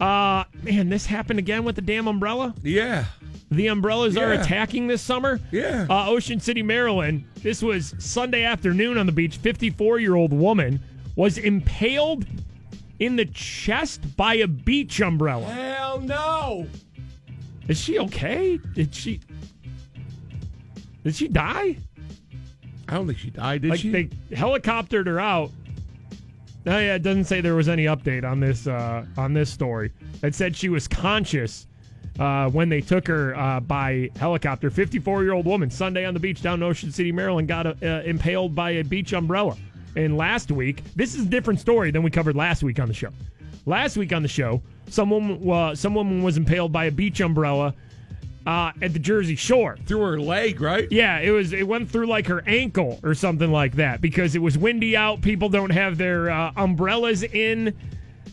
Uh, 0.00 0.44
man, 0.62 0.88
this 0.88 1.04
happened 1.06 1.38
again 1.38 1.64
with 1.64 1.76
the 1.76 1.82
damn 1.82 2.08
umbrella. 2.08 2.54
Yeah. 2.62 3.04
The 3.50 3.66
umbrellas 3.68 4.16
are 4.16 4.32
attacking 4.32 4.86
this 4.88 5.00
summer. 5.02 5.40
Yeah. 5.50 5.86
Uh, 5.88 6.08
Ocean 6.08 6.38
City, 6.40 6.62
Maryland. 6.62 7.24
This 7.42 7.62
was 7.62 7.94
Sunday 7.98 8.44
afternoon 8.44 8.98
on 8.98 9.06
the 9.06 9.12
beach. 9.12 9.36
54 9.38 9.98
year 10.00 10.14
old 10.14 10.32
woman 10.32 10.80
was 11.16 11.38
impaled 11.38 12.26
in 12.98 13.16
the 13.16 13.24
chest 13.26 14.16
by 14.16 14.34
a 14.34 14.46
beach 14.46 15.00
umbrella. 15.00 15.46
Hell 15.46 16.00
no. 16.00 16.66
Is 17.68 17.78
she 17.78 17.98
okay? 17.98 18.58
Did 18.74 18.94
she? 18.94 19.20
Did 21.04 21.14
she 21.14 21.28
die? 21.28 21.76
I 22.88 22.94
don't 22.94 23.06
think 23.06 23.18
she 23.18 23.30
died, 23.30 23.62
did 23.62 23.70
like 23.70 23.80
she? 23.80 23.90
they 23.90 24.04
helicoptered 24.30 25.06
her 25.06 25.20
out. 25.20 25.50
No, 26.64 26.78
yeah, 26.78 26.94
it 26.94 27.02
doesn't 27.02 27.24
say 27.24 27.40
there 27.40 27.54
was 27.54 27.68
any 27.68 27.84
update 27.84 28.24
on 28.24 28.40
this 28.40 28.66
uh, 28.66 29.04
on 29.16 29.34
this 29.34 29.50
story. 29.50 29.92
It 30.22 30.34
said 30.34 30.56
she 30.56 30.68
was 30.68 30.88
conscious 30.88 31.66
uh, 32.18 32.50
when 32.50 32.68
they 32.68 32.80
took 32.80 33.06
her 33.06 33.36
uh, 33.36 33.60
by 33.60 34.10
helicopter. 34.16 34.70
54 34.70 35.22
year 35.22 35.32
old 35.32 35.46
woman 35.46 35.70
Sunday 35.70 36.04
on 36.04 36.14
the 36.14 36.20
beach 36.20 36.42
down 36.42 36.54
in 36.54 36.62
Ocean 36.62 36.90
City, 36.90 37.12
Maryland, 37.12 37.48
got 37.48 37.66
uh, 37.66 38.02
impaled 38.04 38.54
by 38.54 38.70
a 38.72 38.84
beach 38.84 39.12
umbrella. 39.12 39.56
And 39.98 40.16
last 40.16 40.52
week, 40.52 40.84
this 40.94 41.16
is 41.16 41.22
a 41.22 41.28
different 41.28 41.58
story 41.58 41.90
than 41.90 42.04
we 42.04 42.10
covered 42.12 42.36
last 42.36 42.62
week 42.62 42.78
on 42.78 42.86
the 42.86 42.94
show. 42.94 43.08
Last 43.66 43.96
week 43.96 44.12
on 44.12 44.22
the 44.22 44.28
show, 44.28 44.62
someone 44.88 45.50
uh, 45.50 45.74
some 45.74 45.92
woman 45.92 46.22
was 46.22 46.36
impaled 46.36 46.70
by 46.70 46.84
a 46.84 46.92
beach 46.92 47.18
umbrella 47.18 47.74
uh, 48.46 48.70
at 48.80 48.92
the 48.92 49.00
Jersey 49.00 49.34
Shore. 49.34 49.76
Through 49.86 50.02
her 50.02 50.20
leg, 50.20 50.60
right? 50.60 50.86
Yeah, 50.92 51.18
it 51.18 51.32
was. 51.32 51.52
It 51.52 51.66
went 51.66 51.90
through 51.90 52.06
like 52.06 52.28
her 52.28 52.44
ankle 52.46 53.00
or 53.02 53.12
something 53.12 53.50
like 53.50 53.74
that 53.74 54.00
because 54.00 54.36
it 54.36 54.38
was 54.38 54.56
windy 54.56 54.96
out. 54.96 55.20
People 55.20 55.48
don't 55.48 55.70
have 55.70 55.98
their 55.98 56.30
uh, 56.30 56.52
umbrellas 56.56 57.24
in, 57.24 57.76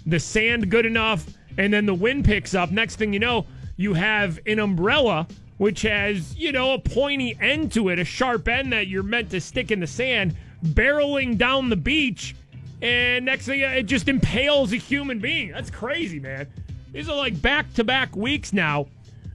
the 0.06 0.20
sand 0.20 0.70
good 0.70 0.86
enough, 0.86 1.26
and 1.58 1.74
then 1.74 1.88
the 1.88 1.96
wind 1.96 2.26
picks 2.26 2.54
up. 2.54 2.70
Next 2.70 2.98
thing 2.98 3.12
you 3.12 3.20
know, 3.20 3.48
you 3.76 3.96
have 3.96 4.40
an 4.46 4.60
umbrella 4.60 5.26
which 5.58 5.82
has 5.82 6.36
you 6.36 6.52
know 6.52 6.74
a 6.74 6.80
pointy 6.80 7.36
end 7.42 7.72
to 7.72 7.90
it, 7.90 7.98
a 7.98 8.06
sharp 8.06 8.48
end 8.48 8.72
that 8.72 8.86
you're 8.86 9.02
meant 9.02 9.32
to 9.32 9.42
stick 9.42 9.72
in 9.72 9.80
the 9.80 9.88
sand, 9.88 10.36
barreling 10.66 11.38
down 11.38 11.70
the 11.70 11.76
beach, 11.76 12.36
and 12.82 13.26
next 13.26 13.46
thing 13.46 13.62
it 13.62 13.84
just 13.84 14.08
impales 14.08 14.74
a 14.74 14.78
human 14.78 15.20
being. 15.20 15.52
That's 15.52 15.70
crazy, 15.70 16.20
man. 16.20 16.48
These 16.92 17.10
are 17.10 17.16
like 17.16 17.42
back 17.42 17.74
to 17.74 17.84
back 17.84 18.16
weeks 18.16 18.54
now. 18.54 18.88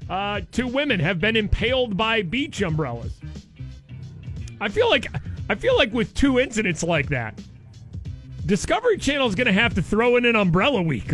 Uh, 0.08 0.40
two 0.50 0.66
women 0.66 0.98
have 1.00 1.20
been 1.20 1.36
impaled 1.36 1.96
by 1.96 2.22
beach 2.22 2.62
umbrellas. 2.62 3.12
I 4.60 4.68
feel 4.68 4.90
like 4.90 5.06
I 5.48 5.54
feel 5.54 5.76
like 5.76 5.92
with 5.92 6.14
two 6.14 6.38
incidents 6.38 6.82
like 6.82 7.08
that, 7.08 7.40
Discovery 8.46 8.98
Channel 8.98 9.26
is 9.26 9.34
going 9.34 9.46
to 9.46 9.52
have 9.52 9.74
to 9.74 9.82
throw 9.82 10.16
in 10.16 10.24
an 10.24 10.36
umbrella 10.36 10.82
week. 10.82 11.12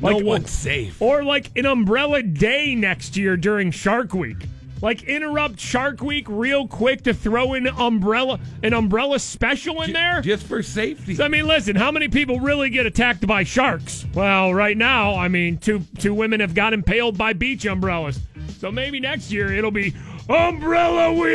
No 0.00 0.18
one's 0.18 0.50
safe. 0.50 1.00
Or 1.00 1.24
like 1.24 1.56
an 1.56 1.66
umbrella 1.66 2.22
day 2.22 2.74
next 2.74 3.16
year 3.16 3.36
during 3.36 3.70
Shark 3.70 4.12
Week. 4.12 4.46
Like 4.82 5.02
interrupt 5.04 5.60
Shark 5.60 6.02
Week 6.02 6.26
real 6.28 6.68
quick 6.68 7.04
to 7.04 7.14
throw 7.14 7.54
in 7.54 7.66
umbrella 7.66 8.40
an 8.62 8.74
umbrella 8.74 9.18
special 9.18 9.82
in 9.82 9.92
there. 9.92 10.20
Just 10.20 10.46
for 10.46 10.62
safety. 10.62 11.14
So, 11.14 11.24
I 11.24 11.28
mean, 11.28 11.46
listen, 11.46 11.76
how 11.76 11.90
many 11.90 12.08
people 12.08 12.40
really 12.40 12.68
get 12.70 12.84
attacked 12.84 13.26
by 13.26 13.44
sharks? 13.44 14.04
Well, 14.14 14.52
right 14.52 14.76
now, 14.76 15.14
I 15.14 15.28
mean, 15.28 15.58
two 15.58 15.82
two 15.98 16.12
women 16.12 16.40
have 16.40 16.54
got 16.54 16.72
impaled 16.72 17.16
by 17.16 17.32
beach 17.32 17.64
umbrellas. 17.64 18.20
So 18.58 18.70
maybe 18.70 19.00
next 19.00 19.30
year 19.30 19.52
it'll 19.52 19.70
be 19.70 19.94
Umbrella 20.28 21.12
Week. 21.12 21.34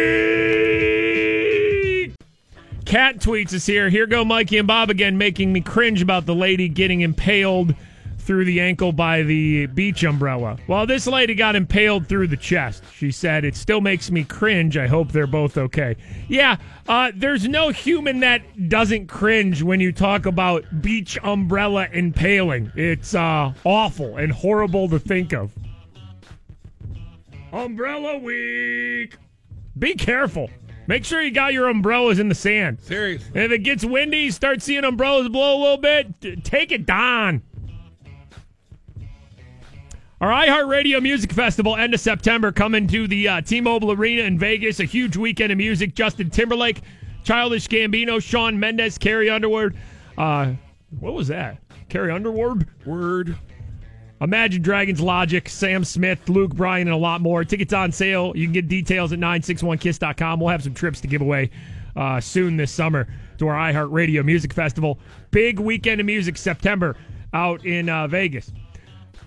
Cat 2.86 3.20
tweets 3.20 3.54
us 3.54 3.68
here. 3.68 3.90
Here 3.90 4.08
go 4.08 4.26
Mikey 4.26 4.58
and 4.58 4.68
Bob 4.68 4.90
again, 4.90 5.16
making 5.18 5.54
me 5.54 5.62
cringe 5.62 6.02
about 6.02 6.26
the 6.26 6.34
lady 6.34 6.68
getting 6.68 7.02
impaled 7.02 7.76
through 8.30 8.46
the 8.46 8.62
ankle 8.62 8.92
by 8.92 9.24
the 9.24 9.66
beach 9.66 10.04
umbrella. 10.04 10.56
Well, 10.68 10.86
this 10.86 11.08
lady 11.08 11.34
got 11.34 11.56
impaled 11.56 12.06
through 12.06 12.28
the 12.28 12.38
chest. 12.38 12.84
She 12.94 13.10
said, 13.10 13.44
It 13.44 13.56
still 13.56 13.82
makes 13.82 14.12
me 14.12 14.24
cringe. 14.24 14.78
I 14.78 14.86
hope 14.86 15.12
they're 15.12 15.26
both 15.26 15.58
okay. 15.58 15.96
Yeah, 16.28 16.58
uh, 16.88 17.12
there's 17.16 17.48
no 17.48 17.70
human 17.70 18.20
that 18.20 18.70
doesn't 18.70 19.08
cringe 19.08 19.64
when 19.64 19.80
you 19.80 19.92
talk 19.92 20.28
about 20.28 20.64
beach 20.80 21.18
umbrella 21.24 21.88
impaling. 21.92 22.72
It's 22.76 23.16
uh, 23.16 23.52
awful 23.64 24.18
and 24.18 24.32
horrible 24.32 24.88
to 24.90 25.00
think 25.00 25.34
of. 25.34 25.52
Umbrella 27.52 28.20
Week. 28.20 29.18
Be 29.80 29.96
careful. 29.96 30.52
Make 30.86 31.04
sure 31.04 31.20
you 31.20 31.32
got 31.32 31.54
your 31.54 31.68
umbrellas 31.68 32.20
in 32.20 32.30
the 32.30 32.36
sand. 32.36 32.80
Seriously. 32.82 33.42
If 33.42 33.52
it 33.52 33.64
gets 33.64 33.84
windy, 33.84 34.30
start 34.30 34.62
seeing 34.62 34.84
umbrellas 34.84 35.30
blow 35.30 35.58
a 35.58 35.60
little 35.60 35.78
bit, 35.78 36.44
take 36.44 36.72
it 36.72 36.86
down. 36.86 37.42
Our 40.22 40.32
iHeartRadio 40.32 41.02
Music 41.02 41.32
Festival, 41.32 41.78
end 41.78 41.94
of 41.94 42.02
September, 42.02 42.52
coming 42.52 42.88
to 42.88 43.08
the 43.08 43.26
uh, 43.26 43.40
T-Mobile 43.40 43.94
Arena 43.94 44.24
in 44.24 44.38
Vegas. 44.38 44.82
A 44.82 44.84
huge 44.84 45.16
weekend 45.16 45.54
of 45.54 45.58
music. 45.58 45.96
Justin 45.96 46.30
Timberlake, 46.30 46.82
Childish 47.24 47.70
Gambino, 47.70 48.22
Shawn 48.22 48.60
Mendes, 48.60 48.98
Carrie 48.98 49.30
Underwood. 49.30 49.78
Uh, 50.18 50.56
what 51.00 51.14
was 51.14 51.30
that? 51.30 51.60
Carrie 51.88 52.12
Underwood? 52.12 52.68
Word. 52.86 53.38
Imagine 54.20 54.62
Dragons, 54.62 55.00
Logic, 55.00 55.48
Sam 55.48 55.86
Smith, 55.86 56.28
Luke 56.28 56.54
Bryan, 56.54 56.90
and 56.90 56.94
a 56.94 56.98
lot 56.98 57.22
more. 57.22 57.46
Tickets 57.46 57.72
on 57.72 57.90
sale. 57.94 58.34
You 58.36 58.46
can 58.46 58.52
get 58.52 58.68
details 58.68 59.14
at 59.14 59.20
961kiss.com. 59.20 60.42
We'll 60.42 60.50
have 60.50 60.64
some 60.64 60.74
trips 60.74 61.00
to 61.00 61.08
give 61.08 61.22
away 61.22 61.50
uh, 61.96 62.20
soon 62.20 62.58
this 62.58 62.74
summer 62.74 63.08
to 63.38 63.48
our 63.48 63.72
iHeartRadio 63.72 64.26
Music 64.26 64.52
Festival. 64.52 65.00
Big 65.32 65.60
weekend 65.62 66.02
of 66.02 66.06
music, 66.06 66.36
September, 66.36 66.98
out 67.34 67.66
in 67.66 67.88
uh, 67.88 68.06
Vegas. 68.08 68.52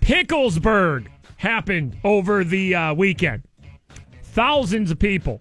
Picklesburg 0.03 1.07
happened 1.37 1.95
over 2.03 2.43
the 2.43 2.75
uh, 2.75 2.93
weekend. 2.93 3.43
Thousands 4.21 4.91
of 4.91 4.99
people. 4.99 5.39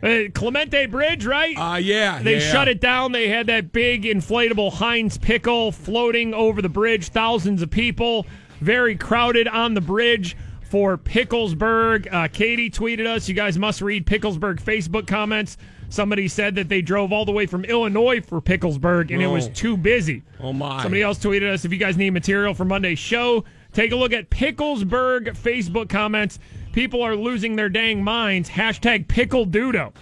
Uh, 0.00 0.22
Clemente 0.32 0.86
Bridge, 0.86 1.26
right? 1.26 1.56
Uh, 1.58 1.76
yeah. 1.76 2.22
They 2.22 2.34
yeah. 2.34 2.52
shut 2.52 2.68
it 2.68 2.80
down. 2.80 3.10
They 3.10 3.28
had 3.28 3.48
that 3.48 3.72
big 3.72 4.04
inflatable 4.04 4.72
Heinz 4.74 5.18
pickle 5.18 5.72
floating 5.72 6.32
over 6.34 6.62
the 6.62 6.68
bridge. 6.68 7.08
Thousands 7.08 7.62
of 7.62 7.70
people, 7.70 8.26
very 8.60 8.94
crowded 8.94 9.48
on 9.48 9.74
the 9.74 9.80
bridge 9.80 10.36
for 10.62 10.96
Picklesburg. 10.96 12.06
Uh, 12.12 12.28
Katie 12.28 12.70
tweeted 12.70 13.08
us. 13.08 13.28
You 13.28 13.34
guys 13.34 13.58
must 13.58 13.82
read 13.82 14.06
Picklesburg 14.06 14.62
Facebook 14.62 15.08
comments. 15.08 15.56
Somebody 15.88 16.28
said 16.28 16.54
that 16.54 16.68
they 16.68 16.80
drove 16.80 17.12
all 17.12 17.24
the 17.24 17.32
way 17.32 17.46
from 17.46 17.64
Illinois 17.64 18.20
for 18.20 18.40
Picklesburg 18.40 19.10
and 19.10 19.20
it 19.20 19.26
was 19.26 19.48
Oh. 19.48 19.52
too 19.52 19.76
busy. 19.76 20.22
Oh, 20.38 20.52
my. 20.52 20.80
Somebody 20.80 21.02
else 21.02 21.18
tweeted 21.18 21.52
us 21.52 21.64
if 21.64 21.72
you 21.72 21.78
guys 21.78 21.96
need 21.96 22.10
material 22.10 22.54
for 22.54 22.64
Monday's 22.64 23.00
show, 23.00 23.44
take 23.72 23.92
a 23.92 23.96
look 23.96 24.12
at 24.12 24.30
Picklesburg 24.30 25.36
Facebook 25.36 25.88
comments. 25.88 26.38
People 26.72 27.02
are 27.02 27.16
losing 27.16 27.56
their 27.56 27.68
dang 27.68 28.04
minds. 28.04 28.48
Hashtag 28.48 29.08
pickle 29.08 29.46
dudo. 29.46 29.92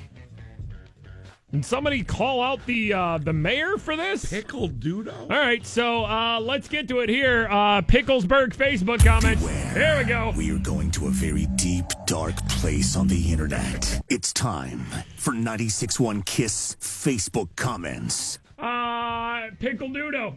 And 1.50 1.64
somebody 1.64 2.02
call 2.02 2.42
out 2.42 2.64
the 2.66 2.92
uh, 2.92 3.16
the 3.16 3.32
mayor 3.32 3.78
for 3.78 3.96
this? 3.96 4.28
Pickle 4.28 4.68
Dudo? 4.68 5.18
All 5.18 5.28
right, 5.28 5.64
so 5.64 6.04
uh, 6.04 6.38
let's 6.40 6.68
get 6.68 6.88
to 6.88 6.98
it 7.00 7.08
here. 7.08 7.48
Uh, 7.50 7.80
Picklesburg 7.80 8.54
Facebook 8.54 9.02
comments. 9.02 9.42
There 9.72 9.96
we 9.96 10.04
go. 10.04 10.34
We 10.36 10.50
are 10.50 10.58
going 10.58 10.90
to 10.90 11.06
a 11.06 11.10
very 11.10 11.46
deep, 11.56 11.86
dark 12.06 12.36
place 12.48 12.96
on 12.96 13.08
the 13.08 13.32
internet. 13.32 14.02
It's 14.10 14.30
time 14.34 14.84
for 15.16 15.32
96.1 15.32 16.26
Kiss 16.26 16.76
Facebook 16.80 17.48
comments. 17.56 18.38
Uh, 18.58 19.48
Pickle 19.58 19.88
Dudo. 19.88 20.36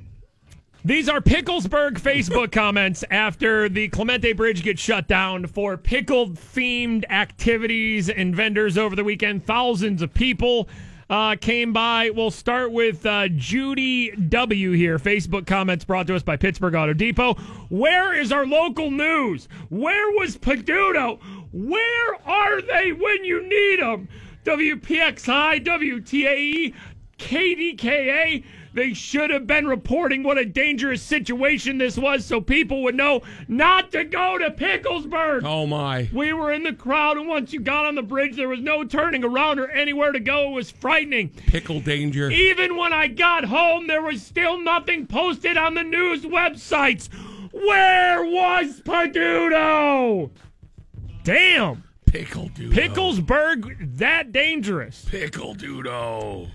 These 0.83 1.07
are 1.09 1.21
Picklesburg 1.21 1.99
Facebook 1.99 2.51
comments 2.51 3.03
after 3.11 3.69
the 3.69 3.87
Clemente 3.89 4.33
Bridge 4.33 4.63
gets 4.63 4.81
shut 4.81 5.07
down 5.07 5.45
for 5.45 5.77
pickled 5.77 6.33
themed 6.33 7.03
activities 7.11 8.09
and 8.09 8.35
vendors 8.35 8.79
over 8.79 8.95
the 8.95 9.03
weekend. 9.03 9.45
Thousands 9.45 10.01
of 10.01 10.11
people 10.11 10.67
uh, 11.07 11.35
came 11.39 11.71
by. 11.71 12.09
We'll 12.09 12.31
start 12.31 12.71
with 12.71 13.05
uh, 13.05 13.27
Judy 13.27 14.09
W. 14.15 14.71
here. 14.71 14.97
Facebook 14.97 15.45
comments 15.45 15.85
brought 15.85 16.07
to 16.07 16.15
us 16.15 16.23
by 16.23 16.35
Pittsburgh 16.35 16.73
Auto 16.73 16.93
Depot. 16.93 17.35
Where 17.69 18.19
is 18.19 18.31
our 18.31 18.47
local 18.47 18.89
news? 18.89 19.47
Where 19.69 20.09
was 20.17 20.35
Peduto? 20.35 21.19
Where 21.51 22.15
are 22.25 22.59
they 22.59 22.91
when 22.91 23.23
you 23.23 23.47
need 23.47 23.81
them? 23.81 24.07
WPXI, 24.45 25.63
WTAE, 25.63 26.73
KDKA. 27.19 28.43
They 28.73 28.93
should 28.93 29.29
have 29.31 29.45
been 29.45 29.67
reporting 29.67 30.23
what 30.23 30.37
a 30.37 30.45
dangerous 30.45 31.01
situation 31.01 31.77
this 31.77 31.97
was 31.97 32.25
so 32.25 32.39
people 32.39 32.83
would 32.83 32.95
know 32.95 33.21
not 33.47 33.91
to 33.91 34.05
go 34.05 34.37
to 34.37 34.49
Picklesburg. 34.49 35.43
Oh, 35.43 35.67
my. 35.67 36.09
We 36.13 36.31
were 36.31 36.53
in 36.53 36.63
the 36.63 36.73
crowd, 36.73 37.17
and 37.17 37.27
once 37.27 37.51
you 37.51 37.59
got 37.59 37.85
on 37.85 37.95
the 37.95 38.01
bridge, 38.01 38.37
there 38.37 38.47
was 38.47 38.61
no 38.61 38.85
turning 38.85 39.25
around 39.25 39.59
or 39.59 39.69
anywhere 39.69 40.13
to 40.13 40.19
go. 40.19 40.51
It 40.51 40.53
was 40.53 40.71
frightening. 40.71 41.29
Pickle 41.29 41.81
danger. 41.81 42.31
Even 42.31 42.77
when 42.77 42.93
I 42.93 43.07
got 43.07 43.43
home, 43.45 43.87
there 43.87 44.01
was 44.01 44.21
still 44.23 44.57
nothing 44.57 45.05
posted 45.05 45.57
on 45.57 45.73
the 45.73 45.83
news 45.83 46.23
websites. 46.23 47.09
Where 47.51 48.23
was 48.23 48.81
Peduto? 48.81 50.31
Damn. 51.23 51.83
Pickle 52.05 52.49
Dudo. 52.49 52.73
Picklesburg, 52.73 53.97
that 53.97 54.31
dangerous. 54.31 55.05
Pickle 55.09 55.55
Dudo. 55.55 56.49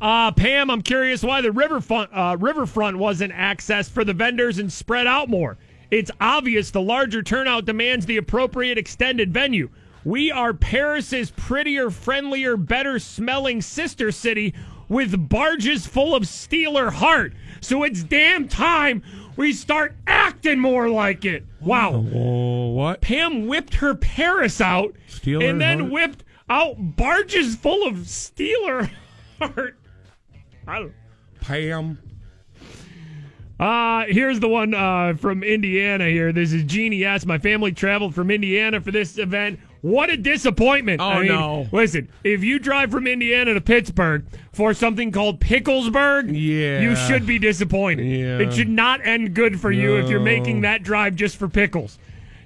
Uh, 0.00 0.30
Pam, 0.32 0.70
I'm 0.70 0.82
curious 0.82 1.22
why 1.22 1.40
the 1.40 1.50
riverfront 1.50 2.10
uh, 2.12 2.36
riverfront 2.38 2.98
wasn't 2.98 3.32
accessed 3.32 3.90
for 3.90 4.04
the 4.04 4.14
vendors 4.14 4.58
and 4.58 4.72
spread 4.72 5.06
out 5.06 5.28
more. 5.28 5.58
It's 5.90 6.10
obvious 6.20 6.70
the 6.70 6.80
larger 6.80 7.22
turnout 7.22 7.64
demands 7.64 8.06
the 8.06 8.16
appropriate 8.18 8.78
extended 8.78 9.32
venue. 9.32 9.70
We 10.04 10.30
are 10.30 10.54
Paris's 10.54 11.30
prettier, 11.32 11.90
friendlier, 11.90 12.56
better 12.56 12.98
smelling 12.98 13.60
sister 13.62 14.12
city. 14.12 14.54
with 14.88 15.28
barges 15.28 15.86
full 15.86 16.14
of 16.14 16.22
Steeler 16.22 16.90
heart. 16.90 17.34
So 17.60 17.82
it's 17.82 18.02
damn 18.02 18.48
time 18.48 19.02
we 19.36 19.52
start 19.52 19.94
acting 20.06 20.60
more 20.60 20.88
like 20.88 21.24
it. 21.24 21.44
Wow. 21.60 22.06
Oh, 22.14 22.68
what? 22.68 23.00
Pam 23.02 23.46
whipped 23.46 23.74
her 23.76 23.94
Paris 23.94 24.60
out 24.60 24.94
Steeler 25.08 25.48
and 25.48 25.60
then 25.60 25.80
heart? 25.80 25.92
whipped 25.92 26.24
out 26.48 26.76
barges 26.96 27.54
full 27.56 27.86
of 27.86 27.96
Steeler 27.96 28.90
heart. 29.40 29.76
I 30.68 30.88
Pam. 31.40 31.98
Uh, 33.58 34.04
here's 34.08 34.38
the 34.38 34.48
one 34.48 34.72
uh, 34.74 35.14
from 35.14 35.42
Indiana 35.42 36.06
here. 36.08 36.32
This 36.32 36.52
is 36.52 36.62
Jeannie 36.64 37.04
S. 37.04 37.26
My 37.26 37.38
family 37.38 37.72
traveled 37.72 38.14
from 38.14 38.30
Indiana 38.30 38.80
for 38.80 38.92
this 38.92 39.18
event. 39.18 39.58
What 39.80 40.10
a 40.10 40.16
disappointment. 40.16 41.00
Oh, 41.00 41.06
I 41.06 41.18
mean, 41.20 41.28
no. 41.28 41.66
Listen, 41.72 42.08
if 42.22 42.44
you 42.44 42.58
drive 42.58 42.90
from 42.90 43.06
Indiana 43.06 43.54
to 43.54 43.60
Pittsburgh 43.60 44.26
for 44.52 44.74
something 44.74 45.10
called 45.10 45.40
Picklesburg, 45.40 46.26
Yeah. 46.30 46.80
you 46.80 46.94
should 46.96 47.26
be 47.26 47.38
disappointed. 47.38 48.04
Yeah. 48.04 48.38
It 48.38 48.52
should 48.52 48.68
not 48.68 49.04
end 49.04 49.34
good 49.34 49.60
for 49.60 49.70
you 49.72 49.96
if 49.96 50.08
you're 50.08 50.20
making 50.20 50.60
that 50.62 50.82
drive 50.82 51.16
just 51.16 51.36
for 51.36 51.48
pickles. 51.48 51.98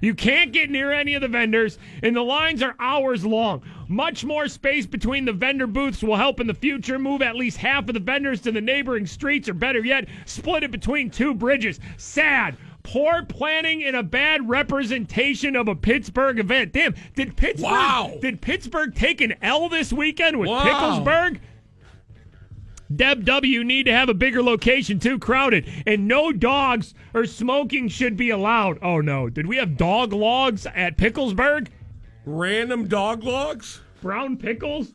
You 0.03 0.14
can't 0.14 0.53
get 0.53 0.68
near 0.68 0.92
any 0.92 1.14
of 1.14 1.22
the 1.22 1.28
vendors, 1.28 1.78
and 2.03 2.14
the 2.14 2.22
lines 2.22 2.61
are 2.61 2.74
hours 2.78 3.24
long. 3.24 3.62
Much 3.88 4.24
more 4.24 4.48
space 4.48 4.84
between 4.84 5.24
the 5.24 5.32
vendor 5.32 5.66
booths 5.68 6.03
will 6.03 6.16
help 6.16 6.40
in 6.40 6.46
the 6.48 6.55
future. 6.55 6.98
Move 6.98 7.22
at 7.22 7.36
least 7.36 7.57
half 7.59 7.88
of 7.88 7.94
the 7.94 8.00
vendors 8.00 8.40
to 8.42 8.50
the 8.53 8.61
neighboring 8.61 9.07
streets, 9.07 9.48
or 9.48 9.55
better 9.55 9.78
yet, 9.78 10.09
split 10.26 10.64
it 10.64 10.72
between 10.72 11.09
two 11.09 11.32
bridges. 11.34 11.78
Sad. 11.96 12.57
Poor 12.82 13.22
planning 13.22 13.84
and 13.84 13.94
a 13.94 14.03
bad 14.03 14.48
representation 14.48 15.55
of 15.55 15.68
a 15.68 15.74
Pittsburgh 15.76 16.40
event. 16.40 16.72
Damn, 16.72 16.96
did 17.14 17.36
Pittsburgh 17.36 17.70
Wow. 17.70 18.12
did 18.20 18.40
Pittsburgh 18.40 18.92
take 18.96 19.20
an 19.20 19.34
L 19.40 19.68
this 19.68 19.92
weekend 19.92 20.36
with 20.40 20.48
Wow. 20.50 20.64
Picklesburg? 20.64 21.38
Deb 22.97 23.24
W 23.24 23.64
need 23.64 23.86
to 23.86 23.93
have 23.93 24.09
a 24.09 24.14
bigger 24.14 24.43
location 24.43 24.99
too 24.99 25.18
crowded 25.18 25.68
and 25.86 26.09
no 26.09 26.32
dogs 26.32 26.95
or 27.14 27.26
smoking 27.26 27.88
should 27.88 28.16
be 28.16 28.30
allowed. 28.30 28.78
Oh 28.82 29.01
no, 29.01 29.28
did 29.28 29.47
we 29.47 29.57
have 29.57 29.76
dog 29.76 30.12
logs 30.12 30.66
at 30.66 30.97
Picklesburg? 30.97 31.68
Random 32.24 32.88
dog 32.88 33.22
logs? 33.24 33.80
Brown 34.01 34.36
pickles? 34.36 34.93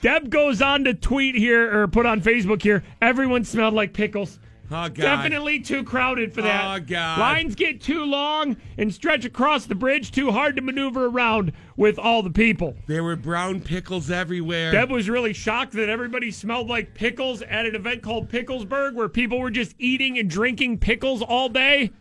Deb 0.00 0.30
goes 0.30 0.60
on 0.60 0.84
to 0.84 0.94
tweet 0.94 1.34
here 1.34 1.80
or 1.80 1.88
put 1.88 2.06
on 2.06 2.20
Facebook 2.20 2.62
here. 2.62 2.84
Everyone 3.00 3.44
smelled 3.44 3.74
like 3.74 3.92
pickles. 3.92 4.38
Oh, 4.70 4.88
God. 4.88 4.94
Definitely 4.96 5.60
too 5.60 5.84
crowded 5.84 6.34
for 6.34 6.42
that. 6.42 6.76
Oh, 6.76 6.84
God. 6.84 7.18
Lines 7.18 7.54
get 7.54 7.80
too 7.80 8.04
long 8.04 8.56
and 8.78 8.92
stretch 8.92 9.24
across 9.24 9.66
the 9.66 9.74
bridge 9.74 10.10
too 10.10 10.32
hard 10.32 10.56
to 10.56 10.62
maneuver 10.62 11.06
around 11.06 11.52
with 11.76 11.98
all 11.98 12.22
the 12.22 12.30
people. 12.30 12.74
There 12.86 13.04
were 13.04 13.16
brown 13.16 13.60
pickles 13.60 14.10
everywhere. 14.10 14.72
Deb 14.72 14.90
was 14.90 15.08
really 15.08 15.32
shocked 15.32 15.72
that 15.74 15.88
everybody 15.88 16.30
smelled 16.30 16.68
like 16.68 16.94
pickles 16.94 17.42
at 17.42 17.66
an 17.66 17.74
event 17.76 18.02
called 18.02 18.28
Picklesburg, 18.28 18.94
where 18.94 19.08
people 19.08 19.38
were 19.38 19.50
just 19.50 19.74
eating 19.78 20.18
and 20.18 20.28
drinking 20.28 20.78
pickles 20.78 21.22
all 21.22 21.48
day 21.48 21.92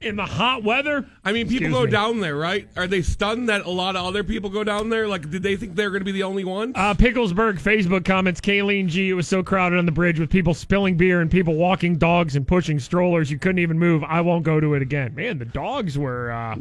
in 0.00 0.16
the 0.16 0.24
hot 0.24 0.62
weather. 0.62 1.06
I 1.24 1.32
mean, 1.32 1.48
people 1.48 1.66
Excuse 1.66 1.72
go 1.72 1.84
me. 1.84 1.90
down 1.90 2.20
there, 2.20 2.36
right? 2.36 2.68
Are 2.76 2.86
they 2.86 3.02
stunned 3.02 3.48
that 3.48 3.64
a 3.64 3.70
lot 3.70 3.96
of 3.96 4.04
other 4.04 4.24
people 4.24 4.50
go 4.50 4.64
down 4.64 4.88
there? 4.90 5.06
Like, 5.08 5.30
did 5.30 5.42
they 5.42 5.56
think 5.56 5.74
they're 5.74 5.90
going 5.90 6.00
to 6.00 6.04
be 6.04 6.12
the 6.12 6.22
only 6.22 6.44
ones? 6.44 6.74
Uh, 6.76 6.94
Picklesburg 6.94 7.56
Facebook 7.56 8.04
comments: 8.04 8.40
Kayleen 8.40 8.88
G. 8.88 9.10
It 9.10 9.14
was 9.14 9.28
so 9.28 9.42
crowded 9.42 9.78
on 9.78 9.86
the 9.86 9.92
bridge 9.92 10.18
with 10.18 10.30
people 10.30 10.54
spilling 10.54 10.96
beer 10.96 11.20
and 11.20 11.30
people 11.30 11.54
walking 11.54 11.96
dogs 11.96 12.36
and 12.36 12.46
pushing 12.46 12.78
strollers. 12.78 13.30
You 13.30 13.38
couldn't 13.38 13.60
even 13.60 13.78
move. 13.78 14.02
I 14.04 14.20
won't 14.20 14.44
go 14.44 14.60
to 14.60 14.74
it 14.74 14.82
again. 14.82 15.14
Man, 15.14 15.38
the 15.38 15.44
dogs 15.44 15.98
were 15.98 16.30
uh, 16.32 16.56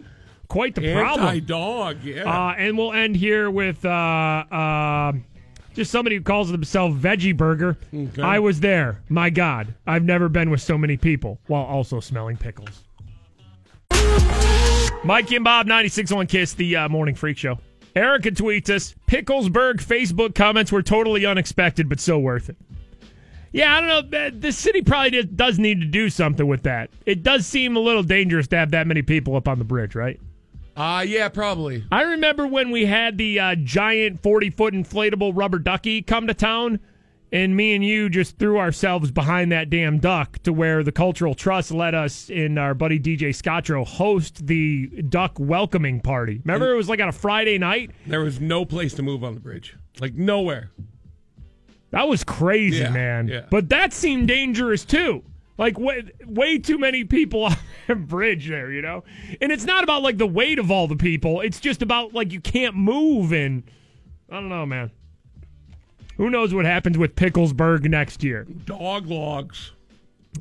quite 0.47 0.75
the 0.75 0.93
problem. 0.93 1.27
Anti-dog, 1.27 2.03
yeah. 2.03 2.23
Uh, 2.23 2.53
and 2.57 2.77
we'll 2.77 2.93
end 2.93 3.15
here 3.15 3.49
with 3.49 3.83
uh, 3.85 3.89
uh, 3.89 5.13
just 5.81 5.91
somebody 5.91 6.15
who 6.15 6.21
calls 6.21 6.51
themselves 6.51 6.95
Veggie 6.95 7.35
Burger. 7.35 7.75
Okay. 7.91 8.21
I 8.21 8.37
was 8.37 8.59
there. 8.59 9.01
My 9.09 9.31
God, 9.31 9.73
I've 9.87 10.03
never 10.03 10.29
been 10.29 10.51
with 10.51 10.61
so 10.61 10.77
many 10.77 10.95
people 10.95 11.39
while 11.47 11.63
also 11.63 11.99
smelling 11.99 12.37
pickles. 12.37 12.83
Mike 15.03 15.31
and 15.31 15.43
Bob, 15.43 15.65
96.1 15.65 16.29
Kiss, 16.29 16.53
the 16.53 16.75
uh, 16.75 16.89
Morning 16.89 17.15
Freak 17.15 17.37
Show. 17.37 17.57
Erica 17.95 18.29
tweets 18.29 18.69
us 18.69 18.93
Picklesburg 19.07 19.77
Facebook 19.77 20.35
comments 20.35 20.71
were 20.71 20.83
totally 20.83 21.25
unexpected, 21.25 21.89
but 21.89 21.99
so 21.99 22.19
worth 22.19 22.49
it. 22.49 22.57
Yeah, 23.51 23.75
I 23.75 23.81
don't 23.81 24.11
know. 24.11 24.29
The 24.29 24.51
city 24.51 24.83
probably 24.83 25.23
does 25.23 25.57
need 25.57 25.81
to 25.81 25.87
do 25.87 26.11
something 26.11 26.47
with 26.47 26.63
that. 26.63 26.91
It 27.07 27.23
does 27.23 27.47
seem 27.47 27.75
a 27.75 27.79
little 27.79 28.03
dangerous 28.03 28.47
to 28.49 28.57
have 28.57 28.71
that 28.71 28.85
many 28.85 29.01
people 29.01 29.35
up 29.35 29.47
on 29.47 29.57
the 29.57 29.65
bridge, 29.65 29.95
right? 29.95 30.21
Uh, 30.75 31.03
yeah, 31.07 31.27
probably. 31.29 31.83
I 31.91 32.03
remember 32.03 32.47
when 32.47 32.71
we 32.71 32.85
had 32.85 33.17
the 33.17 33.39
uh, 33.39 33.55
giant 33.55 34.21
40 34.23 34.49
foot 34.51 34.73
inflatable 34.73 35.33
rubber 35.35 35.59
ducky 35.59 36.01
come 36.01 36.27
to 36.27 36.33
town, 36.33 36.79
and 37.33 37.55
me 37.55 37.75
and 37.75 37.83
you 37.83 38.09
just 38.09 38.37
threw 38.37 38.57
ourselves 38.57 39.11
behind 39.11 39.51
that 39.51 39.69
damn 39.69 39.99
duck 39.99 40.39
to 40.43 40.53
where 40.53 40.83
the 40.83 40.91
Cultural 40.91 41.33
Trust 41.33 41.71
let 41.71 41.93
us 41.93 42.29
and 42.29 42.57
our 42.57 42.73
buddy 42.73 42.99
DJ 42.99 43.29
Scotro 43.29 43.85
host 43.85 44.47
the 44.47 44.87
duck 45.09 45.33
welcoming 45.39 45.99
party. 45.99 46.41
Remember, 46.45 46.73
it 46.73 46.77
was 46.77 46.89
like 46.89 46.99
on 47.01 47.09
a 47.09 47.13
Friday 47.13 47.57
night? 47.57 47.91
There 48.07 48.21
was 48.21 48.39
no 48.39 48.63
place 48.65 48.93
to 48.95 49.01
move 49.03 49.23
on 49.23 49.33
the 49.33 49.39
bridge. 49.41 49.75
Like, 49.99 50.13
nowhere. 50.15 50.71
That 51.91 52.07
was 52.07 52.23
crazy, 52.23 52.77
Yeah, 52.83 52.89
man. 52.91 53.27
yeah. 53.27 53.45
But 53.49 53.67
that 53.69 53.91
seemed 53.91 54.29
dangerous 54.29 54.85
too. 54.85 55.23
Like 55.57 55.77
way, 55.77 56.03
way 56.25 56.57
too 56.57 56.77
many 56.77 57.03
people 57.03 57.43
on 57.45 57.55
the 57.87 57.95
bridge 57.95 58.47
there, 58.47 58.71
you 58.71 58.81
know. 58.81 59.03
And 59.41 59.51
it's 59.51 59.65
not 59.65 59.83
about 59.83 60.01
like 60.01 60.17
the 60.17 60.27
weight 60.27 60.59
of 60.59 60.71
all 60.71 60.87
the 60.87 60.95
people. 60.95 61.41
It's 61.41 61.59
just 61.59 61.81
about 61.81 62.13
like 62.13 62.31
you 62.31 62.41
can't 62.41 62.75
move 62.75 63.31
and 63.31 63.63
I 64.29 64.35
don't 64.35 64.49
know, 64.49 64.65
man. 64.65 64.91
Who 66.17 66.29
knows 66.29 66.53
what 66.53 66.65
happens 66.65 66.97
with 66.97 67.15
Picklesburg 67.15 67.89
next 67.89 68.23
year? 68.23 68.45
Dog 68.65 69.07
logs. 69.07 69.71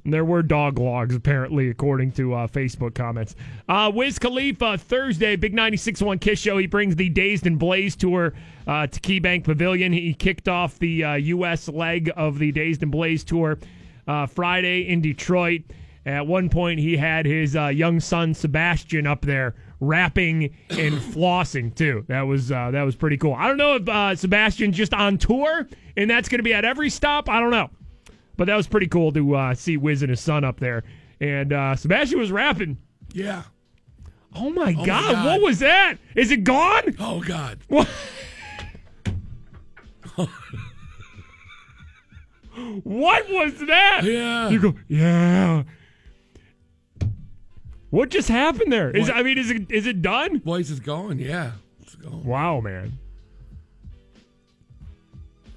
There 0.05 0.25
were 0.25 0.43
dog 0.43 0.79
logs, 0.79 1.17
apparently, 1.17 1.69
according 1.69 2.13
to 2.13 2.35
uh, 2.35 2.47
Facebook 2.47 2.95
comments. 2.95 3.35
Uh, 3.69 3.91
Wiz 3.93 4.19
Khalifa, 4.19 4.79
Thursday, 4.79 5.35
Big 5.37 5.55
96.1 5.55 6.21
Kiss 6.21 6.39
Show. 6.39 6.59
He 6.59 6.67
brings 6.67 6.95
the 6.95 7.09
Dazed 7.09 7.47
and 7.47 7.59
Blazed 7.59 8.01
tour 8.01 8.33
uh, 8.67 8.87
to 8.87 9.01
KeyBank 9.01 9.43
Pavilion. 9.45 9.93
He 9.93 10.15
kicked 10.15 10.49
off 10.49 10.79
the 10.79 11.03
uh, 11.03 11.15
U.S. 11.15 11.69
leg 11.69 12.11
of 12.17 12.39
the 12.39 12.53
Dazed 12.53 12.83
and 12.83 12.93
Blazed 12.93 13.27
tour 13.27 13.59
uh, 14.07 14.27
Friday 14.27 14.89
in 14.89 15.01
Detroit. 15.01 15.63
At 16.07 16.27
one 16.27 16.49
point, 16.49 16.81
he 16.81 16.97
had 16.97 17.27
his 17.27 17.55
uh, 17.55 17.67
young 17.69 18.01
son, 18.01 18.35
Sebastian, 18.35 19.07
up 19.07 19.23
there 19.23 19.55
rapping 19.81 20.55
and 20.71 20.95
flossing, 21.13 21.75
too. 21.75 22.05
That 22.09 22.23
was, 22.23 22.51
uh, 22.51 22.71
that 22.71 22.83
was 22.83 22.97
pretty 22.97 23.17
cool. 23.17 23.35
I 23.35 23.49
don't 23.49 23.59
know 23.59 23.77
if 23.77 23.89
uh, 23.89 24.15
Sebastian's 24.17 24.77
just 24.77 24.95
on 24.95 25.19
tour 25.19 25.69
and 25.97 26.09
that's 26.09 26.29
going 26.29 26.39
to 26.39 26.43
be 26.43 26.55
at 26.55 26.65
every 26.65 26.89
stop. 26.91 27.29
I 27.29 27.41
don't 27.41 27.51
know. 27.51 27.71
But 28.37 28.47
that 28.47 28.57
was 28.57 28.67
pretty 28.67 28.87
cool 28.87 29.13
to 29.13 29.37
uh, 29.37 29.55
see 29.55 29.77
Wiz 29.77 30.03
and 30.03 30.11
his 30.11 30.21
son 30.21 30.45
up 30.45 30.59
there. 30.59 30.83
And 31.21 31.53
uh, 31.53 31.77
Sebastian 31.77 32.19
was 32.19 32.33
rapping. 32.33 32.79
Yeah. 33.13 33.43
Oh 34.35 34.49
my, 34.51 34.73
my 34.73 34.87
God, 34.87 35.13
God. 35.13 35.27
what 35.27 35.43
was 35.43 35.59
that? 35.59 35.97
Is 36.15 36.31
it 36.31 36.45
gone? 36.45 36.97
Oh, 36.99 37.21
God. 37.21 37.59
What? 37.69 37.89
what 42.85 43.29
was 43.31 43.59
that? 43.67 44.01
Yeah. 44.05 44.49
You 44.49 44.61
go, 44.61 44.75
yeah. 44.89 45.63
What 47.91 48.09
just 48.11 48.29
happened 48.29 48.73
there? 48.73 48.91
Is 48.91 49.09
What? 49.09 49.17
I 49.17 49.23
mean, 49.23 49.37
is 49.39 49.51
it 49.51 49.71
is 49.71 49.87
it 49.87 50.01
done? 50.01 50.41
Voice 50.41 50.71
is 50.71 50.81
gone, 50.81 51.19
yeah. 51.19 51.53
It's 51.83 51.97
gone. 51.97 52.25
Wow, 52.25 52.61
man. 52.61 52.93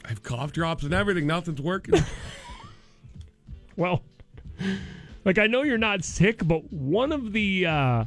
I 0.06 0.10
have 0.10 0.24
cough 0.24 0.52
drops 0.52 0.84
and 0.84 0.94
everything. 0.94 1.28
Nothing's 1.28 1.62
working. 1.62 1.96
Well, 3.76 4.04
like 5.26 5.40
I 5.40 5.48
know 5.48 5.64
you're 5.64 5.78
not 5.80 6.04
sick, 6.04 6.48
but 6.48 6.72
one 6.72 7.12
of 7.12 7.34
the 7.34 7.66
uh, 7.66 8.06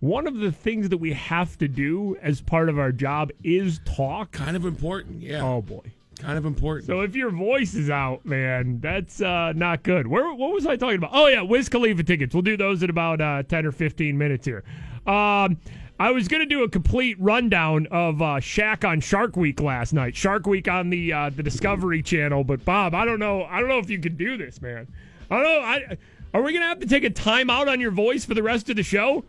one 0.00 0.26
of 0.28 0.36
the 0.36 0.52
things 0.52 0.90
that 0.90 0.98
we 0.98 1.12
have 1.14 1.58
to 1.58 1.66
do 1.68 2.16
as 2.22 2.40
part 2.40 2.68
of 2.68 2.78
our 2.78 2.92
job 2.92 3.30
is 3.42 3.80
talk. 3.84 4.30
kind 4.30 4.56
of 4.56 4.64
important, 4.64 5.20
yeah. 5.22 5.42
Oh 5.42 5.60
boy. 5.62 5.82
Kind 6.20 6.36
of 6.36 6.46
important. 6.46 6.86
So 6.86 7.00
if 7.02 7.14
your 7.14 7.30
voice 7.30 7.74
is 7.74 7.90
out, 7.90 8.24
man, 8.26 8.80
that's 8.80 9.20
uh, 9.20 9.52
not 9.54 9.84
good. 9.84 10.06
Where 10.06 10.32
what 10.34 10.52
was 10.52 10.66
I 10.66 10.76
talking 10.76 10.98
about? 10.98 11.10
Oh 11.12 11.28
yeah, 11.28 11.42
Wiz 11.42 11.68
Khalifa 11.68 12.02
tickets. 12.02 12.34
We'll 12.34 12.42
do 12.42 12.56
those 12.56 12.82
in 12.82 12.90
about 12.90 13.20
uh, 13.20 13.44
ten 13.44 13.64
or 13.64 13.72
fifteen 13.72 14.18
minutes 14.18 14.44
here. 14.44 14.64
Um, 15.06 15.58
I 16.00 16.10
was 16.10 16.26
gonna 16.26 16.46
do 16.46 16.64
a 16.64 16.68
complete 16.68 17.18
rundown 17.20 17.86
of 17.90 18.20
uh, 18.20 18.36
Shaq 18.36 18.88
on 18.88 19.00
Shark 19.00 19.36
Week 19.36 19.60
last 19.60 19.92
night. 19.92 20.16
Shark 20.16 20.46
Week 20.46 20.66
on 20.66 20.90
the 20.90 21.12
uh, 21.12 21.30
the 21.30 21.42
Discovery 21.42 22.02
Channel. 22.02 22.42
But 22.42 22.64
Bob, 22.64 22.94
I 22.94 23.04
don't 23.04 23.20
know. 23.20 23.44
I 23.44 23.60
don't 23.60 23.68
know 23.68 23.78
if 23.78 23.88
you 23.88 24.00
can 24.00 24.16
do 24.16 24.36
this, 24.36 24.60
man. 24.60 24.88
I 25.30 25.34
don't 25.36 25.44
know. 25.44 25.60
I, 25.60 25.98
are 26.34 26.42
we 26.42 26.52
gonna 26.52 26.66
have 26.66 26.80
to 26.80 26.86
take 26.86 27.04
a 27.04 27.10
time 27.10 27.48
out 27.48 27.68
on 27.68 27.80
your 27.80 27.90
voice 27.92 28.24
for 28.24 28.34
the 28.34 28.42
rest 28.42 28.68
of 28.70 28.76
the 28.76 28.82
show? 28.82 29.24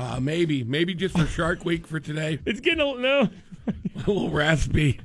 Uh, 0.00 0.18
maybe. 0.20 0.64
Maybe 0.64 0.94
just 0.94 1.16
for 1.16 1.26
Shark 1.26 1.64
Week 1.64 1.86
for 1.86 2.00
today. 2.00 2.38
It's 2.46 2.60
getting 2.60 2.80
a 2.80 2.94
no. 3.00 3.28
A 3.96 3.98
little 3.98 4.30
raspy. 4.30 4.98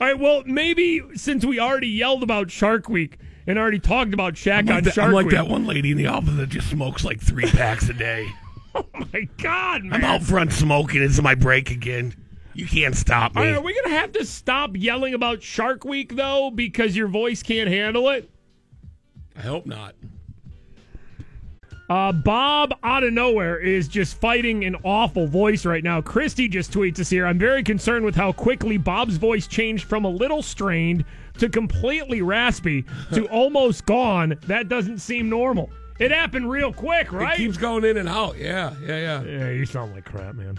All 0.00 0.06
right, 0.06 0.18
well, 0.18 0.42
maybe 0.46 1.02
since 1.14 1.44
we 1.44 1.60
already 1.60 1.88
yelled 1.88 2.22
about 2.22 2.50
Shark 2.50 2.88
Week 2.88 3.18
and 3.46 3.58
already 3.58 3.78
talked 3.78 4.14
about 4.14 4.34
Shaq 4.34 4.60
I'm 4.60 4.66
like, 4.66 4.76
on 4.76 4.84
that, 4.84 4.94
Shark 4.94 5.08
I'm 5.08 5.12
like 5.14 5.26
Week. 5.26 5.34
that 5.34 5.46
one 5.46 5.66
lady 5.66 5.90
in 5.90 5.98
the 5.98 6.06
office 6.06 6.34
that 6.36 6.48
just 6.48 6.70
smokes 6.70 7.04
like 7.04 7.20
three 7.20 7.44
packs 7.50 7.88
a 7.88 7.94
day. 7.94 8.26
Oh 8.74 8.86
my 8.94 9.28
God, 9.36 9.84
man! 9.84 10.02
I'm 10.02 10.04
out 10.04 10.22
front 10.22 10.50
smoking. 10.50 11.02
It's 11.02 11.20
my 11.20 11.34
break 11.34 11.70
again. 11.70 12.14
You 12.54 12.66
can't 12.66 12.96
stop 12.96 13.34
me. 13.34 13.42
right, 13.42 13.54
are 13.54 13.60
we 13.60 13.78
gonna 13.82 13.94
have 13.96 14.12
to 14.12 14.24
stop 14.24 14.70
yelling 14.74 15.12
about 15.12 15.42
Shark 15.42 15.84
Week 15.84 16.16
though 16.16 16.50
because 16.50 16.96
your 16.96 17.06
voice 17.08 17.42
can't 17.42 17.68
handle 17.68 18.08
it? 18.08 18.30
I 19.36 19.40
hope 19.42 19.66
not. 19.66 19.94
Uh, 21.92 22.10
Bob 22.10 22.74
out 22.82 23.04
of 23.04 23.12
nowhere 23.12 23.58
is 23.58 23.86
just 23.86 24.18
fighting 24.18 24.64
an 24.64 24.74
awful 24.82 25.26
voice 25.26 25.66
right 25.66 25.84
now. 25.84 26.00
Christy 26.00 26.48
just 26.48 26.72
tweets 26.72 26.98
us 26.98 27.10
here. 27.10 27.26
I'm 27.26 27.38
very 27.38 27.62
concerned 27.62 28.06
with 28.06 28.14
how 28.14 28.32
quickly 28.32 28.78
Bob's 28.78 29.18
voice 29.18 29.46
changed 29.46 29.84
from 29.84 30.06
a 30.06 30.08
little 30.08 30.40
strained 30.40 31.04
to 31.36 31.50
completely 31.50 32.22
raspy 32.22 32.86
to 33.12 33.26
almost 33.30 33.84
gone. 33.84 34.38
That 34.46 34.70
doesn't 34.70 35.00
seem 35.00 35.28
normal. 35.28 35.68
It 35.98 36.10
happened 36.10 36.50
real 36.50 36.72
quick, 36.72 37.12
right? 37.12 37.34
It 37.34 37.42
keeps 37.42 37.58
going 37.58 37.84
in 37.84 37.98
and 37.98 38.08
out. 38.08 38.38
Yeah, 38.38 38.72
yeah, 38.82 38.96
yeah. 38.98 39.22
yeah, 39.24 39.50
you 39.50 39.66
sound 39.66 39.94
like 39.94 40.06
crap, 40.06 40.34
man. 40.34 40.58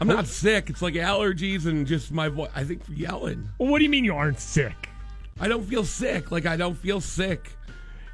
I'm 0.00 0.08
not 0.08 0.26
sick. 0.26 0.70
It's 0.70 0.82
like 0.82 0.94
allergies 0.94 1.66
and 1.66 1.86
just 1.86 2.10
my 2.10 2.28
voice. 2.28 2.50
I 2.52 2.64
think 2.64 2.82
yelling. 2.88 3.48
Well, 3.58 3.70
what 3.70 3.78
do 3.78 3.84
you 3.84 3.90
mean 3.90 4.04
you 4.04 4.16
aren't 4.16 4.40
sick? 4.40 4.88
I 5.38 5.46
don't 5.46 5.62
feel 5.62 5.84
sick. 5.84 6.32
Like 6.32 6.46
I 6.46 6.56
don't 6.56 6.76
feel 6.76 7.00
sick. 7.00 7.52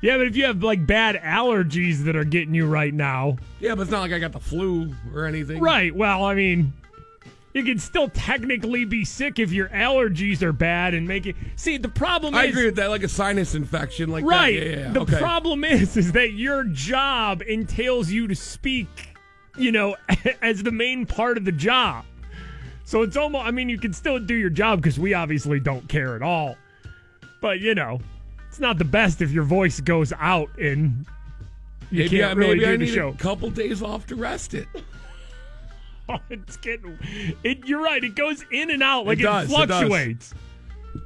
Yeah, 0.05 0.19
but 0.19 0.27
if 0.27 0.37
you 0.37 0.45
have 0.45 0.63
like 0.63 0.87
bad 0.87 1.17
allergies 1.17 2.05
that 2.05 2.15
are 2.15 2.25
getting 2.25 2.55
you 2.55 2.67
right 2.67 2.93
now, 2.93 3.39
Yeah, 3.59 3.75
but 3.75 3.83
it's 3.83 3.91
not 3.91 4.03
like 4.03 4.13
I 4.13 4.19
got 4.19 4.33
the 4.33 4.39
flu 4.39 4.95
or 5.15 5.25
anything. 5.25 5.63
right? 5.63 5.97
Well, 5.97 6.27
I 6.27 6.35
mean, 6.35 6.75
you 7.55 7.65
can 7.65 7.79
still 7.79 8.11
technically 8.11 8.85
be 8.85 9.07
sick 9.07 9.39
if 9.39 9.51
your 9.51 9.69
allergies 9.71 10.43
are 10.43 10.53
bad 10.53 10.93
and 10.93 11.09
make 11.09 11.25
it. 11.25 11.37
See, 11.57 11.79
the 11.79 11.89
problem 11.89 12.35
I 12.35 12.45
is 12.45 12.51
agree 12.51 12.67
with 12.67 12.77
that. 12.77 12.91
Like 12.91 13.03
a 13.03 13.09
sinus 13.09 13.55
infection, 13.55 14.11
like 14.11 14.27
right. 14.27 14.61
That. 14.61 14.67
Yeah, 14.67 14.73
yeah, 14.73 14.87
yeah. 14.89 14.93
The 14.93 15.01
okay. 15.01 15.19
problem 15.19 15.65
is, 15.65 15.97
is 15.97 16.13
that 16.13 16.33
your 16.33 16.65
job 16.65 17.41
entails 17.41 18.11
you 18.11 18.29
to 18.29 18.35
speak, 18.35 19.17
you 19.57 19.73
know, 19.73 19.97
as 20.43 20.63
the 20.63 20.71
main 20.71 21.07
part 21.07 21.39
of 21.39 21.47
the 21.47 21.53
job. 21.53 22.05
So 22.85 23.01
it's 23.01 23.17
almost. 23.17 23.47
I 23.47 23.53
mean, 23.53 23.71
you 23.71 23.79
can 23.79 23.95
still 23.95 24.19
do 24.19 24.35
your 24.35 24.51
job 24.51 24.83
because 24.83 24.99
we 24.99 25.15
obviously 25.15 25.61
don't 25.61 25.89
care 25.89 26.15
at 26.15 26.21
all. 26.21 26.59
But 27.41 27.61
you 27.61 27.75
know, 27.75 28.01
it's 28.55 28.61
not 28.61 28.79
the 28.79 28.85
best 28.85 29.21
if 29.21 29.33
your 29.33 29.43
voice 29.43 29.81
goes 29.81 30.13
out 30.21 30.49
and 30.61 31.05
you 31.91 32.05
maybe 32.05 32.19
can't 32.19 32.31
I, 32.31 32.33
really 32.35 32.51
maybe 32.51 32.61
do 32.61 32.67
I 32.67 32.71
the 32.71 32.79
need 32.85 32.95
show. 32.95 33.09
a 33.09 33.15
couple 33.15 33.51
days 33.51 33.83
off 33.83 34.07
to 34.07 34.15
rest 34.15 34.55
it. 34.55 34.69
Oh, 36.07 36.19
it's 36.29 36.59
getting. 36.59 36.99
It, 37.45 37.65
you're 37.65 37.83
right. 37.83 38.05
It 38.05 38.15
goes 38.15 38.45
in 38.53 38.71
and 38.71 38.83
out 38.83 39.07
like 39.07 39.21
it, 39.21 39.23
does, 39.23 39.51
it 39.51 39.55
fluctuates. 39.55 40.35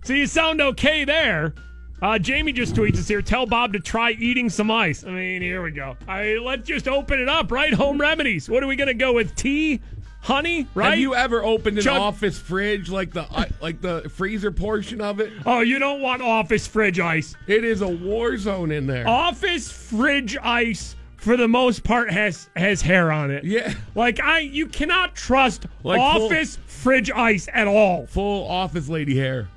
So 0.02 0.12
you 0.12 0.26
sound 0.26 0.60
okay 0.60 1.04
there. 1.04 1.54
Uh, 2.02 2.18
Jamie 2.18 2.52
just 2.52 2.74
tweets 2.74 2.98
us 2.98 3.06
here. 3.06 3.22
Tell 3.22 3.46
Bob 3.46 3.72
to 3.74 3.78
try 3.78 4.10
eating 4.10 4.50
some 4.50 4.72
ice. 4.72 5.04
I 5.04 5.10
mean, 5.10 5.40
here 5.40 5.62
we 5.62 5.70
go. 5.70 5.96
I 6.08 6.38
let's 6.42 6.66
just 6.66 6.88
open 6.88 7.20
it 7.20 7.28
up, 7.28 7.52
right? 7.52 7.72
Home 7.72 7.96
remedies. 8.00 8.48
What 8.48 8.64
are 8.64 8.66
we 8.66 8.74
gonna 8.74 8.92
go 8.92 9.12
with? 9.12 9.36
Tea, 9.36 9.80
honey, 10.20 10.66
right? 10.74 10.90
Have 10.90 10.98
you 10.98 11.14
ever 11.14 11.42
opened 11.42 11.78
an 11.78 11.84
Chug- 11.84 12.00
office 12.00 12.38
fridge 12.38 12.90
like 12.90 13.12
the 13.12 13.22
uh, 13.30 13.46
like 13.60 13.80
the 13.80 14.08
freezer 14.10 14.50
portion 14.52 15.00
of 15.00 15.20
it? 15.20 15.32
oh, 15.46 15.60
you 15.60 15.78
don't 15.78 16.00
want 16.00 16.22
office 16.22 16.66
fridge 16.66 17.00
ice. 17.00 17.34
It 17.46 17.64
is 17.64 17.80
a 17.82 17.88
war 17.88 18.36
zone 18.36 18.70
in 18.70 18.86
there. 18.86 19.06
Office 19.08 19.70
fridge 19.70 20.36
ice, 20.42 20.96
for 21.16 21.36
the 21.36 21.48
most 21.48 21.84
part, 21.84 22.10
has 22.10 22.48
has 22.56 22.82
hair 22.82 23.10
on 23.12 23.30
it. 23.30 23.44
Yeah. 23.44 23.72
Like 23.94 24.20
I, 24.20 24.40
you 24.40 24.66
cannot 24.66 25.14
trust 25.14 25.66
Like 25.82 25.98
full- 25.98 26.26
office 26.26 26.58
fridge 26.66 27.10
ice 27.10 27.48
at 27.52 27.66
all. 27.66 28.06
Full 28.06 28.48
office 28.48 28.88
lady 28.88 29.16
hair. 29.16 29.48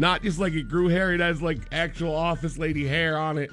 Not 0.00 0.22
just 0.22 0.38
like 0.38 0.52
it 0.52 0.68
grew 0.68 0.86
hair, 0.88 1.12
it 1.12 1.20
has 1.20 1.42
like 1.42 1.58
actual 1.72 2.14
office 2.14 2.56
lady 2.58 2.86
hair 2.86 3.18
on 3.18 3.36
it. 3.38 3.50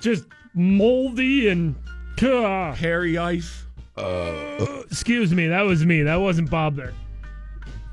Just 0.00 0.24
moldy 0.54 1.48
and. 1.48 1.74
Ugh. 2.22 2.74
Hairy 2.74 3.16
ice. 3.18 3.64
Excuse 4.90 5.32
me, 5.32 5.48
that 5.48 5.62
was 5.62 5.84
me. 5.84 6.02
That 6.02 6.16
wasn't 6.16 6.50
Bob 6.50 6.76
there. 6.76 6.92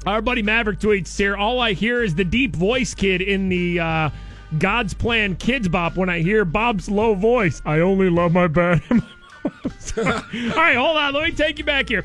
Our 0.06 0.22
buddy 0.22 0.43
Maverick 0.43 0.80
tweets 0.80 1.18
here. 1.18 1.36
All 1.36 1.60
I 1.60 1.74
hear 1.74 2.03
is 2.03 2.14
the 2.16 2.24
deep 2.24 2.56
voice 2.56 2.93
kid 2.93 3.22
in 3.22 3.49
the 3.49 3.80
uh, 3.80 4.10
God's 4.60 4.93
Plan 4.93 5.36
Kidz 5.36 5.70
Bop 5.70 5.95
when 5.97 6.10
I 6.10 6.20
hear 6.20 6.45
Bob's 6.45 6.89
low 6.89 7.16
voice. 7.16 7.62
I 7.66 7.80
only 7.80 8.10
love 8.10 8.32
my 8.32 8.47
bed. 8.47 8.82
All 8.91 10.03
right, 10.03 10.76
hold 10.76 10.97
on. 10.97 11.14
Let 11.14 11.24
me 11.24 11.32
take 11.32 11.58
you 11.58 11.66
back 11.66 11.89
here. 11.89 12.03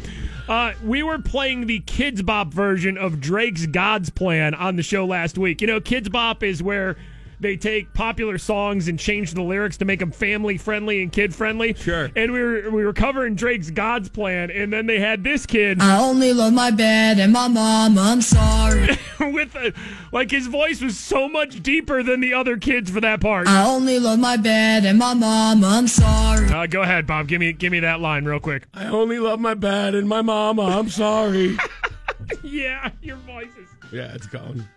Uh, 0.49 0.73
we 0.83 1.03
were 1.03 1.19
playing 1.19 1.67
the 1.67 1.81
Kidz 1.81 2.25
Bop 2.25 2.53
version 2.53 2.99
of 2.99 3.21
Drake's 3.21 3.67
God's 3.67 4.11
Plan 4.11 4.55
on 4.55 4.77
the 4.77 4.83
show 4.83 5.05
last 5.05 5.39
week. 5.39 5.61
You 5.61 5.67
know, 5.67 5.81
Kidz 5.81 6.11
Bop 6.11 6.43
is 6.43 6.63
where 6.63 6.97
they 7.41 7.57
take 7.57 7.93
popular 7.95 8.39
songs 8.39 8.89
and 8.89 8.99
change 8.99 9.33
the 9.33 9.43
lyrics 9.43 9.77
to 9.79 9.85
make 9.85 10.01
them 10.01 10.13
family 10.13 10.59
friendly 10.59 11.03
and 11.03 11.11
kid 11.13 11.35
friendly. 11.35 11.75
Sure. 11.75 12.11
And 12.15 12.33
we 12.33 12.41
were 12.41 12.71
we 12.71 12.85
were 12.85 12.93
covering 12.93 13.35
Drake's 13.35 13.71
God's 13.71 14.09
Plan, 14.09 14.51
and 14.51 14.73
then 14.73 14.87
they 14.87 15.01
had 15.01 15.25
this 15.25 15.47
kid 15.47 15.81
I 15.81 15.99
only 15.99 16.33
love 16.33 16.53
my 16.53 16.71
bed 16.71 17.19
and 17.19 17.33
my 17.33 17.49
mom. 17.49 17.99
I'm 17.99 18.23
sorry. 18.23 18.99
with 19.21 19.55
a, 19.55 19.73
like 20.13 20.31
his 20.31 20.47
voice 20.47 20.81
was 20.81 20.99
so 20.99 21.29
much 21.29 21.63
deeper 21.63 22.03
than 22.03 22.21
the 22.21 22.35
other 22.35 22.57
kids 22.57 22.91
for 22.91 23.01
that 23.01 23.21
part. 23.21 23.49
I 23.49 23.65
only 23.67 23.99
love 23.99 24.19
my 24.19 24.37
bed 24.37 24.85
and 24.85 24.99
my 24.99 25.15
mom. 25.15 25.65
I'm 25.65 25.89
sorry. 25.89 26.49
Uh, 26.49 26.67
go 26.67 26.83
ahead, 26.83 27.07
Bob. 27.07 27.29
Give 27.29 27.41
me 27.41 27.53
give 27.53 27.73
me 27.73 27.81
that 27.81 28.01
line 28.01 28.25
real 28.25 28.41
quick. 28.41 28.67
I 28.75 28.87
only 28.87 29.19
love 29.19 29.41
my 29.41 29.55
bed 29.55 29.95
and 29.95 30.09
my 30.09 30.23
mama. 30.23 30.63
I'm 30.63 30.89
sorry. 30.89 31.57
yeah, 32.43 32.91
your 33.03 33.17
voice 33.17 33.57
is 33.59 33.69
yeah, 33.93 34.13
it's 34.15 34.27
gone. 34.27 34.69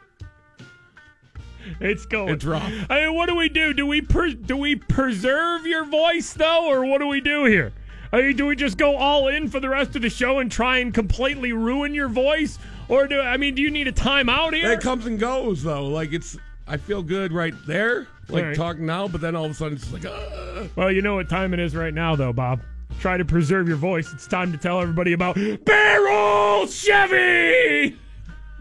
it's 1.80 2.06
going. 2.06 2.30
It's 2.30 2.46
rough. 2.46 2.72
I 2.90 3.06
mean, 3.06 3.16
what 3.16 3.28
do 3.28 3.36
we 3.36 3.50
do? 3.50 3.74
Do 3.74 3.86
we 3.86 4.02
per, 4.02 4.30
do 4.32 4.58
we 4.58 4.76
preserve 4.76 5.66
your 5.66 5.86
voice 5.86 6.34
though, 6.34 6.68
or 6.70 6.86
what 6.86 7.00
do 7.00 7.08
we 7.08 7.22
do 7.22 7.46
here? 7.46 7.74
I 8.12 8.22
mean, 8.22 8.36
do 8.36 8.46
we 8.46 8.56
just 8.56 8.78
go 8.78 8.96
all 8.96 9.28
in 9.28 9.50
for 9.50 9.60
the 9.60 9.70
rest 9.70 9.96
of 9.96 10.04
the 10.04 10.10
show 10.10 10.40
and 10.40 10.52
try 10.52 10.78
and 10.78 10.94
completely 10.94 11.52
ruin 11.52 11.96
your 11.96 12.10
voice, 12.10 12.60
or 12.88 13.08
do 13.08 13.20
I 13.20 13.38
mean, 13.38 13.56
do 13.56 13.62
you 13.62 13.72
need 13.72 13.88
a 13.88 13.92
timeout 13.92 14.54
here? 14.54 14.72
It 14.72 14.82
comes 14.82 15.06
and 15.06 15.20
goes 15.20 15.64
though. 15.64 15.88
Like 15.88 16.14
it's 16.14 16.38
I 16.68 16.78
feel 16.78 17.04
good 17.04 17.34
right 17.34 17.54
there, 17.68 18.08
like 18.30 18.44
right. 18.44 18.56
talking 18.56 18.86
now, 18.86 19.08
but 19.08 19.22
then 19.22 19.36
all 19.36 19.46
of 19.46 19.52
a 19.52 19.54
sudden 19.54 19.78
it's 19.78 19.92
like 19.92 20.06
uh, 20.06 20.68
Well, 20.76 20.92
you 20.92 21.02
know 21.02 21.16
what 21.16 21.30
time 21.30 21.54
it 21.54 21.60
is 21.60 21.76
right 21.76 21.94
now, 21.94 22.16
though, 22.16 22.34
Bob. 22.34 22.62
Try 23.00 23.18
to 23.18 23.26
preserve 23.26 23.68
your 23.68 23.78
voice. 23.78 24.14
It's 24.14 24.28
time 24.28 24.52
to 24.52 24.58
tell 24.58 24.80
everybody 24.80 25.14
about 25.14 25.36
Baierl 25.36 26.72
Chevy. 26.72 27.98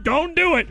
Don't 0.02 0.34
do 0.34 0.56
it. 0.56 0.68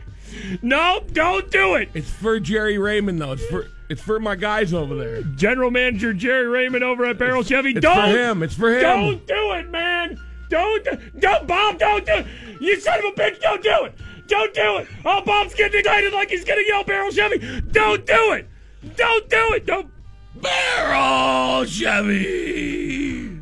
No, 0.62 1.02
don't 1.12 1.50
do 1.50 1.74
it. 1.76 1.90
it's 1.94 2.10
for 2.10 2.40
Jerry 2.40 2.78
Raymond 2.78 3.20
though. 3.20 3.32
It's 3.32 3.46
for 3.46 3.66
it's 3.88 4.00
for 4.00 4.18
my 4.18 4.36
guys 4.36 4.72
over 4.72 4.94
there. 4.94 5.22
General 5.22 5.70
Manager 5.70 6.14
Jerry 6.14 6.46
Raymond 6.46 6.82
over 6.82 7.04
at 7.04 7.18
Baierl 7.18 7.46
Chevy. 7.46 7.70
It's 7.70 7.80
don't 7.80 8.10
for 8.10 8.16
him. 8.16 8.42
It's 8.42 8.54
for 8.54 8.72
him. 8.72 8.82
Don't 8.82 9.26
do 9.26 9.52
it, 9.52 9.70
man. 9.70 10.18
Don't, 10.48 10.86
don't, 11.18 11.46
Bob. 11.46 11.78
Don't 11.78 12.04
do 12.04 12.12
it. 12.12 12.26
You 12.60 12.78
son 12.80 12.98
of 12.98 13.04
a 13.06 13.12
bitch. 13.12 13.40
Don't 13.40 13.62
do 13.62 13.84
it. 13.84 13.94
Don't 14.28 14.54
do 14.54 14.76
it. 14.78 14.88
Oh, 15.04 15.22
Bob's 15.24 15.54
getting 15.54 15.80
excited 15.80 16.12
like 16.12 16.30
he's 16.30 16.44
gonna 16.44 16.62
yell 16.66 16.84
Baierl 16.84 17.10
Chevy. 17.12 17.38
Don't 17.70 18.06
do 18.06 18.32
it. 18.32 18.48
Don't 18.96 19.28
do 19.28 19.52
it. 19.54 19.66
Don't. 19.66 19.90
Baierl 20.38 21.66
Chevy. 21.66 23.40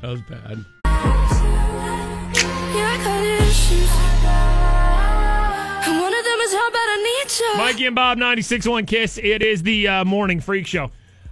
That 0.00 0.10
was 0.10 0.20
bad. 0.22 0.64
How 6.54 6.70
bad 6.70 6.76
I 6.78 7.22
need 7.24 7.38
you. 7.38 7.56
Mikey 7.56 7.86
and 7.86 7.94
Bob, 7.94 8.18
96.1 8.18 8.86
Kiss. 8.86 9.18
It 9.22 9.42
is 9.42 9.62
the 9.62 9.88
uh, 9.88 10.04
morning 10.04 10.40
freak 10.40 10.66
show. 10.66 10.90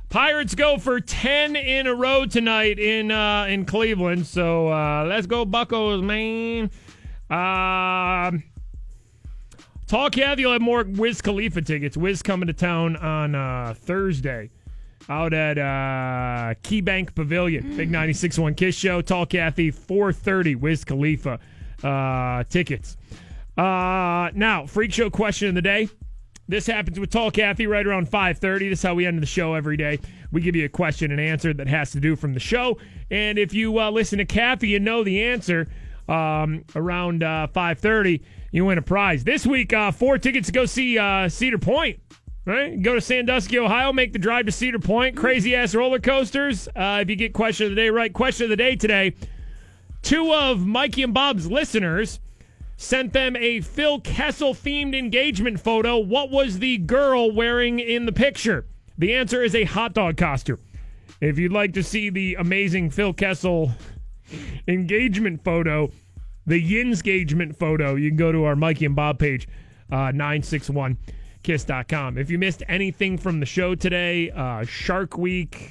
Pirates 0.08 0.54
go 0.54 0.76
for 0.76 1.00
10 1.00 1.56
in 1.56 1.86
a 1.86 1.94
row 1.94 2.26
tonight 2.26 2.78
in 2.78 3.10
uh, 3.10 3.46
in 3.48 3.64
Cleveland. 3.64 4.26
So 4.26 4.68
uh, 4.70 5.06
let's 5.06 5.26
go, 5.26 5.44
Buckos, 5.46 6.02
man. 6.02 6.70
Um, 7.30 8.42
Tall 9.86 10.10
Kathy 10.10 10.44
will 10.44 10.52
have 10.52 10.62
more 10.62 10.84
Wiz 10.84 11.22
Khalifa 11.22 11.62
tickets. 11.62 11.96
Wiz 11.96 12.22
coming 12.22 12.46
to 12.48 12.52
town 12.52 12.96
on 12.96 13.34
uh, 13.34 13.74
Thursday 13.76 14.50
out 15.08 15.32
at 15.32 15.58
uh, 15.58 16.54
KeyBank 16.62 17.14
Pavilion. 17.14 17.76
Big 17.76 17.90
96.1 17.90 18.56
Kiss 18.56 18.74
show. 18.74 19.00
Tall 19.02 19.26
Kathy, 19.26 19.70
430 19.70 20.56
Wiz 20.56 20.84
Khalifa 20.84 21.38
uh, 21.82 22.44
tickets. 22.44 22.96
Uh, 23.62 24.32
now, 24.34 24.66
freak 24.66 24.92
show 24.92 25.08
question 25.08 25.48
of 25.48 25.54
the 25.54 25.62
day. 25.62 25.88
This 26.48 26.66
happens 26.66 26.98
with 26.98 27.10
Tall 27.10 27.30
Kathy 27.30 27.68
right 27.68 27.86
around 27.86 28.08
5:30. 28.08 28.68
This 28.68 28.80
is 28.80 28.82
how 28.82 28.96
we 28.96 29.06
end 29.06 29.22
the 29.22 29.26
show 29.26 29.54
every 29.54 29.76
day. 29.76 30.00
We 30.32 30.40
give 30.40 30.56
you 30.56 30.64
a 30.64 30.68
question 30.68 31.12
and 31.12 31.20
answer 31.20 31.54
that 31.54 31.68
has 31.68 31.92
to 31.92 32.00
do 32.00 32.16
from 32.16 32.34
the 32.34 32.40
show. 32.40 32.78
And 33.12 33.38
if 33.38 33.54
you 33.54 33.78
uh, 33.78 33.90
listen 33.92 34.18
to 34.18 34.24
Kathy 34.24 34.74
and 34.74 34.84
know 34.84 35.04
the 35.04 35.22
answer 35.22 35.68
um, 36.08 36.64
around 36.74 37.22
uh, 37.22 37.46
5:30, 37.54 38.20
you 38.50 38.64
win 38.64 38.78
a 38.78 38.82
prize. 38.82 39.22
This 39.22 39.46
week, 39.46 39.72
uh, 39.72 39.92
four 39.92 40.18
tickets 40.18 40.48
to 40.48 40.52
go 40.52 40.66
see 40.66 40.98
uh, 40.98 41.28
Cedar 41.28 41.58
Point. 41.58 42.00
Right, 42.44 42.82
go 42.82 42.96
to 42.96 43.00
Sandusky, 43.00 43.60
Ohio. 43.60 43.92
Make 43.92 44.12
the 44.12 44.18
drive 44.18 44.46
to 44.46 44.52
Cedar 44.52 44.80
Point. 44.80 45.16
Crazy 45.16 45.54
ass 45.54 45.72
roller 45.72 46.00
coasters. 46.00 46.66
Uh, 46.74 46.98
if 47.02 47.08
you 47.08 47.14
get 47.14 47.32
question 47.32 47.66
of 47.66 47.70
the 47.70 47.76
day 47.76 47.90
right, 47.90 48.12
question 48.12 48.42
of 48.44 48.50
the 48.50 48.56
day 48.56 48.74
today. 48.74 49.14
Two 50.02 50.34
of 50.34 50.66
Mikey 50.66 51.04
and 51.04 51.14
Bob's 51.14 51.46
listeners 51.46 52.18
sent 52.83 53.12
them 53.12 53.37
a 53.37 53.61
Phil 53.61 54.01
Kessel 54.01 54.55
themed 54.55 54.99
engagement 54.99 55.61
photo. 55.61 55.99
What 55.99 56.30
was 56.30 56.59
the 56.59 56.78
girl 56.78 57.30
wearing 57.30 57.78
in 57.78 58.07
the 58.07 58.12
picture? 58.12 58.66
The 58.99 59.14
answer 59.14 59.41
is 59.43 59.55
a 59.55 59.62
hot 59.64 59.95
dog 59.95 60.16
costume. 60.16 60.59
If 61.20 61.39
you'd 61.39 61.53
like 61.53 61.74
to 61.74 61.85
see 61.85 62.11
the 62.11 62.35
amazing 62.35 62.91
Phil 62.91 63.12
Kessel 63.12 63.70
engagement 64.66 65.45
photo, 65.45 65.93
the 66.45 66.61
Yins 66.61 66.99
engagement 66.99 67.57
photo, 67.57 67.95
you 67.95 68.11
can 68.11 68.16
go 68.16 68.33
to 68.33 68.43
our 68.45 68.57
Mikey 68.57 68.87
and 68.87 68.97
Bob 68.97 69.20
page, 69.20 69.47
uh, 69.93 70.11
961kiss.com. 70.11 72.18
If 72.18 72.30
you 72.30 72.39
missed 72.39 72.64
anything 72.66 73.16
from 73.16 73.39
the 73.39 73.47
show 73.47 73.76
today, 73.76 74.33
uh, 74.33 74.64
Shark 74.64 75.16
Week, 75.16 75.70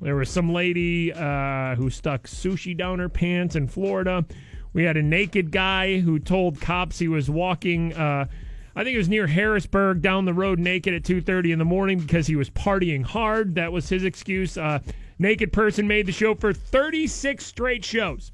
there 0.00 0.14
was 0.14 0.30
some 0.30 0.52
lady 0.52 1.12
uh, 1.12 1.74
who 1.74 1.90
stuck 1.90 2.28
sushi 2.28 2.76
down 2.76 3.00
her 3.00 3.08
pants 3.08 3.56
in 3.56 3.66
Florida. 3.66 4.24
We 4.72 4.84
had 4.84 4.96
a 4.96 5.02
naked 5.02 5.50
guy 5.50 6.00
who 6.00 6.18
told 6.18 6.60
cops 6.60 6.98
he 6.98 7.08
was 7.08 7.28
walking. 7.28 7.92
Uh, 7.92 8.26
I 8.74 8.84
think 8.84 8.94
it 8.94 8.98
was 8.98 9.08
near 9.08 9.26
Harrisburg 9.26 10.00
down 10.00 10.24
the 10.24 10.32
road 10.32 10.58
naked 10.58 10.94
at 10.94 11.02
2:30 11.02 11.52
in 11.52 11.58
the 11.58 11.64
morning 11.64 11.98
because 11.98 12.26
he 12.26 12.36
was 12.36 12.48
partying 12.50 13.04
hard. 13.04 13.54
That 13.54 13.72
was 13.72 13.88
his 13.88 14.04
excuse. 14.04 14.56
Uh, 14.56 14.78
naked 15.18 15.52
person 15.52 15.86
made 15.86 16.06
the 16.06 16.12
show 16.12 16.34
for 16.34 16.52
36 16.52 17.44
straight 17.44 17.84
shows. 17.84 18.32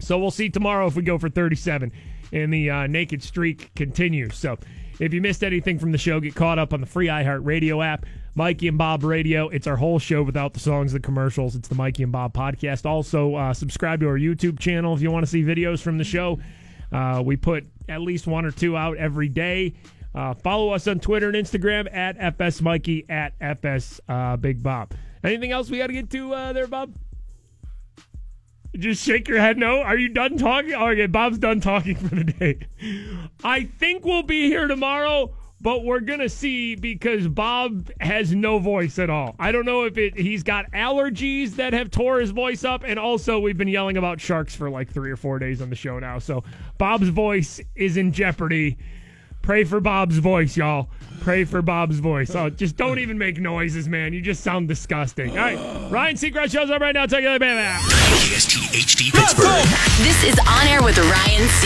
So 0.00 0.18
we'll 0.18 0.30
see 0.30 0.48
tomorrow 0.48 0.86
if 0.86 0.96
we 0.96 1.02
go 1.02 1.18
for 1.18 1.28
37 1.28 1.92
and 2.32 2.52
the 2.52 2.70
uh, 2.70 2.86
naked 2.86 3.22
streak 3.22 3.74
continues. 3.74 4.36
So 4.36 4.58
if 5.00 5.14
you 5.14 5.20
missed 5.20 5.42
anything 5.42 5.78
from 5.78 5.92
the 5.92 5.98
show, 5.98 6.20
get 6.20 6.34
caught 6.34 6.58
up 6.58 6.72
on 6.72 6.80
the 6.80 6.86
free 6.86 7.06
iHeartRadio 7.06 7.84
app. 7.84 8.06
Mikey 8.38 8.68
and 8.68 8.78
Bob 8.78 9.02
Radio. 9.02 9.48
It's 9.48 9.66
our 9.66 9.74
whole 9.74 9.98
show 9.98 10.22
without 10.22 10.54
the 10.54 10.60
songs 10.60 10.92
the 10.92 11.00
commercials. 11.00 11.56
It's 11.56 11.66
the 11.66 11.74
Mikey 11.74 12.04
and 12.04 12.12
Bob 12.12 12.32
podcast. 12.32 12.86
Also, 12.86 13.34
uh, 13.34 13.52
subscribe 13.52 13.98
to 13.98 14.06
our 14.06 14.16
YouTube 14.16 14.60
channel 14.60 14.94
if 14.94 15.02
you 15.02 15.10
want 15.10 15.24
to 15.24 15.30
see 15.30 15.42
videos 15.42 15.80
from 15.80 15.98
the 15.98 16.04
show. 16.04 16.38
Uh, 16.92 17.20
we 17.26 17.36
put 17.36 17.66
at 17.88 18.00
least 18.00 18.28
one 18.28 18.44
or 18.44 18.52
two 18.52 18.76
out 18.76 18.96
every 18.96 19.28
day. 19.28 19.74
Uh, 20.14 20.34
follow 20.34 20.70
us 20.70 20.86
on 20.86 21.00
Twitter 21.00 21.28
and 21.28 21.36
Instagram 21.36 21.92
at 21.92 22.16
FS 22.16 22.62
Mikey 22.62 23.06
at 23.08 23.32
FS 23.40 24.00
uh, 24.08 24.36
Big 24.36 24.62
Bob. 24.62 24.94
Anything 25.24 25.50
else 25.50 25.68
we 25.68 25.78
got 25.78 25.88
to 25.88 25.92
get 25.92 26.08
to 26.10 26.32
uh, 26.32 26.52
there, 26.52 26.68
Bob? 26.68 26.94
Just 28.76 29.04
shake 29.04 29.26
your 29.26 29.40
head 29.40 29.58
no. 29.58 29.80
Are 29.80 29.96
you 29.96 30.10
done 30.10 30.38
talking? 30.38 30.74
Okay, 30.74 31.06
Bob's 31.06 31.38
done 31.38 31.60
talking 31.60 31.96
for 32.08 32.14
the 32.14 32.22
day. 32.22 32.60
I 33.42 33.64
think 33.64 34.04
we'll 34.04 34.22
be 34.22 34.46
here 34.46 34.68
tomorrow, 34.68 35.34
but 35.60 35.84
we're 35.84 36.00
gonna 36.00 36.28
see 36.28 36.74
because 36.76 37.26
Bob 37.26 37.90
has 38.00 38.34
no 38.34 38.58
voice 38.58 38.98
at 38.98 39.10
all. 39.10 39.34
I 39.38 39.52
don't 39.52 39.64
know 39.64 39.84
if 39.84 39.98
it 39.98 40.16
he's 40.18 40.42
got 40.42 40.70
allergies 40.72 41.56
that 41.56 41.72
have 41.72 41.90
tore 41.90 42.20
his 42.20 42.30
voice 42.30 42.64
up, 42.64 42.84
and 42.86 42.98
also 42.98 43.38
we've 43.40 43.58
been 43.58 43.68
yelling 43.68 43.96
about 43.96 44.20
sharks 44.20 44.54
for 44.54 44.70
like 44.70 44.90
three 44.92 45.10
or 45.10 45.16
four 45.16 45.38
days 45.38 45.60
on 45.60 45.70
the 45.70 45.76
show 45.76 45.98
now. 45.98 46.18
So 46.18 46.44
Bob's 46.78 47.08
voice 47.08 47.60
is 47.74 47.96
in 47.96 48.12
jeopardy. 48.12 48.78
Pray 49.42 49.64
for 49.64 49.80
Bob's 49.80 50.18
voice, 50.18 50.56
y'all. 50.56 50.90
Pray 51.20 51.44
for 51.44 51.62
Bob's 51.62 52.00
voice. 52.00 52.34
Oh, 52.34 52.50
just 52.50 52.76
don't 52.76 52.98
even 52.98 53.16
make 53.16 53.38
noises, 53.38 53.88
man. 53.88 54.12
You 54.12 54.20
just 54.20 54.44
sound 54.44 54.68
disgusting. 54.68 55.30
All 55.30 55.36
right, 55.36 55.90
Ryan 55.90 56.16
Seacrest 56.16 56.52
shows 56.52 56.70
up 56.70 56.80
right 56.80 56.94
now. 56.94 57.06
Take 57.06 57.24
it 57.24 57.28
away, 57.28 57.38
baby. 57.38 57.60
KSTHD 57.60 59.10
Pittsburgh. 59.10 59.64
This 60.04 60.22
is 60.24 60.38
On 60.38 60.66
Air 60.66 60.82
with 60.82 60.98
Ryan 60.98 61.48
Seacrest. 61.48 61.58